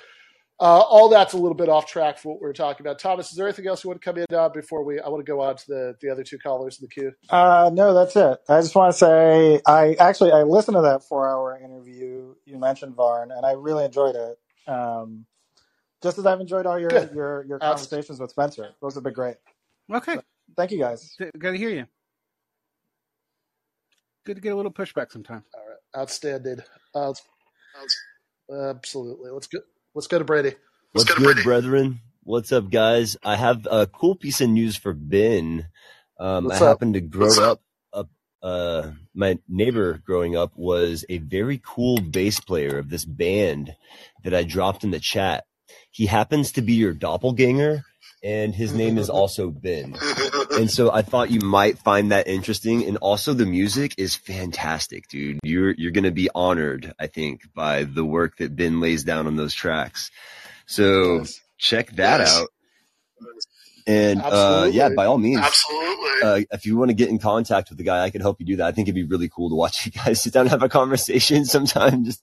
Uh, 0.64 0.80
all 0.80 1.10
that's 1.10 1.34
a 1.34 1.38
little 1.38 1.58
bit 1.58 1.68
off 1.68 1.86
track 1.86 2.18
for 2.18 2.30
what 2.30 2.42
we 2.42 2.48
are 2.48 2.54
talking 2.54 2.86
about. 2.86 2.98
Thomas, 2.98 3.30
is 3.32 3.36
there 3.36 3.46
anything 3.46 3.68
else 3.68 3.84
you 3.84 3.90
want 3.90 4.02
to 4.02 4.06
come 4.06 4.18
in 4.18 4.26
on 4.34 4.54
before 4.54 4.82
we? 4.86 4.98
I 4.98 5.10
want 5.10 5.20
to 5.20 5.30
go 5.30 5.42
on 5.42 5.58
to 5.58 5.68
the, 5.68 5.96
the 6.00 6.10
other 6.10 6.24
two 6.24 6.38
callers 6.38 6.80
in 6.80 6.86
the 6.86 6.88
queue. 6.88 7.12
Uh, 7.30 7.70
no, 7.74 7.94
that's 7.94 8.16
it. 8.16 8.40
I 8.48 8.62
just 8.62 8.74
want 8.74 8.94
to 8.94 8.98
say 8.98 9.60
I 9.68 9.96
actually 10.00 10.32
I 10.32 10.44
listened 10.44 10.76
to 10.76 10.82
that 10.84 11.04
four 11.04 11.30
hour 11.30 11.60
interview 11.62 12.34
you 12.46 12.58
mentioned, 12.58 12.96
Varn, 12.96 13.32
and 13.32 13.46
I 13.46 13.52
really 13.52 13.84
enjoyed 13.84 14.16
it. 14.16 14.40
Um, 14.66 15.26
just 16.02 16.18
as 16.18 16.26
I've 16.26 16.40
enjoyed 16.40 16.66
all 16.66 16.80
your 16.80 16.90
Good. 16.90 17.12
your 17.14 17.44
your 17.44 17.60
conversations 17.60 18.22
with 18.22 18.30
Spencer. 18.30 18.70
Those 18.82 18.96
have 18.96 19.04
been 19.04 19.12
great. 19.12 19.36
okay, 19.94 20.18
Thank 20.56 20.72
you 20.72 20.80
guys. 20.80 21.14
good 21.20 21.52
to 21.52 21.58
hear 21.58 21.72
you. 21.72 21.88
Good 24.26 24.36
to 24.36 24.42
get 24.42 24.54
a 24.54 24.56
little 24.56 24.72
pushback 24.72 25.12
sometime. 25.12 25.44
All 25.54 25.62
right, 25.68 26.02
outstanding. 26.02 26.62
Uh, 26.96 27.08
let's- 27.08 27.22
absolutely. 28.50 29.30
Let's 29.30 29.48
go. 29.48 29.60
Let's 29.94 30.08
go 30.08 30.20
to 30.20 30.26
Brady. 30.26 30.56
What's 30.94 31.12
good, 31.14 31.44
brethren? 31.44 32.02
What's 32.24 32.52
up, 32.52 32.70
guys? 32.70 33.18
I 33.24 33.38
have 33.38 33.68
a 33.72 33.88
cool 33.88 34.16
piece 34.16 34.42
of 34.42 34.50
news 34.50 34.76
for 34.76 34.94
Ben. 34.94 35.68
Um, 36.20 36.46
What's 36.46 36.62
I 36.62 36.62
up? 36.62 36.70
happened 36.70 36.96
to 36.96 37.02
grow 37.02 37.40
up, 37.42 37.62
up, 37.94 38.10
uh, 38.44 38.92
my 39.16 39.40
neighbor 39.48 40.02
growing 40.06 40.36
up 40.38 40.52
was 40.58 41.06
a 41.10 41.20
very 41.20 41.62
cool 41.64 42.00
bass 42.02 42.40
player 42.42 42.78
of 42.80 42.90
this 42.90 43.06
band 43.06 43.76
that 44.24 44.34
I 44.36 44.44
dropped 44.44 44.84
in 44.84 44.92
the 44.92 45.00
chat 45.00 45.46
He 45.92 46.08
happens 46.08 46.52
to 46.54 46.62
be 46.62 46.74
your 46.74 46.94
doppelganger, 46.94 47.86
and 48.24 48.56
his 48.56 48.74
name 48.82 48.98
is 48.98 49.10
also 49.10 49.50
Ben. 49.52 49.96
And 50.58 50.70
so 50.72 50.92
I 50.92 51.02
thought 51.02 51.30
you 51.32 51.42
might 51.42 51.78
find 51.80 52.12
that 52.12 52.28
interesting. 52.28 52.86
And 52.86 52.98
also 52.98 53.34
the 53.34 53.46
music 53.46 53.94
is 53.98 54.16
fantastic, 54.16 55.08
dude. 55.10 55.40
You're 55.44 55.72
you're 55.72 55.92
gonna 55.92 56.12
be 56.12 56.30
honored, 56.34 56.94
I 57.00 57.08
think, 57.08 57.42
by 57.54 57.84
the 57.84 58.06
work 58.06 58.38
that 58.38 58.56
Ben 58.56 58.80
lays 58.80 59.04
down 59.04 59.28
on 59.28 59.36
those 59.36 59.54
tracks. 59.54 60.10
So 60.66 61.18
Yes. 61.18 61.40
check 61.58 61.92
that 61.98 62.20
Yes. 62.22 62.40
out. 62.40 62.48
And 63.86 64.22
uh, 64.24 64.70
yeah, 64.72 64.90
by 64.96 65.06
all 65.06 65.18
means, 65.18 65.42
Absolutely. 65.42 66.22
uh, 66.24 66.40
if 66.54 66.66
you 66.66 66.78
want 66.78 66.88
to 66.90 66.94
get 66.94 67.10
in 67.10 67.20
contact 67.20 67.68
with 67.68 67.78
the 67.78 67.84
guy, 67.84 68.02
I 68.04 68.12
can 68.12 68.22
help 68.22 68.40
you 68.40 68.46
do 68.46 68.56
that. 68.58 68.68
I 68.68 68.72
think 68.72 68.88
it'd 68.88 68.96
be 68.96 69.04
really 69.04 69.28
cool 69.28 69.50
to 69.50 69.56
watch 69.56 69.86
you 69.86 69.92
guys 69.92 70.22
sit 70.22 70.32
down 70.32 70.42
and 70.44 70.52
have 70.52 70.64
a 70.64 70.70
conversation 70.70 71.44
sometime. 71.56 72.06
Just 72.06 72.22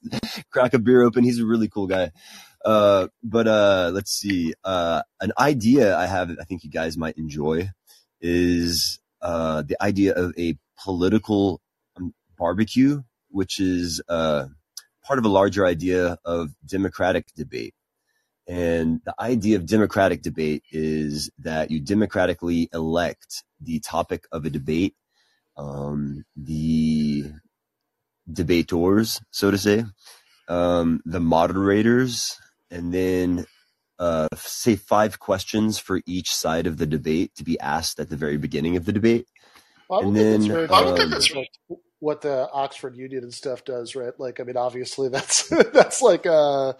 crack 0.51 0.73
a 0.73 0.79
beer 0.79 1.03
open. 1.03 1.23
He's 1.23 1.39
a 1.39 1.45
really 1.45 1.69
cool 1.69 1.87
guy. 1.87 2.13
Uh, 2.65 3.09
but, 3.23 3.49
uh, 3.49 3.91
let's 3.95 4.13
see, 4.13 4.55
uh, 4.65 5.03
an 5.21 5.33
idea 5.39 5.97
I 5.97 6.07
have 6.07 6.31
I 6.41 6.45
think 6.45 6.63
you 6.65 6.71
guys 6.71 6.97
might 6.97 7.17
enjoy 7.17 7.71
is, 8.21 8.99
uh, 9.23 9.63
the 9.63 9.83
idea 9.83 10.15
of 10.15 10.35
a 10.39 10.59
political 10.85 11.61
um, 11.97 12.13
barbecue, 12.39 13.03
which 13.31 13.61
is, 13.61 14.03
uh, 14.09 14.47
part 15.05 15.19
of 15.19 15.25
a 15.25 15.29
larger 15.29 15.67
idea 15.67 16.19
of 16.25 16.51
democratic 16.67 17.33
debate. 17.35 17.75
And 18.47 19.01
the 19.05 19.15
idea 19.21 19.57
of 19.57 19.67
democratic 19.67 20.23
debate 20.23 20.65
is 20.73 21.31
that 21.39 21.71
you 21.71 21.81
democratically 21.81 22.69
elect 22.75 23.45
the 23.61 23.81
topic 23.81 24.25
of 24.33 24.45
a 24.45 24.51
debate, 24.51 24.97
um, 25.57 26.25
the 26.37 27.33
debaters, 28.31 29.21
so 29.31 29.51
to 29.51 29.59
say, 29.59 29.85
um, 30.49 31.01
the 31.05 31.21
moderators, 31.21 32.37
and 32.71 32.95
then 32.95 33.47
uh, 33.99 34.29
say 34.37 34.77
five 34.77 35.18
questions 35.21 35.79
for 35.79 36.01
each 36.07 36.35
side 36.35 36.66
of 36.66 36.79
the 36.79 36.87
debate 36.87 37.35
to 37.37 37.45
be 37.45 37.61
asked 37.61 38.01
at 38.01 38.11
the 38.11 38.16
very 38.16 38.39
beginning 38.39 38.77
of 38.77 38.85
the 38.87 38.93
debate. 38.93 39.27
Well, 39.89 40.03
I 40.03 40.07
And 40.07 40.14
think 40.14 40.31
that's 40.31 40.47
then, 40.47 40.49
very 40.49 40.68
I 40.71 40.83
don't 40.83 40.97
think 40.97 41.11
that's 41.11 41.33
like 41.35 41.51
what 42.01 42.23
the 42.23 42.49
Oxford 42.53 42.97
Union 42.97 43.25
and 43.25 43.35
stuff 43.35 43.64
does, 43.64 43.97
right? 43.97 44.12
Like, 44.18 44.41
I 44.41 44.45
mean, 44.45 44.57
obviously 44.57 45.09
that's 45.11 45.49
that's 45.49 46.03
like 46.03 46.27
uh 46.27 46.75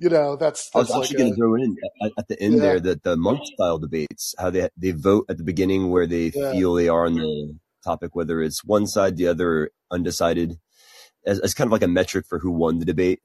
you 0.00 0.10
know 0.10 0.36
that's 0.36 0.70
I 0.74 0.78
was 0.80 0.88
that's 0.88 0.94
like 0.94 1.10
actually 1.10 1.18
going 1.18 1.32
to 1.32 1.36
throw 1.36 1.54
in 1.56 1.76
at, 2.02 2.12
at 2.18 2.28
the 2.28 2.40
end 2.40 2.60
yeah 2.60 2.62
there 2.62 2.80
that 2.80 3.02
the 3.02 3.16
Munk 3.16 3.40
style 3.44 3.78
debates, 3.78 4.34
how 4.38 4.50
they 4.50 4.68
they 4.76 4.92
vote 4.92 5.26
at 5.28 5.38
the 5.38 5.44
beginning 5.44 5.90
where 5.90 6.06
they 6.06 6.30
yeah 6.34 6.52
feel 6.52 6.74
they 6.74 6.88
are 6.88 7.06
on 7.06 7.14
the 7.16 7.58
topic, 7.84 8.14
whether 8.14 8.42
it's 8.42 8.64
one 8.64 8.86
side, 8.86 9.16
the 9.16 9.28
other, 9.28 9.70
undecided, 9.90 10.58
as, 11.26 11.40
as 11.40 11.54
kind 11.54 11.68
of 11.68 11.72
like 11.72 11.82
a 11.82 11.88
metric 11.88 12.26
for 12.28 12.38
who 12.40 12.50
won 12.52 12.78
the 12.78 12.84
debate. 12.84 13.20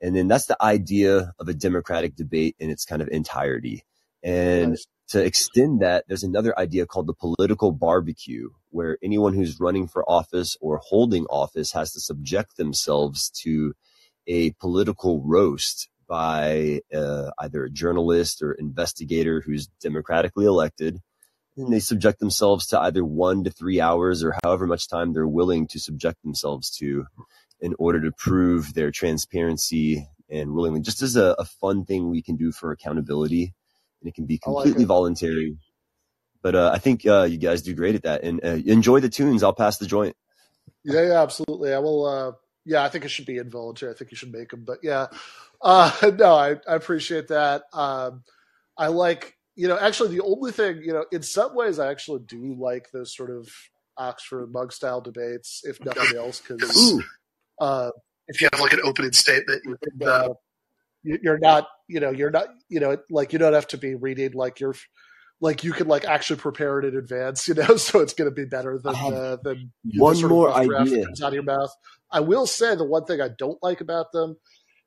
And 0.00 0.14
then 0.14 0.28
that's 0.28 0.46
the 0.46 0.62
idea 0.62 1.32
of 1.38 1.48
a 1.48 1.54
democratic 1.54 2.14
debate 2.14 2.56
in 2.58 2.70
its 2.70 2.84
kind 2.84 3.02
of 3.02 3.08
entirety. 3.08 3.84
And 4.22 4.70
nice. 4.70 4.86
to 5.08 5.24
extend 5.24 5.80
that, 5.80 6.04
there's 6.08 6.24
another 6.24 6.58
idea 6.58 6.86
called 6.86 7.06
the 7.06 7.14
political 7.14 7.72
barbecue, 7.72 8.50
where 8.70 8.98
anyone 9.02 9.34
who's 9.34 9.60
running 9.60 9.88
for 9.88 10.08
office 10.08 10.56
or 10.60 10.78
holding 10.78 11.24
office 11.26 11.72
has 11.72 11.92
to 11.92 12.00
subject 12.00 12.56
themselves 12.56 13.30
to 13.42 13.74
a 14.26 14.50
political 14.52 15.22
roast 15.22 15.88
by 16.08 16.80
uh, 16.94 17.30
either 17.38 17.64
a 17.64 17.70
journalist 17.70 18.42
or 18.42 18.52
investigator 18.52 19.40
who's 19.40 19.68
democratically 19.80 20.46
elected. 20.46 21.00
And 21.56 21.72
they 21.72 21.80
subject 21.80 22.20
themselves 22.20 22.68
to 22.68 22.80
either 22.80 23.04
one 23.04 23.44
to 23.44 23.50
three 23.50 23.80
hours 23.80 24.22
or 24.22 24.36
however 24.44 24.66
much 24.66 24.88
time 24.88 25.12
they're 25.12 25.26
willing 25.26 25.66
to 25.68 25.80
subject 25.80 26.22
themselves 26.22 26.70
to 26.78 27.06
in 27.60 27.74
order 27.78 28.00
to 28.02 28.12
prove 28.12 28.74
their 28.74 28.90
transparency 28.90 30.06
and 30.30 30.52
willingly, 30.52 30.80
just 30.80 31.02
as 31.02 31.16
a, 31.16 31.34
a 31.38 31.44
fun 31.44 31.84
thing 31.84 32.10
we 32.10 32.22
can 32.22 32.36
do 32.36 32.52
for 32.52 32.70
accountability. 32.72 33.54
And 34.00 34.08
it 34.08 34.14
can 34.14 34.26
be 34.26 34.40
I 34.46 34.50
like 34.50 34.64
completely 34.64 34.84
voluntary. 34.84 35.56
But 36.42 36.54
uh, 36.54 36.70
I 36.72 36.78
think 36.78 37.04
uh, 37.04 37.24
you 37.24 37.38
guys 37.38 37.62
do 37.62 37.74
great 37.74 37.96
at 37.96 38.04
that. 38.04 38.22
And 38.22 38.44
uh, 38.44 38.58
enjoy 38.64 39.00
the 39.00 39.08
tunes. 39.08 39.42
I'll 39.42 39.52
pass 39.52 39.78
the 39.78 39.86
joint. 39.86 40.16
Yeah, 40.84 41.02
yeah, 41.02 41.22
absolutely. 41.22 41.74
I 41.74 41.78
will. 41.78 42.06
uh 42.06 42.32
Yeah, 42.64 42.84
I 42.84 42.88
think 42.88 43.04
it 43.04 43.08
should 43.08 43.26
be 43.26 43.38
involuntary. 43.38 43.92
I 43.92 43.96
think 43.96 44.10
you 44.10 44.16
should 44.16 44.32
make 44.32 44.50
them. 44.50 44.64
But 44.64 44.78
yeah, 44.82 45.06
uh 45.60 45.92
no, 46.18 46.34
I 46.34 46.56
I 46.68 46.74
appreciate 46.74 47.28
that. 47.28 47.64
Um 47.72 48.22
I 48.76 48.88
like 48.88 49.36
you 49.56 49.68
know 49.68 49.78
actually 49.78 50.16
the 50.16 50.24
only 50.24 50.52
thing 50.52 50.82
you 50.82 50.92
know 50.92 51.04
in 51.10 51.22
some 51.22 51.54
ways 51.54 51.78
I 51.78 51.90
actually 51.90 52.20
do 52.26 52.54
like 52.58 52.90
those 52.92 53.14
sort 53.14 53.30
of 53.30 53.48
Oxford 53.96 54.52
Munk 54.52 54.72
style 54.72 55.00
debates, 55.00 55.62
if 55.64 55.84
nothing 55.84 56.16
else, 56.16 56.40
because 56.40 57.02
uh, 57.60 57.90
if 58.28 58.40
you 58.40 58.48
have 58.52 58.60
like 58.60 58.72
an 58.72 58.80
opening 58.84 59.12
statement, 59.12 59.62
you 59.64 59.76
can, 59.82 60.08
uh, 60.08 60.28
you- 61.02 61.18
you're 61.22 61.38
not, 61.38 61.68
you 61.88 62.00
know, 62.00 62.10
you're 62.10 62.30
not, 62.30 62.48
you 62.68 62.80
know, 62.80 62.96
like 63.10 63.32
you 63.32 63.38
don't 63.38 63.54
have 63.54 63.68
to 63.68 63.78
be 63.78 63.94
reading 63.94 64.32
like 64.32 64.60
you're, 64.60 64.74
like 65.40 65.62
you 65.64 65.72
can 65.72 65.86
like 65.88 66.04
actually 66.04 66.38
prepare 66.38 66.80
it 66.80 66.84
in 66.84 66.96
advance, 66.96 67.46
you 67.48 67.54
know, 67.54 67.76
so 67.76 68.00
it's 68.00 68.14
going 68.14 68.28
to 68.30 68.34
be 68.34 68.44
better 68.44 68.78
than 68.82 68.94
have 68.94 69.12
uh, 69.12 69.36
than 69.42 69.72
the 69.84 70.00
one 70.02 70.16
sort 70.16 70.32
more 70.32 70.46
rough 70.48 70.66
draft 70.66 70.90
that 70.90 70.92
idea. 70.92 71.06
comes 71.06 71.22
out 71.22 71.28
of 71.28 71.34
your 71.34 71.42
mouth. 71.44 71.70
I 72.10 72.20
will 72.20 72.46
say 72.46 72.74
the 72.74 72.84
one 72.84 73.04
thing 73.04 73.20
I 73.20 73.28
don't 73.38 73.62
like 73.62 73.80
about 73.80 74.12
them 74.12 74.36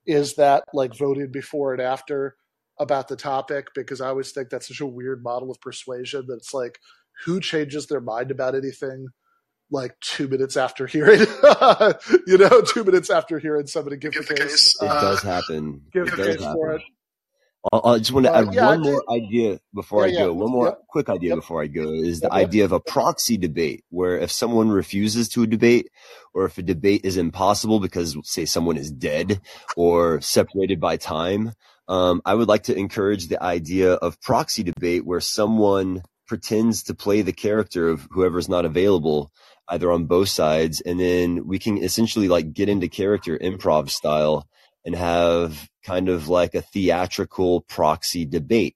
is 0.05 0.35
that 0.35 0.63
like 0.73 0.95
voting 0.97 1.31
before 1.31 1.73
and 1.73 1.81
after 1.81 2.35
about 2.79 3.07
the 3.07 3.15
topic 3.15 3.67
because 3.75 4.01
I 4.01 4.07
always 4.07 4.31
think 4.31 4.49
that's 4.49 4.67
such 4.67 4.81
a 4.81 4.85
weird 4.87 5.23
model 5.23 5.51
of 5.51 5.61
persuasion 5.61 6.25
that 6.27 6.37
it's 6.37 6.53
like 6.53 6.79
who 7.25 7.39
changes 7.39 7.85
their 7.87 8.01
mind 8.01 8.31
about 8.31 8.55
anything 8.55 9.07
like 9.71 9.99
two 10.01 10.27
minutes 10.29 10.57
after 10.57 10.87
hearing, 10.87 11.21
you 12.27 12.37
know, 12.37 12.61
two 12.61 12.83
minutes 12.85 13.09
after 13.11 13.39
hearing 13.39 13.67
somebody 13.67 13.97
give, 13.97 14.15
Give 14.15 14.23
the 14.25 14.25
the 14.27 14.35
case, 14.35 14.75
case. 14.75 14.77
It 14.81 14.89
uh, 14.89 14.99
does 14.99 15.23
happen. 15.23 15.83
give 15.93 16.05
It 16.05 16.11
the 16.11 16.17
does 16.17 16.37
case 16.37 16.47
for 16.51 16.73
it. 16.73 16.83
I 17.73 17.79
I 17.93 17.97
just 17.99 18.13
want 18.13 18.25
to 18.25 18.35
But 18.35 18.37
add 18.37 18.49
yeah, 18.51 18.61
one 18.61 18.81
did. 18.81 18.81
more 18.81 19.03
idea 19.11 19.59
before 19.73 20.03
Yeah, 20.03 20.05
I 20.05 20.11
yeah. 20.11 20.27
go. 20.27 20.33
One 20.33 20.51
more 20.51 20.73
Yep. 20.73 20.79
quick 20.89 21.09
idea 21.09 21.31
Yep. 21.31 21.39
before 21.41 21.61
I 21.63 21.67
go 21.67 21.93
is 21.93 22.21
the 22.21 22.33
Yep. 22.33 22.33
Yep. 22.35 22.51
idea 22.51 22.65
of 22.65 22.71
a 22.73 22.79
proxy 22.81 23.37
debate 23.37 23.83
where 23.89 24.17
if 24.17 24.31
someone 24.31 24.69
refuses 24.71 25.29
to 25.29 25.43
a 25.43 25.47
debate 25.47 25.89
or 26.33 26.45
if 26.45 26.57
a 26.57 26.63
debate 26.63 27.01
is 27.05 27.17
impossible 27.17 27.79
because 27.79 28.17
say 28.25 28.45
someone 28.45 28.77
is 28.77 28.91
dead 28.91 29.41
or 29.75 30.21
separated 30.21 30.79
by 30.79 30.97
time, 30.97 31.53
um, 31.87 32.21
I 32.25 32.35
would 32.35 32.47
like 32.49 32.63
to 32.65 32.77
encourage 32.77 33.27
the 33.29 33.41
idea 33.43 33.93
of 33.93 34.21
proxy 34.21 34.63
debate 34.63 35.05
where 35.05 35.21
someone 35.21 36.03
pretends 36.27 36.83
to 36.83 36.95
play 36.95 37.21
the 37.23 37.33
character 37.33 37.89
of 37.89 38.07
whoever's 38.11 38.49
not 38.49 38.65
available 38.65 39.31
either 39.67 39.91
on 39.91 40.05
both 40.05 40.29
sides 40.29 40.81
and 40.81 40.99
then 40.99 41.47
we 41.47 41.59
can 41.59 41.77
essentially 41.77 42.27
like 42.27 42.53
get 42.53 42.69
into 42.69 42.87
character 42.87 43.37
improv 43.37 43.89
style 43.89 44.47
and 44.85 44.95
have 44.95 45.69
kind 45.83 46.09
of 46.09 46.27
like 46.27 46.55
a 46.55 46.61
theatrical 46.61 47.61
proxy 47.61 48.25
debate 48.25 48.75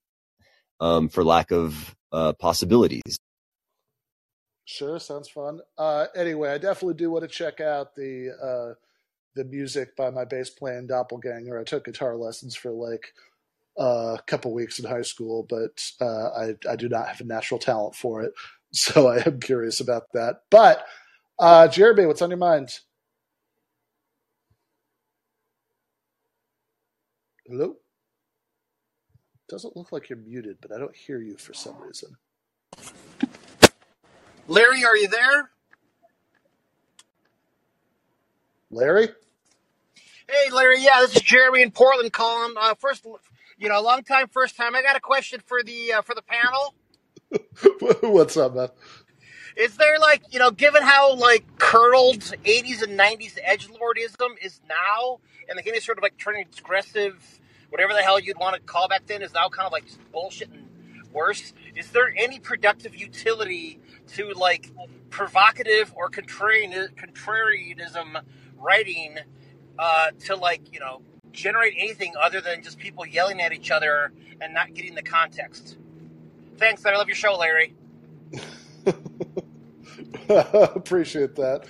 um, 0.80 1.10
for 1.10 1.24
lack 1.24 1.52
of 1.52 1.96
uh, 2.12 2.34
possibilities. 2.34 3.18
Sure, 4.66 5.00
sounds 5.00 5.30
fun. 5.30 5.60
Uh, 5.78 6.08
anyway, 6.16 6.50
I 6.50 6.58
definitely 6.58 6.96
do 6.96 7.12
want 7.12 7.24
to 7.24 7.28
check 7.28 7.62
out 7.62 7.96
the 7.96 8.32
uh, 8.42 8.74
the 9.36 9.46
music 9.46 9.96
by 9.96 10.10
my 10.10 10.26
bass 10.26 10.50
playing 10.50 10.88
doppelganger. 10.88 11.60
I 11.60 11.64
took 11.64 11.86
guitar 11.86 12.16
lessons 12.16 12.56
for 12.56 12.72
like 12.72 13.14
uh, 13.80 14.18
a 14.18 14.24
couple 14.26 14.54
weeks 14.54 14.80
in 14.80 14.90
high 14.90 15.04
school, 15.04 15.46
but 15.48 15.84
uh, 16.02 16.30
I 16.30 16.56
I 16.68 16.76
do 16.76 16.90
not 16.90 17.08
have 17.10 17.22
a 17.22 17.26
natural 17.26 17.60
talent 17.60 17.96
for 17.96 18.24
it, 18.24 18.34
so 18.76 19.08
I 19.10 19.24
am 19.26 19.40
curious 19.42 19.82
about 19.82 20.04
that. 20.14 20.38
But 20.52 20.86
uh, 21.40 21.68
Jeremy, 21.70 22.08
what's 22.08 22.22
on 22.24 22.32
your 22.32 22.38
mind? 22.40 22.72
Hello. 27.48 27.76
Doesn't 29.50 29.78
look 29.78 29.92
like 29.92 30.10
you're 30.10 30.20
muted, 30.20 30.58
but 30.62 30.72
I 30.72 30.80
don't 30.80 30.96
hear 30.96 31.22
you 31.22 31.38
for 31.38 31.54
some 31.54 31.78
reason. 31.82 32.18
Larry, 34.48 34.86
are 34.86 34.98
you 34.98 35.08
there? 35.08 35.52
Larry. 38.72 39.10
Hey, 40.30 40.52
Larry. 40.52 40.82
Yeah, 40.82 41.02
this 41.02 41.16
is 41.16 41.22
Jeremy 41.22 41.62
in 41.62 41.72
Portland 41.72 42.12
calling. 42.14 42.56
Uh, 42.60 42.76
first, 42.76 43.06
you 43.58 43.70
know, 43.70 43.82
long 43.82 44.04
time, 44.04 44.28
first 44.28 44.58
time. 44.58 44.76
I 44.76 44.82
got 44.82 44.96
a 44.96 45.02
question 45.02 45.42
for 45.46 45.64
the 45.64 45.94
uh, 45.94 46.02
for 46.02 46.16
the 46.16 46.24
panel. 46.24 46.76
What's 48.02 48.38
up, 48.38 48.56
man? 48.56 48.70
Is 49.58 49.78
there 49.78 50.00
like, 50.00 50.24
you 50.32 50.40
know, 50.40 50.52
given 50.52 50.84
how 50.84 51.16
like 51.16 51.46
curdled 51.58 52.20
'80s 52.20 52.82
and 52.84 53.00
'90s 53.00 53.38
edge 53.44 53.68
lordism 53.70 54.32
is 54.42 54.60
now, 54.68 55.20
and 55.48 55.56
like 55.56 55.68
any 55.68 55.80
sort 55.80 55.98
of 55.98 56.04
like 56.04 56.18
turning 56.18 56.46
aggressive, 56.58 57.16
whatever 57.70 57.94
the 57.94 58.02
hell 58.02 58.20
you'd 58.20 58.38
want 58.38 58.56
to 58.56 58.62
call 58.62 58.88
back 58.88 59.06
then, 59.08 59.22
is 59.22 59.34
now 59.34 59.50
kind 59.50 59.66
of 59.66 59.72
like 59.72 59.86
just 59.86 60.00
bullshit 60.12 60.50
and 60.50 60.68
worse. 61.14 61.54
Is 61.76 61.92
there 61.92 62.14
any 62.18 62.40
productive 62.40 62.96
utility 62.96 63.80
to 64.10 64.34
like 64.34 64.72
provocative 65.10 65.94
or 65.96 66.10
contrarian 66.10 66.90
contrarianism 66.96 68.22
writing 68.58 69.18
uh, 69.80 70.12
to 70.26 70.36
like 70.36 70.74
you 70.74 70.80
know 70.80 71.02
generate 71.32 71.76
anything 71.78 72.14
other 72.22 72.42
than 72.42 72.64
just 72.64 72.78
people 72.78 73.06
yelling 73.06 73.42
at 73.42 73.54
each 73.54 73.72
other 73.72 74.12
and 74.42 74.54
not 74.54 74.74
getting 74.74 74.96
the 74.96 75.04
context? 75.04 75.78
Thanks, 76.58 76.86
I 76.86 76.96
love 76.96 77.08
your 77.08 77.16
show, 77.16 77.36
Larry. 77.36 77.74
Appreciate 80.30 81.36
that. 81.36 81.66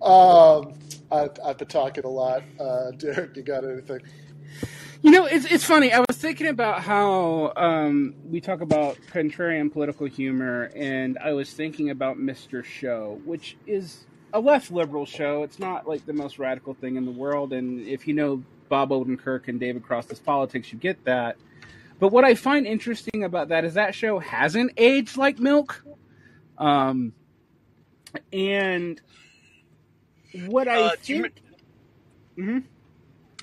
Um, 0.00 0.78
I, 1.10 1.28
I've 1.44 1.58
been 1.58 1.68
talking 1.68 2.04
a 2.04 2.08
lot. 2.08 2.42
Uh, 2.58 2.92
Derick, 2.92 3.36
you 3.36 3.42
got 3.42 3.64
anything? 3.64 4.00
You 5.02 5.12
know, 5.12 5.26
it's 5.26 5.44
it's 5.44 5.64
funny. 5.64 5.92
I 5.92 6.00
was 6.00 6.16
thinking 6.16 6.48
about 6.48 6.82
how 6.82 7.52
um, 7.56 8.14
we 8.28 8.40
talk 8.40 8.60
about 8.60 8.98
contrarian 9.12 9.72
political 9.72 10.06
humor, 10.06 10.70
and 10.74 11.18
I 11.18 11.32
was 11.32 11.52
thinking 11.52 11.90
about 11.90 12.18
Mr. 12.18 12.64
Show, 12.64 13.20
which 13.24 13.56
is 13.66 14.06
a 14.32 14.40
left 14.40 14.72
liberal 14.72 15.06
show. 15.06 15.44
It's 15.44 15.60
not 15.60 15.86
like 15.86 16.04
the 16.04 16.12
most 16.12 16.38
radical 16.38 16.74
thing 16.74 16.96
in 16.96 17.04
the 17.04 17.12
world, 17.12 17.52
and 17.52 17.86
if 17.86 18.08
you 18.08 18.14
know 18.14 18.42
Bob 18.68 18.90
Odenkirk 18.90 19.46
and 19.46 19.60
David 19.60 19.84
Cross's 19.84 20.18
politics, 20.18 20.72
you 20.72 20.78
get 20.78 21.04
that. 21.04 21.36
But 21.98 22.08
what 22.08 22.24
I 22.24 22.34
find 22.34 22.66
interesting 22.66 23.24
about 23.24 23.48
that 23.48 23.64
is 23.64 23.74
that 23.74 23.94
show 23.94 24.18
hasn't 24.18 24.72
aged 24.76 25.16
like 25.16 25.38
milk, 25.38 25.84
um, 26.56 27.12
and 28.32 29.00
what 30.46 30.68
I 30.68 30.76
Uh, 30.76 30.96
do 31.02 31.14
you 31.14 31.22
think. 31.22 31.34
Mhm. 32.36 32.64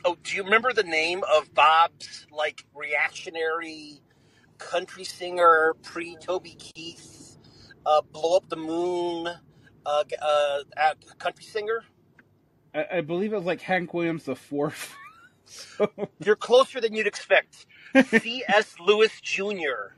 Oh, 0.06 0.16
do 0.24 0.36
you 0.36 0.44
remember 0.44 0.72
the 0.72 0.84
name 0.84 1.24
of 1.28 1.54
Bob's 1.54 2.28
like 2.32 2.66
reactionary 2.74 4.00
country 4.58 5.04
singer 5.04 5.76
pre 5.84 6.16
Toby 6.18 6.56
Keith, 6.56 7.38
uh, 7.86 8.02
blow 8.02 8.38
up 8.38 8.48
the 8.48 8.56
moon, 8.56 9.28
uh, 9.86 10.04
uh, 10.22 10.60
uh, 10.78 10.94
country 11.18 11.44
singer? 11.44 11.84
I, 12.74 12.86
I 12.98 13.02
believe 13.02 13.34
it 13.34 13.36
was 13.36 13.46
like 13.46 13.62
Hank 13.62 13.94
Williams 13.94 14.26
the 14.26 14.36
fourth. 14.36 14.96
so, 15.46 15.92
You're 16.24 16.36
closer 16.36 16.80
than 16.80 16.94
you'd 16.94 17.08
expect. 17.08 17.66
C.S. 18.04 18.76
Lewis 18.80 19.20
Jr. 19.22 19.94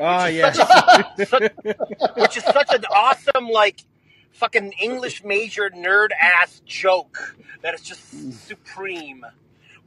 ah, 0.00 0.24
Which 0.24 0.32
is 0.32 0.36
yeah. 0.36 0.52
such 0.52 1.28
such, 1.28 1.52
which 2.16 2.36
is 2.36 2.44
such 2.44 2.74
an 2.74 2.84
awesome 2.86 3.48
like 3.48 3.80
fucking 4.32 4.72
English 4.80 5.24
major 5.24 5.70
nerd 5.70 6.08
ass 6.20 6.62
joke 6.64 7.36
that 7.62 7.74
is 7.74 7.82
just 7.82 8.46
supreme. 8.46 9.24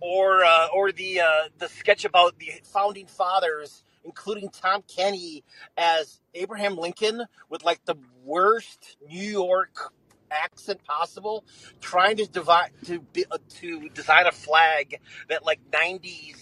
Or 0.01 0.43
uh, 0.43 0.67
or 0.73 0.91
the 0.91 1.21
uh, 1.21 1.49
the 1.59 1.69
sketch 1.69 2.03
about 2.03 2.37
the 2.37 2.51
founding 2.65 3.07
fathers, 3.07 3.85
including 4.03 4.49
Tom 4.49 4.83
Kenny 4.93 5.45
as 5.77 6.19
Abraham 6.33 6.77
Lincoln 6.77 7.23
with 7.49 7.63
like 7.63 7.85
the 7.85 7.95
worst 8.25 8.97
New 9.07 9.23
York 9.23 9.93
accent 10.29 10.83
possible, 10.83 11.45
trying 11.79 12.17
to 12.17 12.25
divide 12.25 12.71
to 12.85 13.01
uh, 13.31 13.37
to 13.61 13.87
design 13.89 14.27
a 14.27 14.33
flag 14.33 14.99
that 15.29 15.45
like 15.45 15.59
'90s 15.71 16.35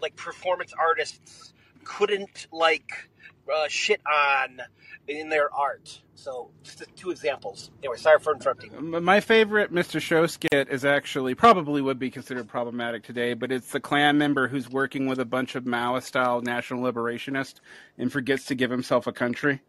like 0.00 0.16
performance 0.16 0.72
artists 0.78 1.52
couldn't 1.84 2.46
like 2.52 3.10
uh, 3.52 3.66
shit 3.68 4.00
on 4.06 4.60
in 5.06 5.28
their 5.28 5.52
art. 5.54 6.00
So 6.14 6.50
just 6.62 6.84
two 6.96 7.10
examples. 7.10 7.70
Anyway, 7.82 7.96
sorry 7.96 8.18
for 8.18 8.34
interrupting. 8.34 8.90
My 9.02 9.20
favorite 9.20 9.72
Mr. 9.72 10.00
Show 10.00 10.26
skit 10.26 10.68
is 10.68 10.84
actually 10.84 11.34
probably 11.34 11.80
would 11.80 11.98
be 11.98 12.10
considered 12.10 12.48
problematic 12.48 13.04
today, 13.04 13.34
but 13.34 13.52
it's 13.52 13.70
the 13.70 13.80
Klan 13.80 14.18
member 14.18 14.48
who's 14.48 14.68
working 14.68 15.06
with 15.06 15.20
a 15.20 15.24
bunch 15.24 15.54
of 15.54 15.64
Maoist-style 15.64 16.42
national 16.42 16.82
liberationists 16.82 17.60
and 17.96 18.12
forgets 18.12 18.46
to 18.46 18.54
give 18.54 18.70
himself 18.70 19.06
a 19.06 19.12
country 19.12 19.60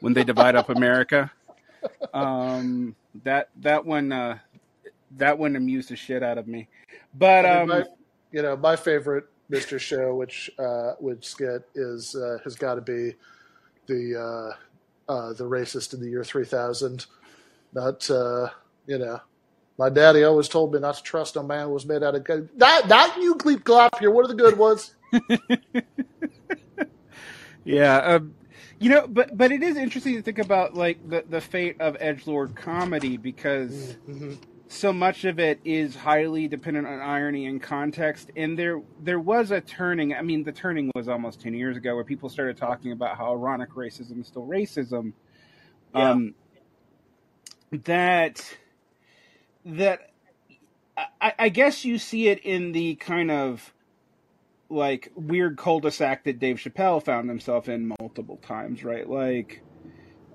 when 0.00 0.12
they 0.12 0.24
divide 0.24 0.56
up 0.56 0.68
America. 0.68 1.30
Um, 2.12 2.94
that 3.24 3.48
that 3.60 3.86
one 3.86 4.12
uh, 4.12 4.36
that 5.16 5.38
one 5.38 5.56
amused 5.56 5.88
the 5.88 5.96
shit 5.96 6.22
out 6.22 6.36
of 6.36 6.46
me. 6.46 6.68
But 7.14 7.46
um, 7.46 7.68
my, 7.68 7.84
you 8.32 8.42
know, 8.42 8.56
my 8.56 8.76
favorite 8.76 9.24
Mr. 9.50 9.78
Show, 9.80 10.14
which 10.14 10.50
uh, 10.58 10.92
which 11.00 11.26
skit 11.26 11.68
is 11.74 12.14
uh, 12.14 12.38
has 12.44 12.54
got 12.56 12.76
to 12.76 12.80
be 12.80 13.14
the 13.86 14.54
uh, 15.08 15.12
uh, 15.12 15.32
the 15.32 15.44
racist 15.44 15.94
in 15.94 16.00
the 16.00 16.08
year 16.08 16.24
three 16.24 16.44
thousand. 16.44 17.06
Not 17.72 18.08
uh, 18.10 18.50
you 18.86 18.98
know, 18.98 19.20
my 19.78 19.88
daddy 19.90 20.24
always 20.24 20.48
told 20.48 20.72
me 20.72 20.80
not 20.80 20.96
to 20.96 21.02
trust 21.02 21.36
a 21.36 21.42
man 21.42 21.66
who 21.66 21.72
was 21.74 21.86
made 21.86 22.02
out 22.02 22.14
of 22.14 22.24
good. 22.24 22.48
Not 22.56 22.88
not 22.88 23.16
you, 23.18 23.34
Gleep 23.36 23.62
Glop 23.64 23.98
here. 23.98 24.10
What 24.10 24.24
are 24.24 24.28
the 24.28 24.34
good 24.34 24.58
ones? 24.58 24.94
Yeah, 27.64 27.96
um, 27.98 28.34
you 28.78 28.88
know, 28.90 29.06
but 29.06 29.36
but 29.36 29.52
it 29.52 29.62
is 29.62 29.76
interesting 29.76 30.14
to 30.16 30.22
think 30.22 30.38
about 30.38 30.74
like 30.74 30.98
the 31.08 31.24
the 31.28 31.40
fate 31.40 31.76
of 31.80 31.96
edge 32.00 32.26
lord 32.26 32.54
comedy 32.56 33.16
because 33.16 33.96
Mhm. 34.08 34.38
So 34.72 34.92
much 34.92 35.24
of 35.24 35.40
it 35.40 35.58
is 35.64 35.96
highly 35.96 36.46
dependent 36.46 36.86
on 36.86 37.00
irony 37.00 37.46
and 37.46 37.60
context. 37.60 38.30
And 38.36 38.56
there 38.56 38.80
there 39.02 39.18
was 39.18 39.50
a 39.50 39.60
turning. 39.60 40.14
I 40.14 40.22
mean, 40.22 40.44
the 40.44 40.52
turning 40.52 40.92
was 40.94 41.08
almost 41.08 41.40
ten 41.40 41.54
years 41.54 41.76
ago 41.76 41.94
where 41.96 42.04
people 42.04 42.28
started 42.28 42.56
talking 42.56 42.92
about 42.92 43.18
how 43.18 43.32
ironic 43.32 43.70
racism 43.70 44.20
is 44.20 44.28
still 44.28 44.46
racism. 44.46 45.12
Yeah. 45.94 46.10
Um, 46.10 46.34
that 47.72 48.56
that 49.64 50.12
I, 51.20 51.32
I 51.38 51.48
guess 51.48 51.84
you 51.84 51.98
see 51.98 52.28
it 52.28 52.38
in 52.38 52.72
the 52.72 52.94
kind 52.94 53.30
of 53.30 53.72
like 54.68 55.10
weird 55.16 55.58
cul-de-sac 55.58 56.22
that 56.24 56.38
Dave 56.38 56.56
Chappelle 56.56 57.04
found 57.04 57.28
himself 57.28 57.68
in 57.68 57.92
multiple 58.00 58.36
times, 58.36 58.84
right? 58.84 59.08
Like, 59.08 59.62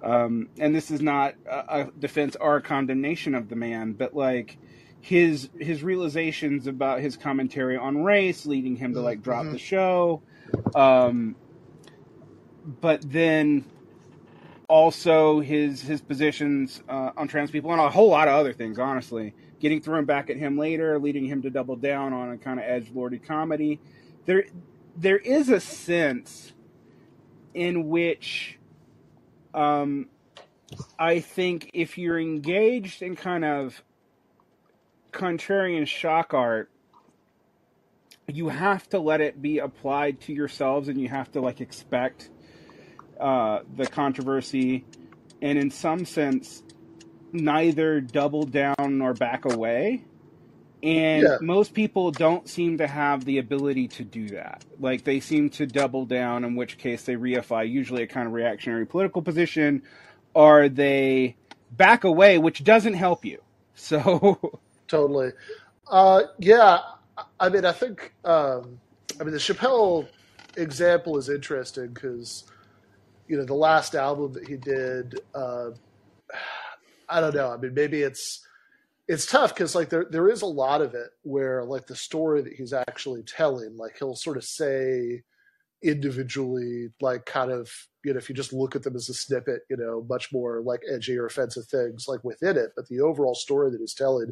um, 0.06 0.50
and 0.60 0.74
this 0.76 0.92
is 0.92 1.02
not 1.02 1.36
a, 1.50 1.82
a 1.82 1.92
defense 2.00 2.38
or 2.40 2.58
a 2.58 2.62
condemnation 2.62 3.36
of 3.36 3.50
the 3.50 3.56
man, 3.56 3.94
but 3.94 4.16
like 4.16 4.58
his 5.02 5.50
his 5.60 5.84
realizations 5.84 6.68
about 6.68 7.00
his 7.02 7.18
commentary 7.18 7.76
on 7.78 8.04
race 8.04 8.46
leading 8.46 8.76
him 8.76 8.94
to 8.94 9.02
like 9.02 9.22
drop 9.22 9.46
Mhm. 9.46 9.52
the 9.52 9.58
show, 9.60 10.22
um, 10.74 11.36
but 12.82 13.02
then 13.12 13.66
also 14.68 15.40
his 15.42 15.82
his 15.82 16.02
positions 16.02 16.82
uh, 16.90 17.12
on 17.18 17.28
trans 17.28 17.52
people 17.52 17.72
and 17.72 17.82
a 17.82 17.90
whole 17.90 18.10
lot 18.10 18.28
of 18.28 18.34
other 18.36 18.54
things. 18.54 18.80
Honestly, 18.80 19.34
getting 19.60 19.82
thrown 19.82 20.06
back 20.06 20.30
at 20.30 20.38
him 20.38 20.58
later, 20.58 21.00
leading 21.00 21.26
him 21.26 21.42
to 21.44 21.50
double 21.50 21.76
down 21.76 22.14
on 22.14 22.32
a 22.32 22.38
kind 22.38 22.60
of 22.60 22.66
edge 22.66 22.92
lordy 22.94 23.20
comedy. 23.20 23.80
There, 24.26 24.46
there 24.98 25.18
is 25.18 25.50
a 25.50 25.60
sense 25.60 26.54
in 27.54 27.88
which, 27.90 28.58
um, 29.56 30.10
I 31.00 31.22
think 31.22 31.72
if 31.74 31.98
you're 31.98 32.20
engaged 32.20 33.02
in 33.02 33.16
kind 33.16 33.46
of 33.46 33.82
contrarian 35.12 35.88
shock 35.88 36.34
art, 36.34 36.70
you 38.28 38.50
have 38.50 38.88
to 38.90 39.00
let 39.00 39.22
it 39.22 39.42
be 39.42 39.60
applied 39.60 40.20
to 40.22 40.34
yourselves, 40.34 40.90
and 40.90 41.00
you 41.00 41.08
have 41.08 41.32
to 41.32 41.42
like 41.42 41.62
expect 41.62 42.30
uh, 43.20 43.60
the 43.76 43.86
controversy, 43.86 44.84
and 45.42 45.58
in 45.58 45.72
some 45.72 46.06
sense, 46.06 46.64
neither 47.32 48.02
double 48.02 48.44
down 48.44 48.76
nor 48.98 49.14
back 49.14 49.46
away. 49.46 50.04
And 50.86 51.24
Yeah. 51.24 51.40
most 51.42 51.74
people 51.76 52.12
don't 52.14 52.50
seem 52.50 52.80
to 52.80 52.88
have 52.88 53.26
the 53.26 53.40
ability 53.40 53.90
to 53.90 54.06
do 54.06 54.30
that. 54.32 54.66
Like 54.80 55.06
they 55.06 55.22
seem 55.22 55.52
to 55.52 55.68
double 55.68 56.06
down, 56.08 56.46
in 56.46 56.56
which 56.56 56.80
case 56.80 57.04
they 57.06 57.16
reify 57.16 57.70
usually 57.70 58.04
a 58.04 58.08
kind 58.08 58.28
of 58.28 58.34
reactionary 58.34 58.88
political 58.88 59.24
position, 59.24 59.84
or 60.36 60.70
they 60.70 61.38
back 61.72 62.06
away, 62.06 62.40
which 62.40 62.64
doesn't 62.66 62.96
help 62.96 63.26
you. 63.26 63.42
So, 63.76 64.62
Totally. 64.88 65.32
Uh, 65.88 66.24
yeah, 66.40 66.80
I 67.40 67.50
mean, 67.50 67.66
I 67.66 67.74
think, 67.74 68.14
um, 68.26 68.82
I 69.20 69.26
mean, 69.26 69.34
the 69.34 69.40
Chappelle 69.40 70.10
example 70.58 71.18
is 71.18 71.30
interesting 71.30 71.94
because, 71.94 72.46
you 73.28 73.38
know, 73.38 73.46
the 73.46 73.56
last 73.56 73.96
album 73.96 74.34
that 74.34 74.48
he 74.48 74.58
did, 74.58 75.20
uh, 75.36 75.72
I 77.10 77.22
don't 77.22 77.36
know. 77.36 77.52
I 77.52 77.58
mean, 77.58 77.74
maybe 77.76 78.04
it's 78.04 78.46
it's 79.08 79.26
tough 79.26 79.54
because 79.54 79.76
like 79.76 79.90
there 79.90 80.08
there 80.10 80.30
is 80.30 80.42
a 80.42 80.48
lot 80.48 80.82
of 80.82 80.96
it 80.96 81.10
where 81.22 81.64
like 81.64 81.86
the 81.86 81.96
story 81.96 82.42
that 82.42 82.54
he's 82.54 82.74
actually 82.74 83.24
telling, 83.24 83.78
like 83.78 83.98
he'll 84.00 84.16
sort 84.16 84.38
of 84.38 84.44
say 84.44 85.22
individually, 85.84 86.90
like 87.02 87.26
kind 87.26 87.52
of 87.52 87.70
you 88.04 88.14
know, 88.14 88.18
if 88.18 88.30
you 88.30 88.36
just 88.36 88.54
look 88.54 88.76
at 88.76 88.84
them 88.84 88.96
as 88.96 89.10
a 89.10 89.14
snippet, 89.14 89.62
you 89.70 89.78
know, 89.78 90.06
much 90.10 90.32
more 90.32 90.62
like 90.62 90.82
edgy 90.92 91.18
or 91.18 91.26
offensive 91.26 91.66
things 91.66 92.06
like 92.08 92.24
within 92.24 92.58
it, 92.58 92.72
but 92.76 92.88
the 92.88 93.02
overall 93.02 93.36
story 93.36 93.72
that 93.72 93.80
he's 93.80 93.94
telling 93.94 94.32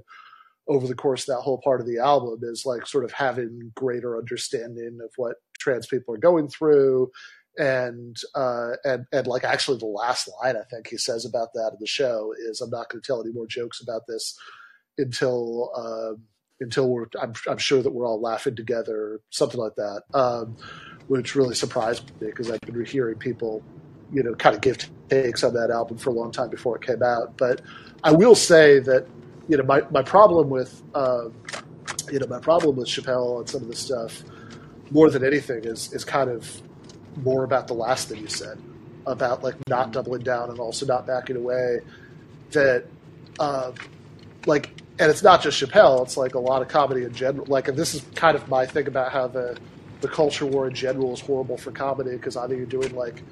over 0.67 0.87
the 0.87 0.95
course 0.95 1.27
of 1.27 1.35
that 1.35 1.41
whole 1.41 1.59
part 1.63 1.81
of 1.81 1.87
the 1.87 1.97
album 1.97 2.39
is 2.43 2.65
like 2.65 2.87
sort 2.87 3.03
of 3.03 3.11
having 3.11 3.71
greater 3.75 4.17
understanding 4.17 4.99
of 5.03 5.11
what 5.17 5.35
trans 5.59 5.87
people 5.87 6.13
are 6.13 6.19
going 6.19 6.47
through 6.47 7.11
and 7.59 8.17
uh 8.33 8.71
and 8.83 9.05
and 9.11 9.27
like 9.27 9.43
actually 9.43 9.77
the 9.77 9.85
last 9.85 10.27
line 10.41 10.55
i 10.57 10.63
think 10.71 10.87
he 10.87 10.97
says 10.97 11.23
about 11.23 11.49
that 11.53 11.69
in 11.71 11.77
the 11.79 11.85
show 11.85 12.33
is 12.49 12.61
i'm 12.61 12.69
not 12.71 12.89
going 12.89 12.99
to 12.99 13.05
tell 13.05 13.21
any 13.21 13.31
more 13.31 13.45
jokes 13.45 13.79
about 13.79 14.01
this 14.07 14.35
until 14.97 15.71
um 15.75 16.21
until 16.59 16.89
we're 16.89 17.07
I'm, 17.21 17.33
I'm 17.49 17.57
sure 17.57 17.81
that 17.81 17.91
we're 17.91 18.07
all 18.07 18.21
laughing 18.21 18.55
together 18.55 19.19
something 19.29 19.59
like 19.59 19.75
that 19.75 20.03
um 20.13 20.55
which 21.07 21.35
really 21.35 21.55
surprised 21.55 22.09
me 22.21 22.27
because 22.27 22.49
i've 22.49 22.61
been 22.61 22.85
hearing 22.85 23.17
people 23.17 23.63
you 24.13 24.23
know 24.23 24.33
kind 24.35 24.55
of 24.55 24.61
give 24.61 24.77
takes 25.09 25.43
on 25.43 25.53
that 25.53 25.69
album 25.69 25.97
for 25.97 26.09
a 26.09 26.13
long 26.13 26.31
time 26.31 26.49
before 26.49 26.75
it 26.75 26.81
came 26.81 27.03
out. 27.03 27.37
But 27.37 27.61
i 28.03 28.11
will 28.11 28.35
say 28.35 28.79
that 28.79 29.07
you 29.47 29.57
know 29.57 29.63
my, 29.63 29.81
my 29.91 30.01
problem 30.01 30.49
with 30.49 30.81
um, 30.95 31.33
you 32.11 32.19
know 32.19 32.27
my 32.27 32.39
problem 32.39 32.75
with 32.75 32.87
Chappelle 32.87 33.39
and 33.39 33.49
some 33.49 33.61
of 33.61 33.67
the 33.67 33.75
stuff 33.75 34.23
more 34.91 35.09
than 35.09 35.25
anything 35.25 35.63
is 35.65 35.91
is 35.93 36.05
kind 36.05 36.29
of 36.29 36.61
more 37.23 37.43
about 37.43 37.67
the 37.67 37.73
last 37.73 38.09
thing 38.09 38.21
you 38.21 38.27
said 38.27 38.57
about 39.05 39.43
like 39.43 39.55
not 39.67 39.91
doubling 39.91 40.23
down 40.23 40.49
and 40.49 40.59
also 40.59 40.85
not 40.85 41.05
backing 41.05 41.35
away 41.35 41.79
that 42.51 42.85
uh, 43.39 43.71
like 44.45 44.71
and 44.99 45.09
it's 45.09 45.23
not 45.23 45.41
just 45.41 45.61
Chappelle. 45.61 46.03
It's 46.03 46.17
like 46.17 46.35
a 46.35 46.39
lot 46.39 46.61
of 46.61 46.67
comedy 46.67 47.03
in 47.03 47.13
general. 47.13 47.45
Like, 47.47 47.67
and 47.67 47.77
this 47.77 47.95
is 47.95 48.03
kind 48.15 48.35
of 48.35 48.47
my 48.47 48.65
thing 48.65 48.87
about 48.87 49.11
how 49.11 49.27
the 49.27 49.57
the 50.01 50.07
culture 50.07 50.45
war 50.45 50.67
in 50.67 50.75
general 50.75 51.13
is 51.13 51.21
horrible 51.21 51.57
for 51.57 51.71
comedy 51.71 52.11
because 52.11 52.35
either 52.35 52.53
you're 52.55 52.65
doing 52.65 52.93
like 52.93 53.23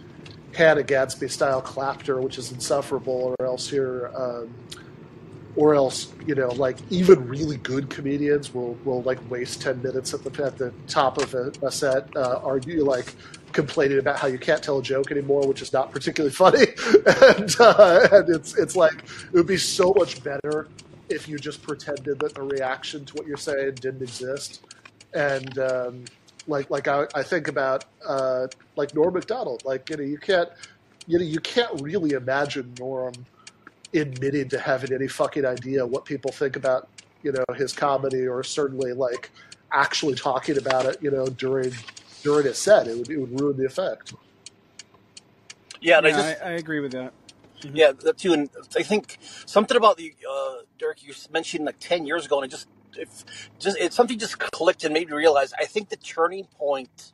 Hannah 0.56 0.84
Gadsby 0.84 1.28
style 1.28 1.62
clapter, 1.62 2.20
which 2.22 2.38
is 2.38 2.52
insufferable, 2.52 3.36
or 3.38 3.46
else 3.46 3.72
you're, 3.72 4.10
um, 4.20 4.54
or 5.56 5.76
else 5.76 6.12
you 6.26 6.34
know, 6.34 6.50
like 6.50 6.78
even 6.90 7.28
really 7.28 7.58
good 7.58 7.90
comedians 7.90 8.54
will 8.54 8.74
will 8.86 9.04
like 9.04 9.20
waste 9.30 9.62
ten 9.62 9.82
minutes 9.84 10.14
at 10.14 10.24
the 10.24 10.44
at 10.44 10.58
the 10.58 10.74
top 10.88 11.18
of 11.18 11.34
a, 11.36 11.52
a 11.62 11.72
set, 11.72 12.08
uh, 12.16 12.40
argue 12.44 12.84
like 12.84 13.14
complaining 13.52 14.00
about 14.00 14.18
how 14.18 14.28
you 14.28 14.40
can't 14.40 14.64
tell 14.64 14.80
a 14.80 14.84
joke 14.84 15.12
anymore, 15.12 15.46
which 15.48 15.62
is 15.62 15.74
not 15.74 15.92
particularly 15.92 16.34
funny, 16.34 16.66
and, 17.38 17.56
uh, 17.60 18.08
and 18.12 18.30
it's 18.36 18.58
it's 18.58 18.76
like 18.76 19.04
it 19.04 19.34
would 19.34 19.48
be 19.48 19.58
so 19.58 19.94
much 19.96 20.24
better 20.24 20.68
if 21.12 21.28
you 21.28 21.38
just 21.38 21.62
pretended 21.62 22.20
that 22.20 22.36
the 22.36 22.42
reaction 22.44 23.06
to 23.06 23.14
what 23.16 23.28
you're 23.28 23.38
saying 23.38 23.76
didn't 23.76 24.02
exist, 24.02 24.66
and 25.14 25.58
um, 25.60 26.06
like 26.48 26.70
like 26.70 26.88
I, 26.88 27.08
I 27.16 27.24
think 27.24 27.48
about 27.48 27.86
uh, 28.06 28.48
like 28.76 28.96
Norm 28.96 29.14
Macdonald. 29.14 29.64
Like 29.66 29.90
you 29.90 29.98
know 29.98 30.04
you 30.04 30.18
can't 30.18 30.50
you 31.08 31.20
know 31.20 31.26
you 31.26 31.40
can't 31.40 31.82
really 31.82 32.12
imagine 32.12 32.74
Norm 32.80 33.14
admitting 33.94 34.50
to 34.50 34.60
having 34.60 34.94
any 34.94 35.08
fucking 35.08 35.46
idea 35.46 35.86
what 35.86 36.06
people 36.06 36.32
think 36.32 36.56
about 36.56 36.90
you 37.24 37.32
know 37.32 37.44
his 37.56 37.74
comedy 37.74 38.28
or 38.28 38.44
certainly 38.44 38.94
like 38.94 39.32
actually 39.74 40.16
talking 40.16 40.58
about 40.58 40.86
it 40.86 40.98
you 41.02 41.12
know 41.12 41.28
during 41.28 41.74
during 42.24 42.48
a 42.48 42.54
set. 42.54 42.88
It 42.88 42.98
would 42.98 43.10
it 43.10 43.18
would 43.18 43.40
ruin 43.40 43.58
the 43.58 43.66
effect. 43.66 44.14
Yeah, 45.82 45.98
and 46.00 46.08
Yeah, 46.08 46.10
I 46.10 46.12
just 46.12 46.36
I, 46.44 46.50
I 46.50 46.52
agree 46.52 46.80
with 46.80 46.92
that. 46.94 47.14
yeah 47.74 47.92
that 47.92 48.18
too, 48.18 48.34
and 48.34 48.50
I 48.78 48.84
think 48.84 49.18
something 49.46 49.78
about 49.78 49.98
the 49.98 50.14
uh, 50.30 50.61
Derick 50.82 51.04
you 51.04 51.14
mentioned 51.32 51.66
like 51.66 51.80
ten 51.80 52.08
years 52.08 52.26
ago, 52.26 52.42
and 52.42 52.46
it 52.46 52.52
just 52.56 52.68
if 52.98 53.26
just 53.60 53.78
it 53.78 53.94
something 53.94 54.20
just 54.20 54.40
clicked 54.40 54.84
and 54.84 54.94
made 54.94 55.10
me 55.10 55.16
realize. 55.16 55.54
I 55.60 55.66
think 55.66 55.90
the 55.90 55.98
turning 55.98 56.46
point 56.46 57.14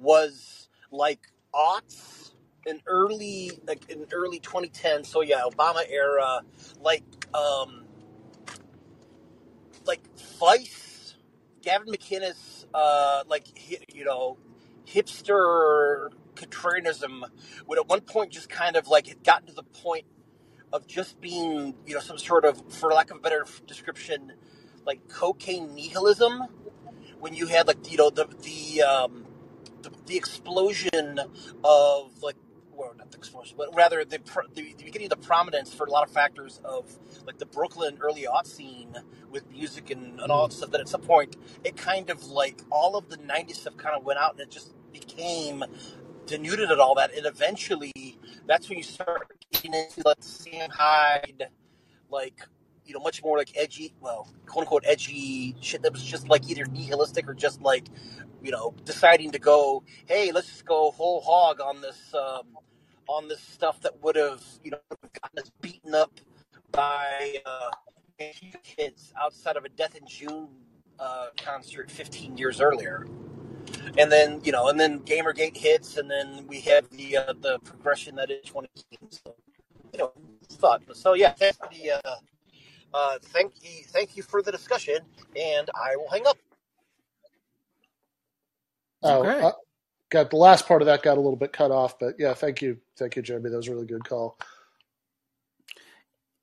was 0.00 0.68
like 0.90 1.28
aughts 1.54 2.32
in 2.66 2.80
early 2.86 3.52
like 3.68 3.90
in 3.90 4.06
early 4.12 4.40
2010. 4.40 5.04
So 5.04 5.22
yeah, 5.22 5.42
Obama 5.46 5.84
era, 5.90 6.40
like 6.82 7.04
um 7.34 7.84
like 9.86 10.02
Vice, 10.40 11.16
Gavin 11.62 11.88
McInnes, 11.88 12.66
uh, 12.74 13.24
like 13.28 13.48
you 13.94 14.04
know, 14.04 14.38
hipster 14.86 16.10
contrarianism 16.34 17.22
would 17.68 17.78
at 17.78 17.88
one 17.88 18.00
point 18.00 18.32
just 18.32 18.48
kind 18.48 18.76
of 18.76 18.88
like 18.88 19.08
it 19.08 19.22
gotten 19.24 19.46
to 19.48 19.54
the 19.54 19.62
point 19.62 20.06
of 20.72 20.86
just 20.86 21.20
being 21.20 21.74
you 21.86 21.94
know 21.94 22.00
some 22.00 22.18
sort 22.18 22.44
of, 22.44 22.62
for 22.72 22.92
lack 22.92 23.10
of 23.10 23.18
a 23.18 23.20
better 23.20 23.46
description, 23.66 24.32
like 24.86 25.08
cocaine 25.08 25.74
nihilism. 25.74 26.42
When 27.20 27.34
you 27.34 27.46
had 27.46 27.66
like 27.68 27.90
you 27.90 27.98
know 27.98 28.10
the 28.10 28.26
the 28.42 28.82
um, 28.82 29.26
the, 29.82 29.90
the 30.06 30.16
explosion 30.16 31.20
of 31.64 32.22
like 32.22 32.36
well 32.72 32.94
not 32.96 33.10
the 33.10 33.18
explosion 33.18 33.56
but 33.58 33.74
rather 33.74 34.04
the, 34.04 34.18
the 34.54 34.74
the 34.76 34.84
beginning 34.84 35.12
of 35.12 35.20
the 35.20 35.26
prominence 35.26 35.72
for 35.74 35.86
a 35.86 35.90
lot 35.90 36.06
of 36.06 36.12
factors 36.12 36.60
of 36.64 36.98
like 37.26 37.38
the 37.38 37.46
Brooklyn 37.46 37.98
early 38.00 38.26
art 38.26 38.46
scene 38.46 38.94
with 39.30 39.50
music 39.50 39.90
and, 39.90 40.20
and 40.20 40.30
all 40.32 40.48
that 40.48 40.54
stuff 40.54 40.70
that 40.70 40.80
at 40.80 40.88
some 40.88 41.02
point 41.02 41.36
it 41.64 41.76
kind 41.76 42.10
of 42.10 42.26
like 42.26 42.62
all 42.70 42.96
of 42.96 43.08
the 43.08 43.18
90s 43.18 43.56
stuff 43.56 43.76
kind 43.76 43.96
of 43.96 44.04
went 44.04 44.18
out 44.18 44.32
and 44.32 44.40
it 44.40 44.50
just 44.50 44.72
became 44.92 45.64
denuded 46.26 46.70
at 46.70 46.78
all 46.80 46.94
that 46.94 47.14
and 47.14 47.26
eventually 47.26 48.18
that's 48.46 48.68
when 48.68 48.78
you 48.78 48.84
start 48.84 49.41
getting 49.62 49.80
into 49.80 50.02
like 50.04 50.18
Sam 50.20 50.70
Hyde 50.70 51.48
like 52.10 52.40
you 52.84 52.94
know 52.94 53.00
much 53.00 53.22
more 53.22 53.38
like 53.38 53.52
edgy 53.56 53.94
well 54.00 54.28
quote 54.46 54.64
unquote 54.64 54.84
edgy 54.86 55.56
shit 55.60 55.82
that 55.82 55.92
was 55.92 56.04
just 56.04 56.28
like 56.28 56.48
either 56.50 56.66
nihilistic 56.66 57.28
or 57.28 57.34
just 57.34 57.62
like 57.62 57.88
you 58.42 58.50
know 58.50 58.74
deciding 58.84 59.30
to 59.30 59.38
go 59.38 59.82
hey 60.06 60.32
let's 60.32 60.48
just 60.48 60.66
go 60.66 60.90
whole 60.90 61.20
hog 61.20 61.60
on 61.60 61.80
this 61.80 62.14
um, 62.14 62.46
on 63.08 63.28
this 63.28 63.40
stuff 63.40 63.80
that 63.80 64.02
would 64.02 64.16
have 64.16 64.42
you 64.64 64.70
know 64.70 64.78
gotten 65.22 65.38
us 65.38 65.50
beaten 65.60 65.94
up 65.94 66.12
by 66.72 67.36
uh, 67.46 67.70
kids 68.62 69.12
outside 69.20 69.56
of 69.56 69.64
a 69.64 69.68
Death 69.68 69.94
in 69.94 70.06
June 70.06 70.48
uh, 70.98 71.26
concert 71.36 71.90
15 71.90 72.36
years 72.38 72.60
earlier. 72.60 73.06
And 73.98 74.10
then 74.10 74.40
you 74.44 74.52
know 74.52 74.68
and 74.68 74.78
then 74.80 75.00
Gamergate 75.00 75.56
hits 75.56 75.96
and 75.96 76.10
then 76.10 76.46
we 76.46 76.60
have 76.62 76.88
the 76.90 77.18
uh, 77.18 77.34
the 77.40 77.58
progression 77.60 78.16
that 78.16 78.30
is 78.30 78.42
2018 78.44 79.10
so 79.10 79.34
you 79.92 79.98
know 80.00 80.12
thought 80.54 80.82
so 80.94 81.14
yeah 81.14 81.32
thanks 81.32 81.58
for 81.58 81.68
the 81.72 81.92
uh, 82.04 82.16
uh, 82.94 83.18
thank 83.22 83.52
you, 83.62 83.84
thank 83.86 84.16
you 84.16 84.22
for 84.22 84.42
the 84.42 84.52
discussion, 84.52 84.98
and 85.36 85.70
I 85.74 85.96
will 85.96 86.10
hang 86.10 86.26
up. 86.26 86.38
Oh, 89.02 89.22
Okay. 89.22 89.40
uh, 89.40 89.52
got 90.10 90.30
the 90.30 90.36
last 90.36 90.66
part 90.68 90.82
of 90.82 90.86
that 90.86 91.02
got 91.02 91.18
a 91.18 91.20
little 91.20 91.36
bit 91.36 91.52
cut 91.52 91.70
off, 91.70 91.98
but 91.98 92.16
yeah, 92.18 92.34
thank 92.34 92.62
you, 92.62 92.78
thank 92.98 93.16
you, 93.16 93.22
Jeremy. 93.22 93.50
That 93.50 93.58
was 93.58 93.68
a 93.68 93.72
really 93.72 93.86
good 93.86 94.04
call. 94.04 94.38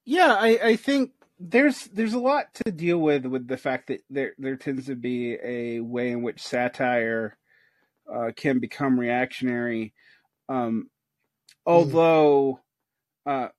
Yeah, 0.05 0.35
I, 0.39 0.59
I 0.63 0.75
think 0.75 1.11
there's 1.39 1.85
there's 1.87 2.13
a 2.13 2.19
lot 2.19 2.53
to 2.65 2.71
deal 2.71 2.99
with 2.99 3.25
with 3.25 3.47
the 3.47 3.57
fact 3.57 3.87
that 3.87 4.01
there 4.09 4.33
there 4.39 4.57
tends 4.57 4.87
to 4.87 4.95
be 4.95 5.37
a 5.43 5.79
way 5.81 6.11
in 6.11 6.21
which 6.23 6.41
satire 6.43 7.37
uh, 8.13 8.31
can 8.35 8.59
become 8.59 8.99
reactionary. 8.99 9.93
Um, 10.49 10.89
although 11.65 12.61
uh, 13.25 13.49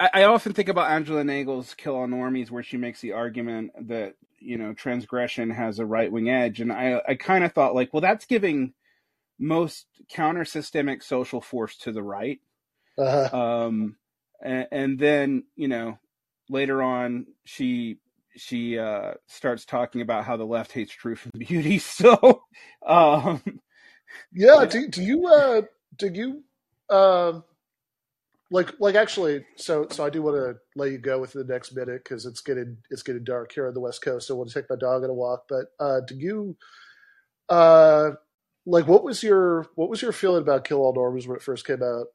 I, 0.00 0.10
I 0.14 0.24
often 0.24 0.52
think 0.52 0.68
about 0.68 0.90
Angela 0.90 1.24
Nagle's 1.24 1.74
"Kill 1.74 1.94
All 1.96 2.06
Normies," 2.06 2.50
where 2.50 2.62
she 2.62 2.76
makes 2.76 3.00
the 3.00 3.12
argument 3.12 3.72
that 3.88 4.14
you 4.38 4.58
know 4.58 4.72
transgression 4.74 5.50
has 5.50 5.78
a 5.78 5.86
right 5.86 6.10
wing 6.10 6.28
edge, 6.30 6.60
and 6.60 6.72
I 6.72 7.00
I 7.06 7.14
kind 7.14 7.44
of 7.44 7.52
thought 7.52 7.74
like, 7.74 7.92
well, 7.92 8.00
that's 8.00 8.26
giving 8.26 8.74
most 9.38 9.86
counter 10.10 10.44
systemic 10.44 11.02
social 11.02 11.40
force 11.40 11.76
to 11.78 11.92
the 11.92 12.02
right. 12.02 12.40
Uh, 12.96 13.28
um 13.32 13.96
and, 14.42 14.66
and 14.72 14.98
then 14.98 15.44
you 15.54 15.68
know 15.68 15.98
later 16.50 16.82
on 16.82 17.26
she 17.44 17.98
she 18.36 18.78
uh 18.78 19.14
starts 19.28 19.64
talking 19.64 20.00
about 20.00 20.24
how 20.24 20.36
the 20.36 20.44
left 20.44 20.72
hates 20.72 20.92
truth 20.92 21.24
and 21.32 21.46
beauty. 21.46 21.78
So 21.78 22.42
um 22.86 23.60
yeah, 24.32 24.64
do, 24.64 24.88
do 24.88 25.02
you 25.02 25.26
uh, 25.26 25.62
do 25.96 26.08
you 26.08 26.42
um, 26.94 27.44
like 28.50 28.72
like 28.80 28.94
actually? 28.94 29.44
So 29.56 29.86
so 29.90 30.04
I 30.04 30.10
do 30.10 30.22
want 30.22 30.36
to 30.36 30.56
let 30.76 30.90
you 30.90 30.98
go 30.98 31.20
with 31.20 31.32
the 31.32 31.44
next 31.44 31.74
minute 31.74 32.02
because 32.04 32.26
it's 32.26 32.40
getting 32.40 32.78
it's 32.90 33.02
getting 33.02 33.24
dark 33.24 33.52
here 33.52 33.68
on 33.68 33.74
the 33.74 33.80
west 33.80 34.02
coast. 34.02 34.26
So 34.28 34.34
I 34.34 34.38
want 34.38 34.50
to 34.50 34.54
take 34.60 34.70
my 34.70 34.76
dog 34.76 35.04
on 35.04 35.10
a 35.10 35.14
walk. 35.14 35.44
But 35.48 35.66
uh, 35.80 36.00
do 36.06 36.16
you 36.16 36.56
uh, 37.48 38.12
like 38.66 38.86
what 38.86 39.04
was 39.04 39.22
your 39.22 39.66
what 39.74 39.90
was 39.90 40.02
your 40.02 40.12
feeling 40.12 40.42
about 40.42 40.64
Kill 40.64 40.78
All 40.78 40.94
Normies 40.94 41.26
when 41.26 41.36
it 41.36 41.42
first 41.42 41.66
came 41.66 41.82
out? 41.82 42.06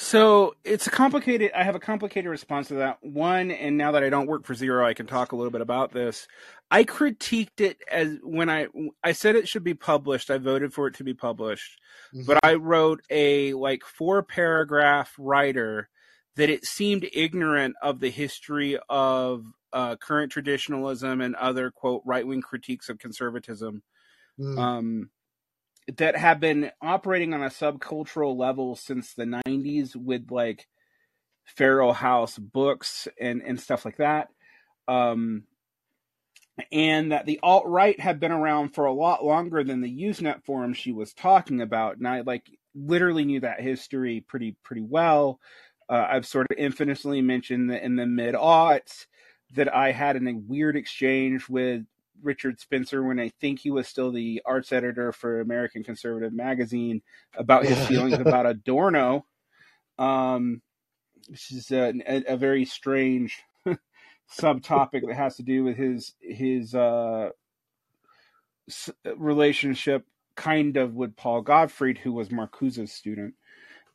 So 0.00 0.54
it's 0.64 0.86
a 0.86 0.90
complicated 0.90 1.50
i 1.56 1.64
have 1.64 1.74
a 1.74 1.80
complicated 1.80 2.30
response 2.30 2.68
to 2.68 2.74
that 2.74 2.98
one 3.02 3.50
and 3.50 3.76
now 3.76 3.92
that 3.92 4.04
i 4.04 4.08
don't 4.08 4.28
work 4.28 4.44
for 4.44 4.54
zero 4.54 4.86
i 4.86 4.94
can 4.94 5.06
talk 5.06 5.32
a 5.32 5.36
little 5.36 5.50
bit 5.50 5.60
about 5.60 5.92
this. 5.92 6.28
I 6.70 6.84
critiqued 6.84 7.60
it 7.60 7.78
as 7.90 8.18
when 8.22 8.48
i 8.48 8.68
i 9.02 9.12
said 9.12 9.34
it 9.34 9.48
should 9.48 9.64
be 9.64 9.74
published 9.74 10.30
i 10.30 10.38
voted 10.38 10.72
for 10.72 10.86
it 10.86 10.94
to 10.94 11.04
be 11.04 11.14
published 11.14 11.80
but 12.26 12.38
I 12.42 12.54
wrote 12.54 13.02
a 13.10 13.52
like 13.54 13.82
four 13.84 14.22
paragraph 14.22 15.14
writer 15.18 15.88
that 16.36 16.50
it 16.50 16.64
seemed 16.64 17.08
ignorant 17.12 17.76
of 17.82 18.00
the 18.00 18.10
history 18.10 18.78
of 18.88 19.44
uh, 19.72 19.96
current 19.96 20.32
traditionalism 20.32 21.20
and 21.20 21.34
other 21.34 21.70
quote 21.70 22.02
right 22.06 22.26
wing 22.26 22.40
critiques 22.40 22.88
of 22.88 22.98
conservatism. 22.98 23.82
Mm. 24.38 24.58
um, 24.58 25.10
that 25.96 26.16
have 26.16 26.40
been 26.40 26.70
operating 26.82 27.32
on 27.32 27.42
a 27.42 27.48
subcultural 27.48 28.36
level 28.36 28.76
since 28.76 29.14
the 29.14 29.24
90s 29.24 29.96
with 29.96 30.30
like 30.30 30.66
Feral 31.44 31.94
House 31.94 32.38
books 32.38 33.08
and, 33.18 33.42
and 33.42 33.58
stuff 33.58 33.84
like 33.84 33.96
that. 33.96 34.28
Um, 34.86 35.44
and 36.72 37.12
that 37.12 37.26
the 37.26 37.40
alt 37.42 37.64
right 37.66 37.98
had 37.98 38.20
been 38.20 38.32
around 38.32 38.70
for 38.74 38.84
a 38.84 38.92
lot 38.92 39.24
longer 39.24 39.62
than 39.62 39.80
the 39.80 40.02
Usenet 40.02 40.44
forum 40.44 40.74
she 40.74 40.92
was 40.92 41.14
talking 41.14 41.60
about. 41.60 41.96
And 41.96 42.06
I 42.06 42.20
like 42.20 42.50
literally 42.74 43.24
knew 43.24 43.40
that 43.40 43.60
history 43.60 44.24
pretty 44.26 44.56
pretty 44.62 44.82
well. 44.82 45.40
Uh, 45.88 46.06
I've 46.10 46.26
sort 46.26 46.48
of 46.50 46.58
infamously 46.58 47.22
mentioned 47.22 47.70
that 47.70 47.84
in 47.84 47.96
the 47.96 48.06
mid 48.06 48.34
aughts 48.34 49.06
that 49.54 49.74
I 49.74 49.92
had 49.92 50.16
in 50.16 50.26
a 50.28 50.34
weird 50.34 50.76
exchange 50.76 51.48
with 51.48 51.84
Richard 52.22 52.60
Spencer 52.60 53.02
when 53.02 53.20
I 53.20 53.30
think 53.40 53.60
he 53.60 53.70
was 53.70 53.88
still 53.88 54.10
the 54.10 54.42
arts 54.44 54.72
editor 54.72 55.12
for 55.12 55.40
American 55.40 55.84
Conservative 55.84 56.32
Magazine 56.32 57.02
about 57.34 57.64
his 57.64 57.86
feelings 57.86 58.18
about 58.18 58.46
Adorno, 58.46 59.26
um, 59.98 60.62
which 61.28 61.50
is 61.52 61.70
a, 61.70 61.92
a, 62.06 62.36
very 62.36 62.64
strange 62.64 63.38
subtopic 64.38 65.06
that 65.06 65.16
has 65.16 65.36
to 65.36 65.42
do 65.42 65.64
with 65.64 65.76
his 65.76 66.14
his 66.20 66.74
uh, 66.74 67.30
s- 68.68 68.90
relationship 69.16 70.06
kind 70.36 70.76
of 70.76 70.94
with 70.94 71.16
Paul 71.16 71.42
Gottfried, 71.42 71.98
who 71.98 72.12
was 72.12 72.30
Marcuse's 72.30 72.92
student. 72.92 73.34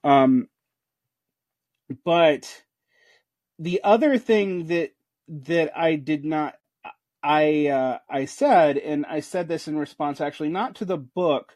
Um, 0.04 0.50
but 2.04 2.64
the 3.60 3.82
other 3.84 4.18
thing 4.18 4.68
that 4.68 4.94
that 5.28 5.78
I 5.78 5.96
did 5.96 6.26
not. 6.26 6.56
I 7.24 7.68
uh, 7.68 7.98
I 8.10 8.26
said, 8.26 8.78
and 8.78 9.06
I 9.06 9.22
said 9.22 9.48
this 9.48 9.68
in 9.68 9.78
response 9.78 10.20
actually 10.20 10.50
not 10.50 10.76
to 10.76 10.86
the 10.86 10.98
book, 10.98 11.56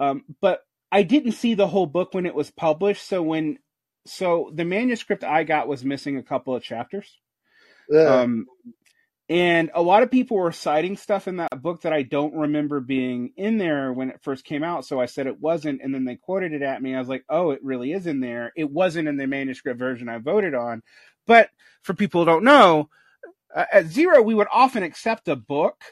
um, 0.00 0.24
but 0.40 0.60
I 0.90 1.02
didn't 1.02 1.32
see 1.32 1.54
the 1.54 1.68
whole 1.68 1.86
book 1.86 2.12
when 2.12 2.26
it 2.26 2.34
was 2.34 2.50
published. 2.50 3.06
So 3.06 3.22
when 3.22 3.58
so 4.04 4.50
the 4.54 4.64
manuscript 4.64 5.24
I 5.24 5.44
got 5.44 5.68
was 5.68 5.84
missing 5.84 6.16
a 6.16 6.22
couple 6.22 6.54
of 6.54 6.62
chapters. 6.62 7.20
Yeah. 7.88 8.22
Um, 8.22 8.46
and 9.28 9.70
a 9.74 9.82
lot 9.82 10.04
of 10.04 10.10
people 10.10 10.36
were 10.36 10.52
citing 10.52 10.96
stuff 10.96 11.26
in 11.26 11.38
that 11.38 11.60
book 11.60 11.82
that 11.82 11.92
I 11.92 12.02
don't 12.02 12.34
remember 12.34 12.78
being 12.78 13.32
in 13.36 13.58
there 13.58 13.92
when 13.92 14.10
it 14.10 14.20
first 14.22 14.44
came 14.44 14.62
out. 14.62 14.84
So 14.84 15.00
I 15.00 15.06
said 15.06 15.26
it 15.26 15.40
wasn't, 15.40 15.82
and 15.82 15.92
then 15.92 16.04
they 16.04 16.14
quoted 16.14 16.52
it 16.52 16.62
at 16.62 16.80
me. 16.80 16.94
I 16.94 17.00
was 17.00 17.08
like, 17.08 17.24
"Oh, 17.28 17.50
it 17.50 17.62
really 17.62 17.92
is 17.92 18.06
in 18.06 18.20
there. 18.20 18.52
It 18.56 18.70
wasn't 18.70 19.08
in 19.08 19.16
the 19.16 19.26
manuscript 19.26 19.78
version 19.78 20.08
I 20.08 20.18
voted 20.18 20.54
on." 20.54 20.82
But 21.26 21.50
for 21.82 21.94
people 21.94 22.20
who 22.20 22.26
don't 22.26 22.44
know, 22.44 22.88
uh, 23.56 23.64
at 23.72 23.86
zero 23.86 24.22
we 24.22 24.34
would 24.34 24.48
often 24.52 24.82
accept 24.82 25.26
a 25.28 25.34
book 25.34 25.82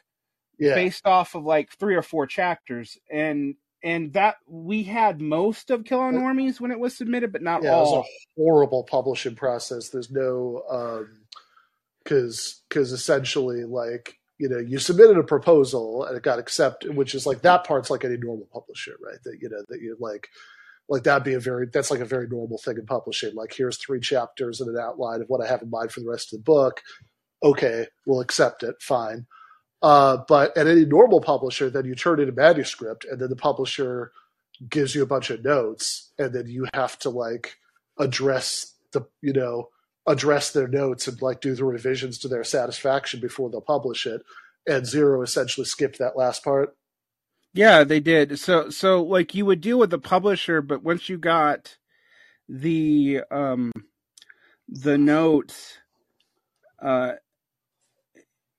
yeah. 0.59 0.75
based 0.75 1.07
off 1.07 1.35
of 1.35 1.45
like 1.45 1.73
three 1.73 1.97
or 1.97 2.03
four 2.03 2.27
chapters, 2.27 2.99
and 3.11 3.57
and 3.83 4.13
that 4.13 4.37
we 4.47 4.83
had 4.83 5.21
most 5.21 5.71
of 5.71 5.85
Kill 5.85 6.01
All 6.01 6.13
Normies 6.13 6.61
when 6.61 6.71
it 6.71 6.79
was 6.79 6.97
submitted, 6.97 7.33
but 7.33 7.43
not 7.43 7.63
yeah, 7.63 7.77
it 7.77 7.81
was 7.81 8.07
a 8.07 8.41
horrible 8.41 8.85
publishing 8.85 9.35
process. 9.35 9.89
There's 9.89 10.11
no 10.11 10.63
um 10.71 11.21
because 12.03 12.63
because 12.69 12.93
essentially 12.93 13.65
like 13.65 14.19
you 14.39 14.49
know 14.49 14.59
you 14.59 14.79
submitted 14.79 15.17
a 15.17 15.25
proposal 15.25 16.05
and 16.05 16.17
it 16.17 16.23
got 16.23 16.39
accepted, 16.39 16.95
which 16.95 17.15
is 17.15 17.27
like 17.27 17.43
that 17.43 17.65
part's 17.65 17.91
like 17.91 18.05
any 18.05 18.17
normal 18.17 18.49
publisher, 18.53 18.97
right? 19.03 19.19
That 19.25 19.39
you 19.41 19.49
know 19.49 19.65
that 19.69 19.81
you 19.81 19.97
like 19.99 20.29
like 20.89 21.03
that'd 21.05 21.25
be 21.25 21.35
a 21.35 21.41
very 21.41 21.67
that's 21.73 21.91
like 21.91 22.01
a 22.01 22.07
very 22.07 22.29
normal 22.29 22.59
thing 22.59 22.77
in 22.79 22.87
publishing. 22.87 23.35
Like 23.35 23.55
here's 23.55 23.79
three 23.79 24.01
chapters 24.01 24.61
and 24.61 24.71
an 24.71 24.83
outline 24.83 25.23
of 25.23 25.29
what 25.29 25.43
I 25.43 25.49
have 25.49 25.63
in 25.63 25.71
mind 25.71 25.93
for 25.93 26.01
the 26.01 26.09
rest 26.09 26.33
of 26.33 26.39
the 26.39 26.45
book. 26.45 26.83
Okay, 27.45 27.87
we'll 28.07 28.21
accept 28.21 28.63
it. 28.63 28.77
Fine. 28.81 29.27
Uh, 29.83 30.17
but 30.27 30.57
at 30.57 30.67
any 30.67 30.87
normal 30.87 31.21
publisher, 31.21 31.69
then 31.69 31.85
you 31.85 31.95
turn 31.95 32.19
in 32.19 32.29
a 32.29 32.33
manuscript, 32.33 33.05
and 33.05 33.21
then 33.21 33.29
the 33.29 33.37
publisher 33.37 34.13
gives 34.71 34.95
you 34.95 35.03
a 35.03 35.07
bunch 35.07 35.29
of 35.29 35.45
notes, 35.45 36.11
and 36.19 36.33
then 36.33 36.47
you 36.47 36.67
have 36.73 36.99
to 37.01 37.11
like 37.11 37.59
address 37.99 38.75
the 38.93 39.03
you 39.21 39.33
know 39.33 39.69
address 40.07 40.53
their 40.53 40.69
notes 40.69 41.07
and 41.07 41.21
like 41.21 41.41
do 41.41 41.55
the 41.55 41.65
revisions 41.65 42.19
to 42.19 42.29
their 42.29 42.45
satisfaction 42.45 43.21
before 43.21 43.51
they'll 43.51 43.61
publish 43.61 44.07
it. 44.07 44.23
And 44.67 44.87
Zero 44.87 45.23
essentially 45.23 45.67
skipped 45.67 45.99
that 45.99 46.17
last 46.17 46.43
part. 46.43 46.75
Yeah, 47.53 47.85
they 47.85 48.01
did. 48.01 48.39
So 48.39 48.71
so 48.71 49.03
like 49.03 49.35
you 49.35 49.45
would 49.47 49.61
deal 49.61 49.79
with 49.79 49.91
the 49.91 49.99
publisher, 49.99 50.63
but 50.63 50.83
once 50.83 51.09
you 51.09 51.19
got 51.19 51.77
the 52.49 53.21
um 53.31 53.71
the 54.69 54.99
notes 54.99 55.79
uh 56.83 57.13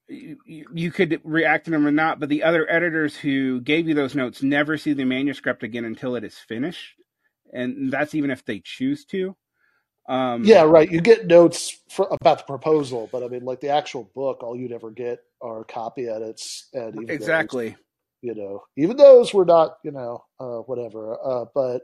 you, 0.08 0.38
you 0.46 0.92
could 0.92 1.20
react 1.24 1.66
to 1.66 1.72
them 1.72 1.86
or 1.86 1.92
not, 1.92 2.20
but 2.20 2.30
the 2.30 2.44
other 2.44 2.70
editors 2.70 3.16
who 3.16 3.62
gave 3.62 3.88
you 3.88 3.94
those 3.94 4.16
notes 4.16 4.44
never 4.44 4.78
see 4.78 4.94
the 4.94 5.06
manuscript 5.06 5.64
again 5.64 5.86
until 5.86 6.16
it 6.16 6.24
is 6.24 6.38
finished. 6.38 6.96
And 7.54 7.92
that's 7.92 8.14
even 8.14 8.32
if 8.32 8.44
they 8.46 8.60
choose 8.60 9.06
to. 9.06 9.36
Um, 10.08 10.44
Yeah, 10.44 10.64
right. 10.64 10.92
You 10.92 11.02
get 11.02 11.26
notes 11.26 11.82
for, 11.90 12.08
about 12.22 12.40
the 12.40 12.44
proposal, 12.44 13.10
but 13.12 13.24
I 13.24 13.28
mean, 13.28 13.44
like 13.44 13.62
the 13.62 13.70
actual 13.70 14.12
book, 14.14 14.44
all 14.44 14.56
you'd 14.56 14.72
ever 14.72 14.92
get 14.92 15.20
are 15.42 15.64
copy 15.64 16.08
edits, 16.08 16.70
and 16.74 16.94
even 16.96 17.08
those, 17.08 17.16
exactly. 17.16 17.76
you 18.22 18.36
know, 18.36 18.64
even 18.78 18.98
those 18.98 19.34
were 19.34 19.46
not, 19.46 19.78
you 19.84 19.92
know, 19.92 20.24
uh, 20.40 20.60
whatever. 20.60 21.18
Uh, 21.24 21.46
but, 21.56 21.82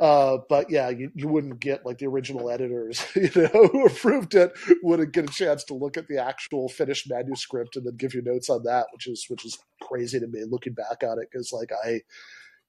uh, 0.00 0.38
but 0.48 0.70
yeah, 0.70 0.88
you, 0.88 1.10
you 1.14 1.28
wouldn't 1.28 1.60
get 1.60 1.84
like 1.84 1.98
the 1.98 2.06
original 2.06 2.50
editors, 2.50 3.04
you 3.14 3.30
know, 3.36 3.68
who 3.68 3.86
approved 3.86 4.34
it, 4.34 4.52
wouldn't 4.82 5.12
get 5.12 5.28
a 5.28 5.32
chance 5.32 5.64
to 5.64 5.74
look 5.74 5.96
at 5.96 6.08
the 6.08 6.18
actual 6.18 6.68
finished 6.68 7.10
manuscript 7.10 7.76
and 7.76 7.86
then 7.86 7.96
give 7.96 8.14
you 8.14 8.22
notes 8.22 8.50
on 8.50 8.62
that, 8.64 8.86
which 8.92 9.06
is 9.06 9.26
which 9.28 9.44
is 9.44 9.58
crazy 9.82 10.18
to 10.18 10.26
me 10.26 10.44
looking 10.48 10.72
back 10.72 11.02
on 11.02 11.18
it 11.20 11.28
because 11.30 11.52
like 11.52 11.70
I, 11.84 12.00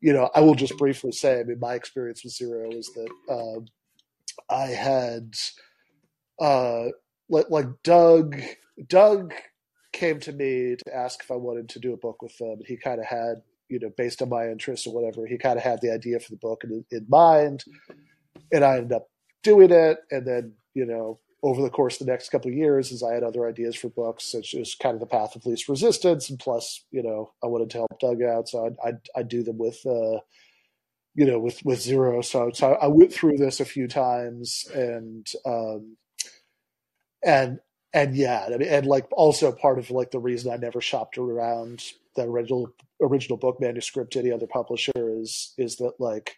you 0.01 0.13
know, 0.13 0.29
I 0.36 0.41
will 0.41 0.55
just 0.55 0.77
briefly 0.77 1.11
say, 1.11 1.39
I 1.39 1.43
mean, 1.43 1.59
my 1.59 1.75
experience 1.75 2.23
with 2.23 2.34
Zero 2.34 2.69
is 2.71 2.91
that. 2.95 3.09
Um, 3.34 3.65
I 4.49 4.67
had 4.67 5.36
uh 6.39 6.86
like, 7.29 7.49
like 7.49 7.67
Doug 7.84 8.41
Doug 8.88 9.34
came 9.93 10.19
to 10.21 10.32
me 10.32 10.75
to 10.75 10.95
ask 10.95 11.21
if 11.21 11.32
I 11.32 11.36
wanted 11.36 11.69
to 11.69 11.79
do 11.79 11.93
a 11.93 11.97
book 11.97 12.21
with 12.21 12.38
them 12.38 12.59
he 12.65 12.77
kind 12.77 12.99
of 12.99 13.05
had 13.05 13.41
you 13.72 13.80
know 13.80 13.91
based 13.97 14.22
on 14.22 14.30
my 14.30 14.47
interests 14.49 14.86
or 14.86 14.93
whatever 14.93 15.26
he 15.26 15.38
kind 15.38 15.57
of 15.57 15.63
had 15.63 15.82
the 15.82 15.91
idea 15.91 16.19
for 16.19 16.32
the 16.32 16.38
book 16.38 16.63
in, 16.63 16.86
in 16.91 17.05
mind 17.09 17.63
and 18.51 18.63
I 18.63 18.78
ended 18.78 18.93
up 18.93 19.07
doing 19.43 19.72
it 19.72 19.99
and 20.11 20.26
then 20.26 20.53
you 20.74 20.86
know 20.86 21.19
over 21.43 21.63
the 21.63 21.72
course 21.72 21.99
of 21.99 22.05
the 22.05 22.11
next 22.11 22.30
couple 22.30 22.51
of 22.51 22.57
years 22.57 22.91
as 22.91 23.01
I 23.01 23.13
had 23.13 23.24
other 23.24 23.47
ideas 23.47 23.76
for 23.76 23.89
books 23.89 24.34
it's 24.34 24.51
just 24.51 24.80
kind 24.80 24.93
of 24.93 24.99
the 24.99 25.07
path 25.07 25.36
of 25.36 25.45
least 25.45 25.69
resistance 25.69 26.30
and 26.30 26.38
plus 26.38 26.86
you 26.91 27.01
know 27.01 27.32
I 27.43 27.47
wanted 27.47 27.69
to 27.72 27.78
help 27.80 27.99
Doug 27.99 28.22
out 28.22 28.49
so 28.49 28.65
I'd 28.65 28.76
I'd, 28.86 28.99
I'd 29.15 29.28
do 29.28 29.43
them 29.43 29.57
with 29.57 29.80
uh 29.86 30.19
you 31.15 31.26
know, 31.26 31.39
with 31.39 31.63
with 31.65 31.82
zero. 31.82 32.22
So 32.22 32.51
so 32.53 32.74
I 32.82 32.88
went 32.88 33.13
through 33.13 33.38
this 33.38 33.59
a 33.59 33.65
few 33.65 33.88
times, 33.88 34.65
and 34.74 35.28
um, 35.45 35.97
and 37.24 37.59
and 37.93 38.15
yeah, 38.15 38.45
I 38.45 38.57
mean, 38.57 38.67
and 38.67 38.86
like 38.86 39.07
also 39.11 39.51
part 39.51 39.80
of 39.80 39.91
like 39.91 40.11
the 40.11 40.19
reason 40.19 40.51
I 40.51 40.57
never 40.57 40.80
shopped 40.80 41.17
around 41.17 41.84
the 42.15 42.24
original 42.24 42.74
original 43.01 43.37
book 43.37 43.59
manuscript 43.59 44.13
to 44.13 44.19
any 44.19 44.31
other 44.31 44.47
publisher 44.47 44.91
is 44.95 45.53
is 45.57 45.77
that 45.77 45.93
like, 45.99 46.37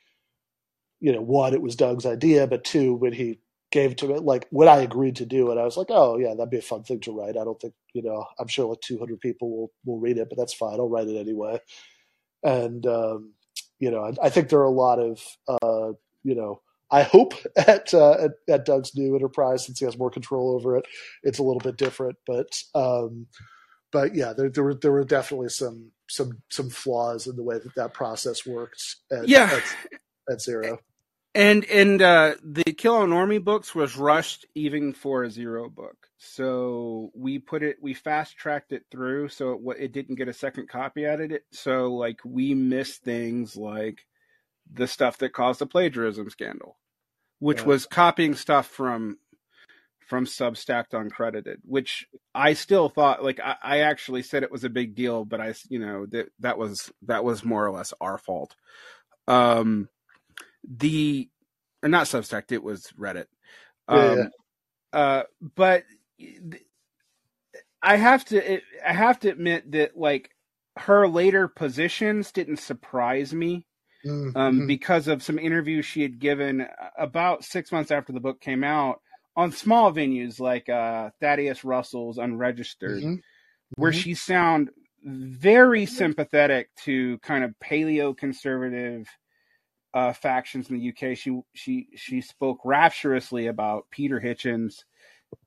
you 0.99 1.11
know, 1.11 1.21
one, 1.21 1.53
it 1.53 1.61
was 1.61 1.75
Doug's 1.75 2.05
idea, 2.05 2.47
but 2.47 2.63
two, 2.63 2.93
when 2.95 3.13
he 3.13 3.39
gave 3.71 3.95
to 3.97 4.07
me, 4.07 4.15
like 4.19 4.47
when 4.51 4.67
I 4.67 4.77
agreed 4.77 5.15
to 5.17 5.25
do 5.25 5.51
it, 5.51 5.57
I 5.57 5.65
was 5.65 5.77
like, 5.77 5.87
oh 5.89 6.17
yeah, 6.17 6.33
that'd 6.35 6.49
be 6.49 6.57
a 6.57 6.61
fun 6.61 6.83
thing 6.83 6.99
to 7.01 7.11
write. 7.11 7.37
I 7.37 7.43
don't 7.43 7.59
think 7.59 7.73
you 7.93 8.03
know, 8.03 8.25
I'm 8.39 8.47
sure 8.47 8.67
like 8.67 8.81
200 8.81 9.19
people 9.19 9.49
will 9.49 9.71
will 9.85 9.99
read 9.99 10.17
it, 10.17 10.29
but 10.29 10.37
that's 10.37 10.53
fine. 10.53 10.79
I'll 10.79 10.89
write 10.89 11.07
it 11.07 11.17
anyway. 11.19 11.59
And 12.43 12.85
um, 12.85 13.33
you 13.79 13.91
know, 13.91 14.03
I, 14.03 14.27
I, 14.27 14.29
think 14.29 14.49
there 14.49 14.59
are 14.59 14.63
a 14.63 14.69
lot 14.69 14.99
of, 14.99 15.21
uh, 15.47 15.91
you 16.23 16.35
know, 16.35 16.61
I 16.91 17.03
hope 17.03 17.33
at, 17.57 17.93
uh, 17.93 18.13
at, 18.13 18.31
at 18.47 18.65
Doug's 18.65 18.95
new 18.95 19.15
enterprise 19.15 19.65
since 19.65 19.79
he 19.79 19.85
has 19.85 19.97
more 19.97 20.11
control 20.11 20.55
over 20.55 20.77
it, 20.77 20.85
it's 21.23 21.39
a 21.39 21.43
little 21.43 21.59
bit 21.59 21.77
different. 21.77 22.17
But 22.25 22.47
um, 22.75 23.27
but 23.91 24.15
yeah, 24.15 24.33
there, 24.33 24.49
there 24.49 24.63
were 24.63 24.75
there 24.75 24.91
were 24.91 25.03
definitely 25.03 25.49
some 25.49 25.91
some 26.13 26.41
some 26.49 26.69
flaws 26.69 27.27
in 27.27 27.35
the 27.35 27.43
way 27.43 27.57
that 27.57 27.75
that 27.75 27.93
process 27.93 28.45
works. 28.45 29.01
At, 29.11 29.27
yeah, 29.27 29.49
at, 29.51 30.33
at 30.33 30.41
zero. 30.41 30.79
And 31.35 31.65
and 31.65 31.99
uh, 32.01 32.35
the 32.43 32.63
Kill 32.63 32.93
Normie 33.07 33.43
books 33.43 33.73
was 33.73 33.97
rushed 33.97 34.45
even 34.53 34.93
for 34.93 35.23
a 35.23 35.31
zero 35.31 35.67
book. 35.67 35.97
So 36.19 37.09
we 37.15 37.39
put 37.39 37.63
it, 37.63 37.77
we 37.81 37.95
fast 37.95 38.37
tracked 38.37 38.71
it 38.71 38.85
through, 38.91 39.29
so 39.29 39.59
it, 39.71 39.85
it 39.85 39.91
didn't 39.91 40.15
get 40.15 40.27
a 40.27 40.33
second 40.33 40.69
copy 40.69 41.07
out 41.07 41.21
of 41.21 41.31
it. 41.31 41.43
So 41.51 41.93
like 41.95 42.19
we 42.23 42.53
missed 42.53 43.03
things 43.03 43.55
like 43.55 44.05
the 44.71 44.87
stuff 44.87 45.17
that 45.17 45.33
caused 45.33 45.59
the 45.59 45.65
plagiarism 45.65 46.29
scandal, 46.29 46.77
which 47.39 47.61
yeah. 47.61 47.65
was 47.65 47.87
copying 47.87 48.35
stuff 48.35 48.67
from 48.67 49.17
from 50.07 50.25
Substack 50.25 50.89
uncredited, 50.91 51.57
which 51.63 52.05
I 52.35 52.53
still 52.53 52.89
thought 52.89 53.23
like 53.23 53.39
I, 53.39 53.55
I, 53.61 53.77
actually 53.79 54.23
said 54.23 54.43
it 54.43 54.51
was 54.51 54.63
a 54.63 54.69
big 54.69 54.95
deal, 54.95 55.23
but 55.23 55.39
I 55.39 55.53
you 55.69 55.79
know 55.79 56.05
that 56.07 56.29
that 56.39 56.57
was 56.57 56.91
that 57.03 57.23
was 57.23 57.43
more 57.43 57.65
or 57.65 57.71
less 57.71 57.93
our 58.01 58.17
fault. 58.17 58.55
Um, 59.27 59.87
the 60.67 61.29
or 61.83 61.89
not 61.89 62.07
Substack, 62.07 62.51
it 62.51 62.63
was 62.63 62.91
Reddit. 62.97 63.25
Um, 63.87 64.17
yeah. 64.17 64.27
Uh, 64.91 65.23
but 65.55 65.83
I 67.81 67.97
have 67.97 68.25
to 68.25 68.61
I 68.85 68.93
have 68.93 69.19
to 69.21 69.29
admit 69.29 69.71
that 69.73 69.97
like 69.97 70.31
her 70.77 71.07
later 71.07 71.47
positions 71.47 72.31
didn't 72.31 72.57
surprise 72.57 73.33
me. 73.33 73.65
Mm-hmm. 74.05 74.37
Um, 74.37 74.67
because 74.67 75.07
of 75.07 75.23
some 75.23 75.39
interviews 75.39 75.85
she 75.85 76.01
had 76.01 76.19
given 76.19 76.67
about 76.97 77.45
six 77.45 77.71
months 77.71 77.89
after 77.89 78.11
the 78.11 78.19
book 78.19 78.41
came 78.41 78.61
out 78.61 78.99
on 79.35 79.51
small 79.51 79.91
venues 79.91 80.39
like 80.39 80.69
uh, 80.69 81.09
Thaddeus 81.19 81.63
Russell's 81.63 82.17
Unregistered, 82.17 83.01
mm-hmm. 83.01 83.15
where 83.75 83.91
mm-hmm. 83.91 83.99
she 83.99 84.13
sound 84.13 84.69
very 85.03 85.85
sympathetic 85.85 86.69
to 86.83 87.17
kind 87.19 87.43
of 87.43 87.53
paleo 87.63 88.15
conservative 88.15 89.07
uh, 89.93 90.13
factions 90.13 90.69
in 90.69 90.79
the 90.79 90.89
UK. 90.89 91.17
She 91.17 91.39
she 91.53 91.87
she 91.95 92.21
spoke 92.21 92.59
rapturously 92.63 93.47
about 93.47 93.85
Peter 93.91 94.19
Hitchens 94.19 94.83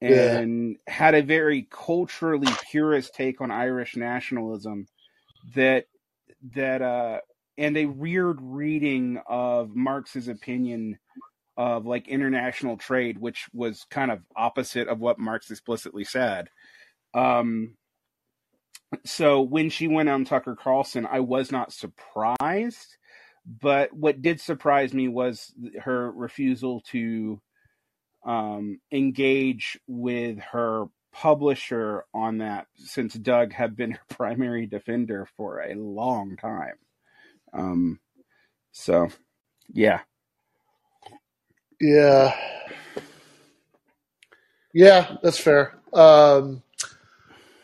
and 0.00 0.76
yeah. 0.86 0.92
had 0.92 1.14
a 1.14 1.22
very 1.22 1.66
culturally 1.70 2.52
purist 2.70 3.14
take 3.14 3.40
on 3.40 3.50
Irish 3.50 3.96
nationalism 3.96 4.86
that 5.54 5.86
that 6.54 6.82
uh 6.82 7.20
and 7.58 7.76
a 7.76 7.86
weird 7.86 8.38
reading 8.42 9.20
of 9.26 9.74
Marx's 9.74 10.28
opinion 10.28 10.98
of 11.56 11.86
like 11.86 12.08
international 12.08 12.76
trade, 12.76 13.18
which 13.18 13.46
was 13.52 13.86
kind 13.90 14.10
of 14.10 14.20
opposite 14.36 14.88
of 14.88 15.00
what 15.00 15.18
Marx 15.18 15.50
explicitly 15.50 16.04
said. 16.04 16.48
Um, 17.14 17.76
so 19.04 19.40
when 19.42 19.70
she 19.70 19.88
went 19.88 20.08
on 20.08 20.24
Tucker 20.24 20.56
Carlson, 20.56 21.06
I 21.06 21.20
was 21.20 21.50
not 21.50 21.72
surprised, 21.72 22.96
but 23.46 23.92
what 23.92 24.22
did 24.22 24.40
surprise 24.40 24.92
me 24.92 25.08
was 25.08 25.52
her 25.80 26.10
refusal 26.10 26.82
to 26.92 27.40
um, 28.24 28.80
engage 28.92 29.78
with 29.86 30.38
her 30.40 30.86
publisher 31.12 32.04
on 32.12 32.38
that 32.38 32.66
since 32.76 33.14
Doug 33.14 33.52
had 33.52 33.76
been 33.76 33.92
her 33.92 34.00
primary 34.10 34.66
defender 34.66 35.26
for 35.36 35.60
a 35.60 35.74
long 35.74 36.36
time. 36.36 36.74
Um, 37.52 38.00
so, 38.72 39.08
yeah, 39.72 40.00
Yeah. 41.80 42.34
Yeah, 44.72 45.16
that's 45.22 45.38
fair. 45.38 45.74
Um, 45.92 46.62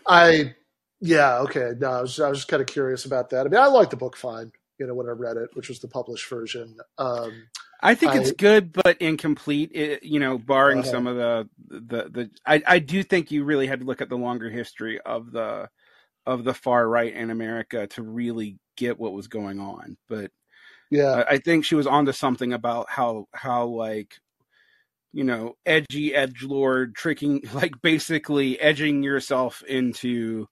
I, 0.06 0.54
yeah, 1.00 1.38
okay. 1.40 1.72
No, 1.78 1.90
I 1.90 2.00
was, 2.02 2.18
I 2.20 2.28
was 2.28 2.38
just 2.38 2.48
kind 2.48 2.60
of 2.60 2.66
curious 2.66 3.04
about 3.04 3.30
that. 3.30 3.46
I 3.46 3.48
mean, 3.50 3.60
I 3.60 3.66
liked 3.66 3.90
the 3.90 3.96
book 3.96 4.16
fine, 4.16 4.50
you 4.78 4.86
know, 4.86 4.94
when 4.94 5.06
I 5.08 5.12
read 5.12 5.36
it, 5.36 5.50
which 5.54 5.68
was 5.68 5.80
the 5.80 5.88
published 5.88 6.28
version. 6.28 6.76
Um, 6.98 7.32
I 7.82 7.94
think 7.96 8.12
I- 8.12 8.16
it's 8.18 8.32
good 8.32 8.72
but 8.72 8.96
incomplete. 9.00 9.72
It, 9.74 10.02
you 10.04 10.20
know, 10.20 10.38
barring 10.38 10.78
Uh-huh. 10.78 10.90
some 10.90 11.06
of 11.06 11.16
the 11.16 11.48
the 11.68 12.08
the. 12.08 12.30
I 12.46 12.62
I 12.66 12.78
do 12.78 13.02
think 13.02 13.30
you 13.30 13.44
really 13.44 13.66
had 13.66 13.80
to 13.80 13.86
look 13.86 14.00
at 14.00 14.08
the 14.08 14.16
longer 14.16 14.48
history 14.48 15.00
of 15.00 15.32
the 15.32 15.68
of 16.24 16.44
the 16.44 16.54
far 16.54 16.88
right 16.88 17.12
in 17.12 17.30
America 17.30 17.88
to 17.88 18.02
really 18.02 18.58
get 18.76 18.98
what 19.00 19.12
was 19.12 19.26
going 19.26 19.58
on. 19.58 19.96
But 20.08 20.30
yeah, 20.92 21.24
I, 21.28 21.38
think 21.38 21.64
she 21.64 21.74
was 21.74 21.86
onto 21.86 22.12
something 22.12 22.52
about 22.52 22.90
how 22.90 23.26
how 23.32 23.66
like 23.66 24.14
you 25.12 25.24
know 25.24 25.56
edgy 25.64 26.14
edge 26.14 26.42
lord 26.42 26.94
tricking 26.94 27.42
like 27.54 27.80
basically 27.82 28.60
edging 28.60 29.02
yourself 29.02 29.62
into 29.66 30.46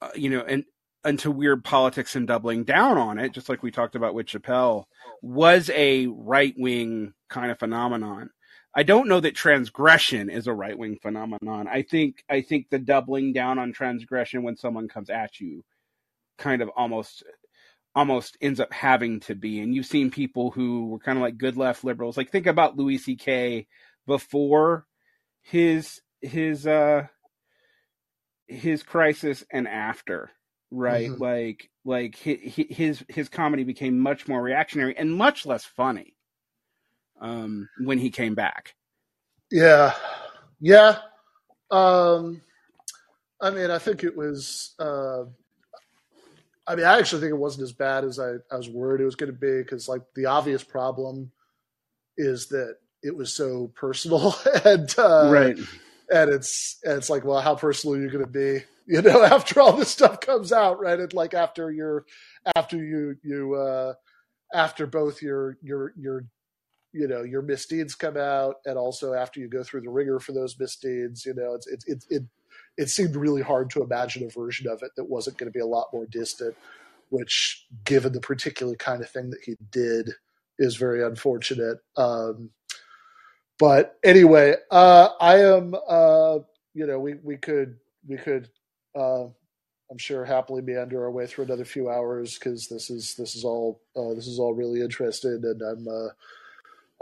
uh, 0.00 0.10
you 0.14 0.30
know 0.30 0.42
and 0.42 0.64
into 1.04 1.32
weird 1.32 1.64
politics 1.64 2.14
and 2.14 2.28
doubling 2.28 2.62
down 2.62 2.96
on 2.96 3.18
it 3.18 3.32
just 3.32 3.48
like 3.48 3.62
we 3.64 3.72
talked 3.72 3.96
about 3.96 4.14
with 4.14 4.26
Chappelle 4.26 4.84
was 5.20 5.68
a 5.70 6.06
right 6.06 6.54
wing 6.56 7.12
kind 7.28 7.50
of 7.50 7.58
phenomenon 7.58 8.30
I 8.74 8.84
don't 8.84 9.08
know 9.08 9.20
that 9.20 9.34
transgression 9.34 10.30
is 10.30 10.46
a 10.46 10.54
right 10.54 10.78
wing 10.78 10.98
phenomenon. 11.02 11.68
I 11.68 11.82
think 11.82 12.24
I 12.30 12.40
think 12.40 12.70
the 12.70 12.78
doubling 12.78 13.34
down 13.34 13.58
on 13.58 13.70
transgression 13.70 14.42
when 14.44 14.56
someone 14.56 14.88
comes 14.88 15.10
at 15.10 15.40
you 15.40 15.62
kind 16.38 16.62
of 16.62 16.70
almost 16.70 17.22
almost 17.94 18.36
ends 18.40 18.60
up 18.60 18.72
having 18.72 19.20
to 19.20 19.34
be. 19.34 19.60
And 19.60 19.74
you've 19.74 19.86
seen 19.86 20.10
people 20.10 20.50
who 20.50 20.86
were 20.88 20.98
kind 20.98 21.18
of 21.18 21.22
like 21.22 21.38
good 21.38 21.56
left 21.56 21.84
liberals. 21.84 22.16
Like 22.16 22.30
think 22.30 22.46
about 22.46 22.76
Louis 22.76 22.98
C.K. 22.98 23.66
before 24.06 24.86
his 25.42 26.00
his 26.20 26.66
uh 26.66 27.06
his 28.46 28.82
crisis 28.82 29.44
and 29.52 29.66
after, 29.68 30.30
right? 30.70 31.10
Mhm. 31.10 31.20
Like 31.20 31.70
like 31.84 32.16
hi- 32.22 32.40
hi- 32.56 32.66
his 32.74 33.04
his 33.08 33.28
comedy 33.28 33.64
became 33.64 33.98
much 33.98 34.28
more 34.28 34.42
reactionary 34.42 34.96
and 34.96 35.12
much 35.14 35.46
less 35.46 35.64
funny 35.64 36.14
um 37.20 37.68
when 37.78 37.98
he 37.98 38.10
came 38.10 38.34
back. 38.34 38.74
yeah, 39.50 39.94
yeah. 40.60 40.98
Um, 41.70 42.42
I 43.40 43.50
mean, 43.50 43.70
I 43.70 43.78
think 43.78 44.04
it 44.04 44.16
was. 44.16 44.74
Uh, 44.78 45.24
I 46.66 46.76
mean, 46.76 46.86
I 46.86 46.98
actually 46.98 47.20
think 47.20 47.32
it 47.32 47.38
wasn't 47.38 47.64
as 47.64 47.72
bad 47.72 48.04
as 48.04 48.18
I, 48.18 48.34
I 48.50 48.56
was 48.56 48.68
worried 48.68 49.00
it 49.00 49.04
was 49.04 49.16
going 49.16 49.32
to 49.32 49.38
be 49.38 49.62
because, 49.62 49.88
like, 49.88 50.02
the 50.14 50.26
obvious 50.26 50.62
problem 50.62 51.32
is 52.16 52.46
that 52.48 52.76
it 53.02 53.16
was 53.16 53.32
so 53.32 53.72
personal 53.74 54.34
and 54.64 54.94
uh, 54.98 55.28
right. 55.30 55.58
and 56.12 56.30
it's 56.30 56.78
and 56.84 56.94
it's 56.94 57.10
like, 57.10 57.24
well, 57.24 57.40
how 57.40 57.54
personal 57.54 57.96
are 57.96 58.02
you 58.02 58.10
going 58.10 58.24
to 58.24 58.30
be? 58.30 58.64
You 58.86 59.02
know, 59.02 59.22
after 59.24 59.60
all 59.60 59.72
this 59.72 59.90
stuff 59.90 60.20
comes 60.20 60.52
out, 60.52 60.80
right? 60.80 60.98
And 60.98 61.12
like 61.12 61.34
after 61.34 61.70
your 61.70 62.04
after 62.54 62.76
you 62.76 63.16
you 63.22 63.54
uh, 63.54 63.94
after 64.54 64.86
both 64.86 65.22
your 65.22 65.56
your 65.62 65.92
your 65.98 66.24
you 66.92 67.08
know 67.08 67.22
your 67.22 67.42
misdeeds 67.42 67.94
come 67.94 68.16
out, 68.16 68.56
and 68.66 68.78
also 68.78 69.14
after 69.14 69.40
you 69.40 69.48
go 69.48 69.62
through 69.62 69.82
the 69.82 69.90
ringer 69.90 70.20
for 70.20 70.32
those 70.32 70.58
misdeeds, 70.58 71.26
you 71.26 71.34
know, 71.34 71.54
it's 71.54 71.66
it 71.66 71.84
it 71.86 72.04
it, 72.10 72.22
it 72.76 72.88
seemed 72.88 73.16
really 73.16 73.42
hard 73.42 73.70
to 73.70 73.82
imagine 73.82 74.24
a 74.24 74.28
version 74.28 74.68
of 74.68 74.82
it 74.82 74.92
that 74.96 75.04
wasn't 75.04 75.36
going 75.38 75.50
to 75.50 75.56
be 75.56 75.62
a 75.62 75.66
lot 75.66 75.88
more 75.92 76.06
distant. 76.06 76.54
Which, 77.10 77.66
given 77.84 78.14
the 78.14 78.20
particular 78.20 78.74
kind 78.74 79.02
of 79.02 79.10
thing 79.10 79.28
that 79.30 79.40
he 79.44 79.56
did, 79.70 80.12
is 80.58 80.76
very 80.76 81.04
unfortunate. 81.04 81.78
Um, 81.94 82.50
but 83.58 83.98
anyway, 84.02 84.54
uh, 84.70 85.10
I 85.20 85.40
am. 85.40 85.74
Uh, 85.86 86.38
you 86.74 86.86
know, 86.86 86.98
we 86.98 87.14
we 87.22 87.36
could 87.36 87.76
we 88.06 88.16
could. 88.16 88.48
Uh, 88.94 89.24
I'm 89.90 89.98
sure 89.98 90.24
happily 90.24 90.62
meander 90.62 91.02
our 91.02 91.10
way 91.10 91.26
through 91.26 91.44
another 91.44 91.66
few 91.66 91.90
hours 91.90 92.38
because 92.38 92.66
this 92.66 92.88
is 92.88 93.14
this 93.14 93.36
is 93.36 93.44
all 93.44 93.82
uh, 93.94 94.14
this 94.14 94.26
is 94.26 94.38
all 94.38 94.54
really 94.54 94.80
interesting, 94.80 95.42
and 95.44 95.60
I'm 95.60 95.86
uh, 95.86 96.08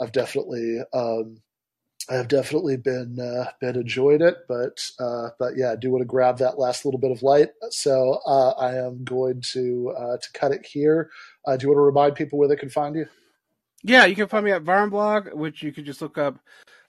I've 0.02 0.12
definitely 0.12 0.80
um, 0.92 1.40
I 2.08 2.14
have 2.14 2.28
definitely 2.28 2.76
been 2.76 3.20
uh, 3.20 3.50
been 3.60 3.76
enjoying 3.76 4.22
it, 4.22 4.38
but 4.48 4.90
uh, 4.98 5.30
but 5.38 5.56
yeah, 5.56 5.72
I 5.72 5.76
do 5.76 5.90
want 5.90 6.02
to 6.02 6.06
grab 6.06 6.38
that 6.38 6.58
last 6.58 6.84
little 6.84 6.98
bit 6.98 7.10
of 7.10 7.22
light. 7.22 7.50
So 7.70 8.20
uh, 8.26 8.50
I 8.58 8.74
am 8.74 9.04
going 9.04 9.42
to 9.52 9.94
uh, 9.96 10.16
to 10.16 10.32
cut 10.32 10.52
it 10.52 10.64
here. 10.64 11.10
Uh, 11.44 11.56
do 11.56 11.64
you 11.64 11.68
want 11.68 11.78
to 11.78 11.82
remind 11.82 12.14
people 12.14 12.38
where 12.38 12.48
they 12.48 12.56
can 12.56 12.70
find 12.70 12.96
you? 12.96 13.06
Yeah, 13.82 14.06
you 14.06 14.16
can 14.16 14.28
find 14.28 14.44
me 14.44 14.50
at 14.50 14.62
Varn 14.62 14.90
Vlog, 14.90 15.34
which 15.34 15.62
you 15.62 15.72
can 15.72 15.84
just 15.84 16.02
look 16.02 16.18
up 16.18 16.38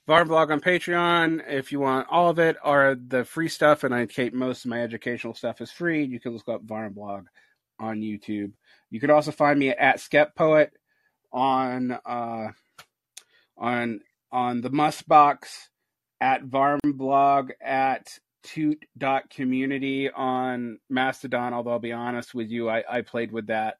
Varn 0.06 0.28
Vlog 0.28 0.50
on 0.50 0.60
Patreon 0.60 1.42
if 1.48 1.72
you 1.72 1.80
want 1.80 2.08
all 2.10 2.28
of 2.28 2.38
it, 2.38 2.56
or 2.64 2.96
the 3.08 3.24
free 3.24 3.48
stuff. 3.48 3.84
And 3.84 3.94
I 3.94 4.06
keep 4.06 4.34
most 4.34 4.64
of 4.64 4.70
my 4.70 4.82
educational 4.82 5.34
stuff 5.34 5.60
is 5.60 5.70
free. 5.70 6.04
You 6.04 6.20
can 6.20 6.32
look 6.32 6.48
up 6.48 6.64
Varn 6.64 6.94
Vlog 6.94 7.26
on 7.78 8.00
YouTube. 8.00 8.52
You 8.90 8.98
can 8.98 9.10
also 9.10 9.30
find 9.30 9.58
me 9.58 9.68
at 9.70 9.98
Skepoet 9.98 10.70
on 11.32 11.92
uh, 11.92 12.48
on 13.56 14.00
on 14.32 14.60
the 14.60 14.70
Must 14.70 15.06
Box 15.06 15.70
at 16.20 16.44
Varn 16.44 16.80
Vlog 16.86 17.50
at 17.60 18.18
toot.community 18.42 20.10
on 20.10 20.78
Mastodon. 20.88 21.52
Although 21.52 21.72
I'll 21.72 21.78
be 21.78 21.92
honest 21.92 22.34
with 22.34 22.50
you, 22.50 22.68
I, 22.68 22.84
I 22.88 23.00
played 23.02 23.32
with 23.32 23.48
that 23.48 23.78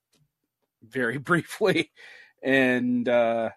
very 0.83 1.19
briefly. 1.19 1.91
And 2.43 3.09
uh, 3.09 3.51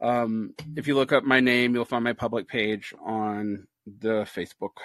um, 0.00 0.54
if 0.76 0.86
you 0.86 0.94
look 0.94 1.12
up 1.12 1.24
my 1.24 1.40
name, 1.40 1.74
you'll 1.74 1.84
find 1.84 2.04
my 2.04 2.12
public 2.12 2.48
page 2.48 2.92
on 3.04 3.66
the 3.86 4.26
Facebook. 4.34 4.78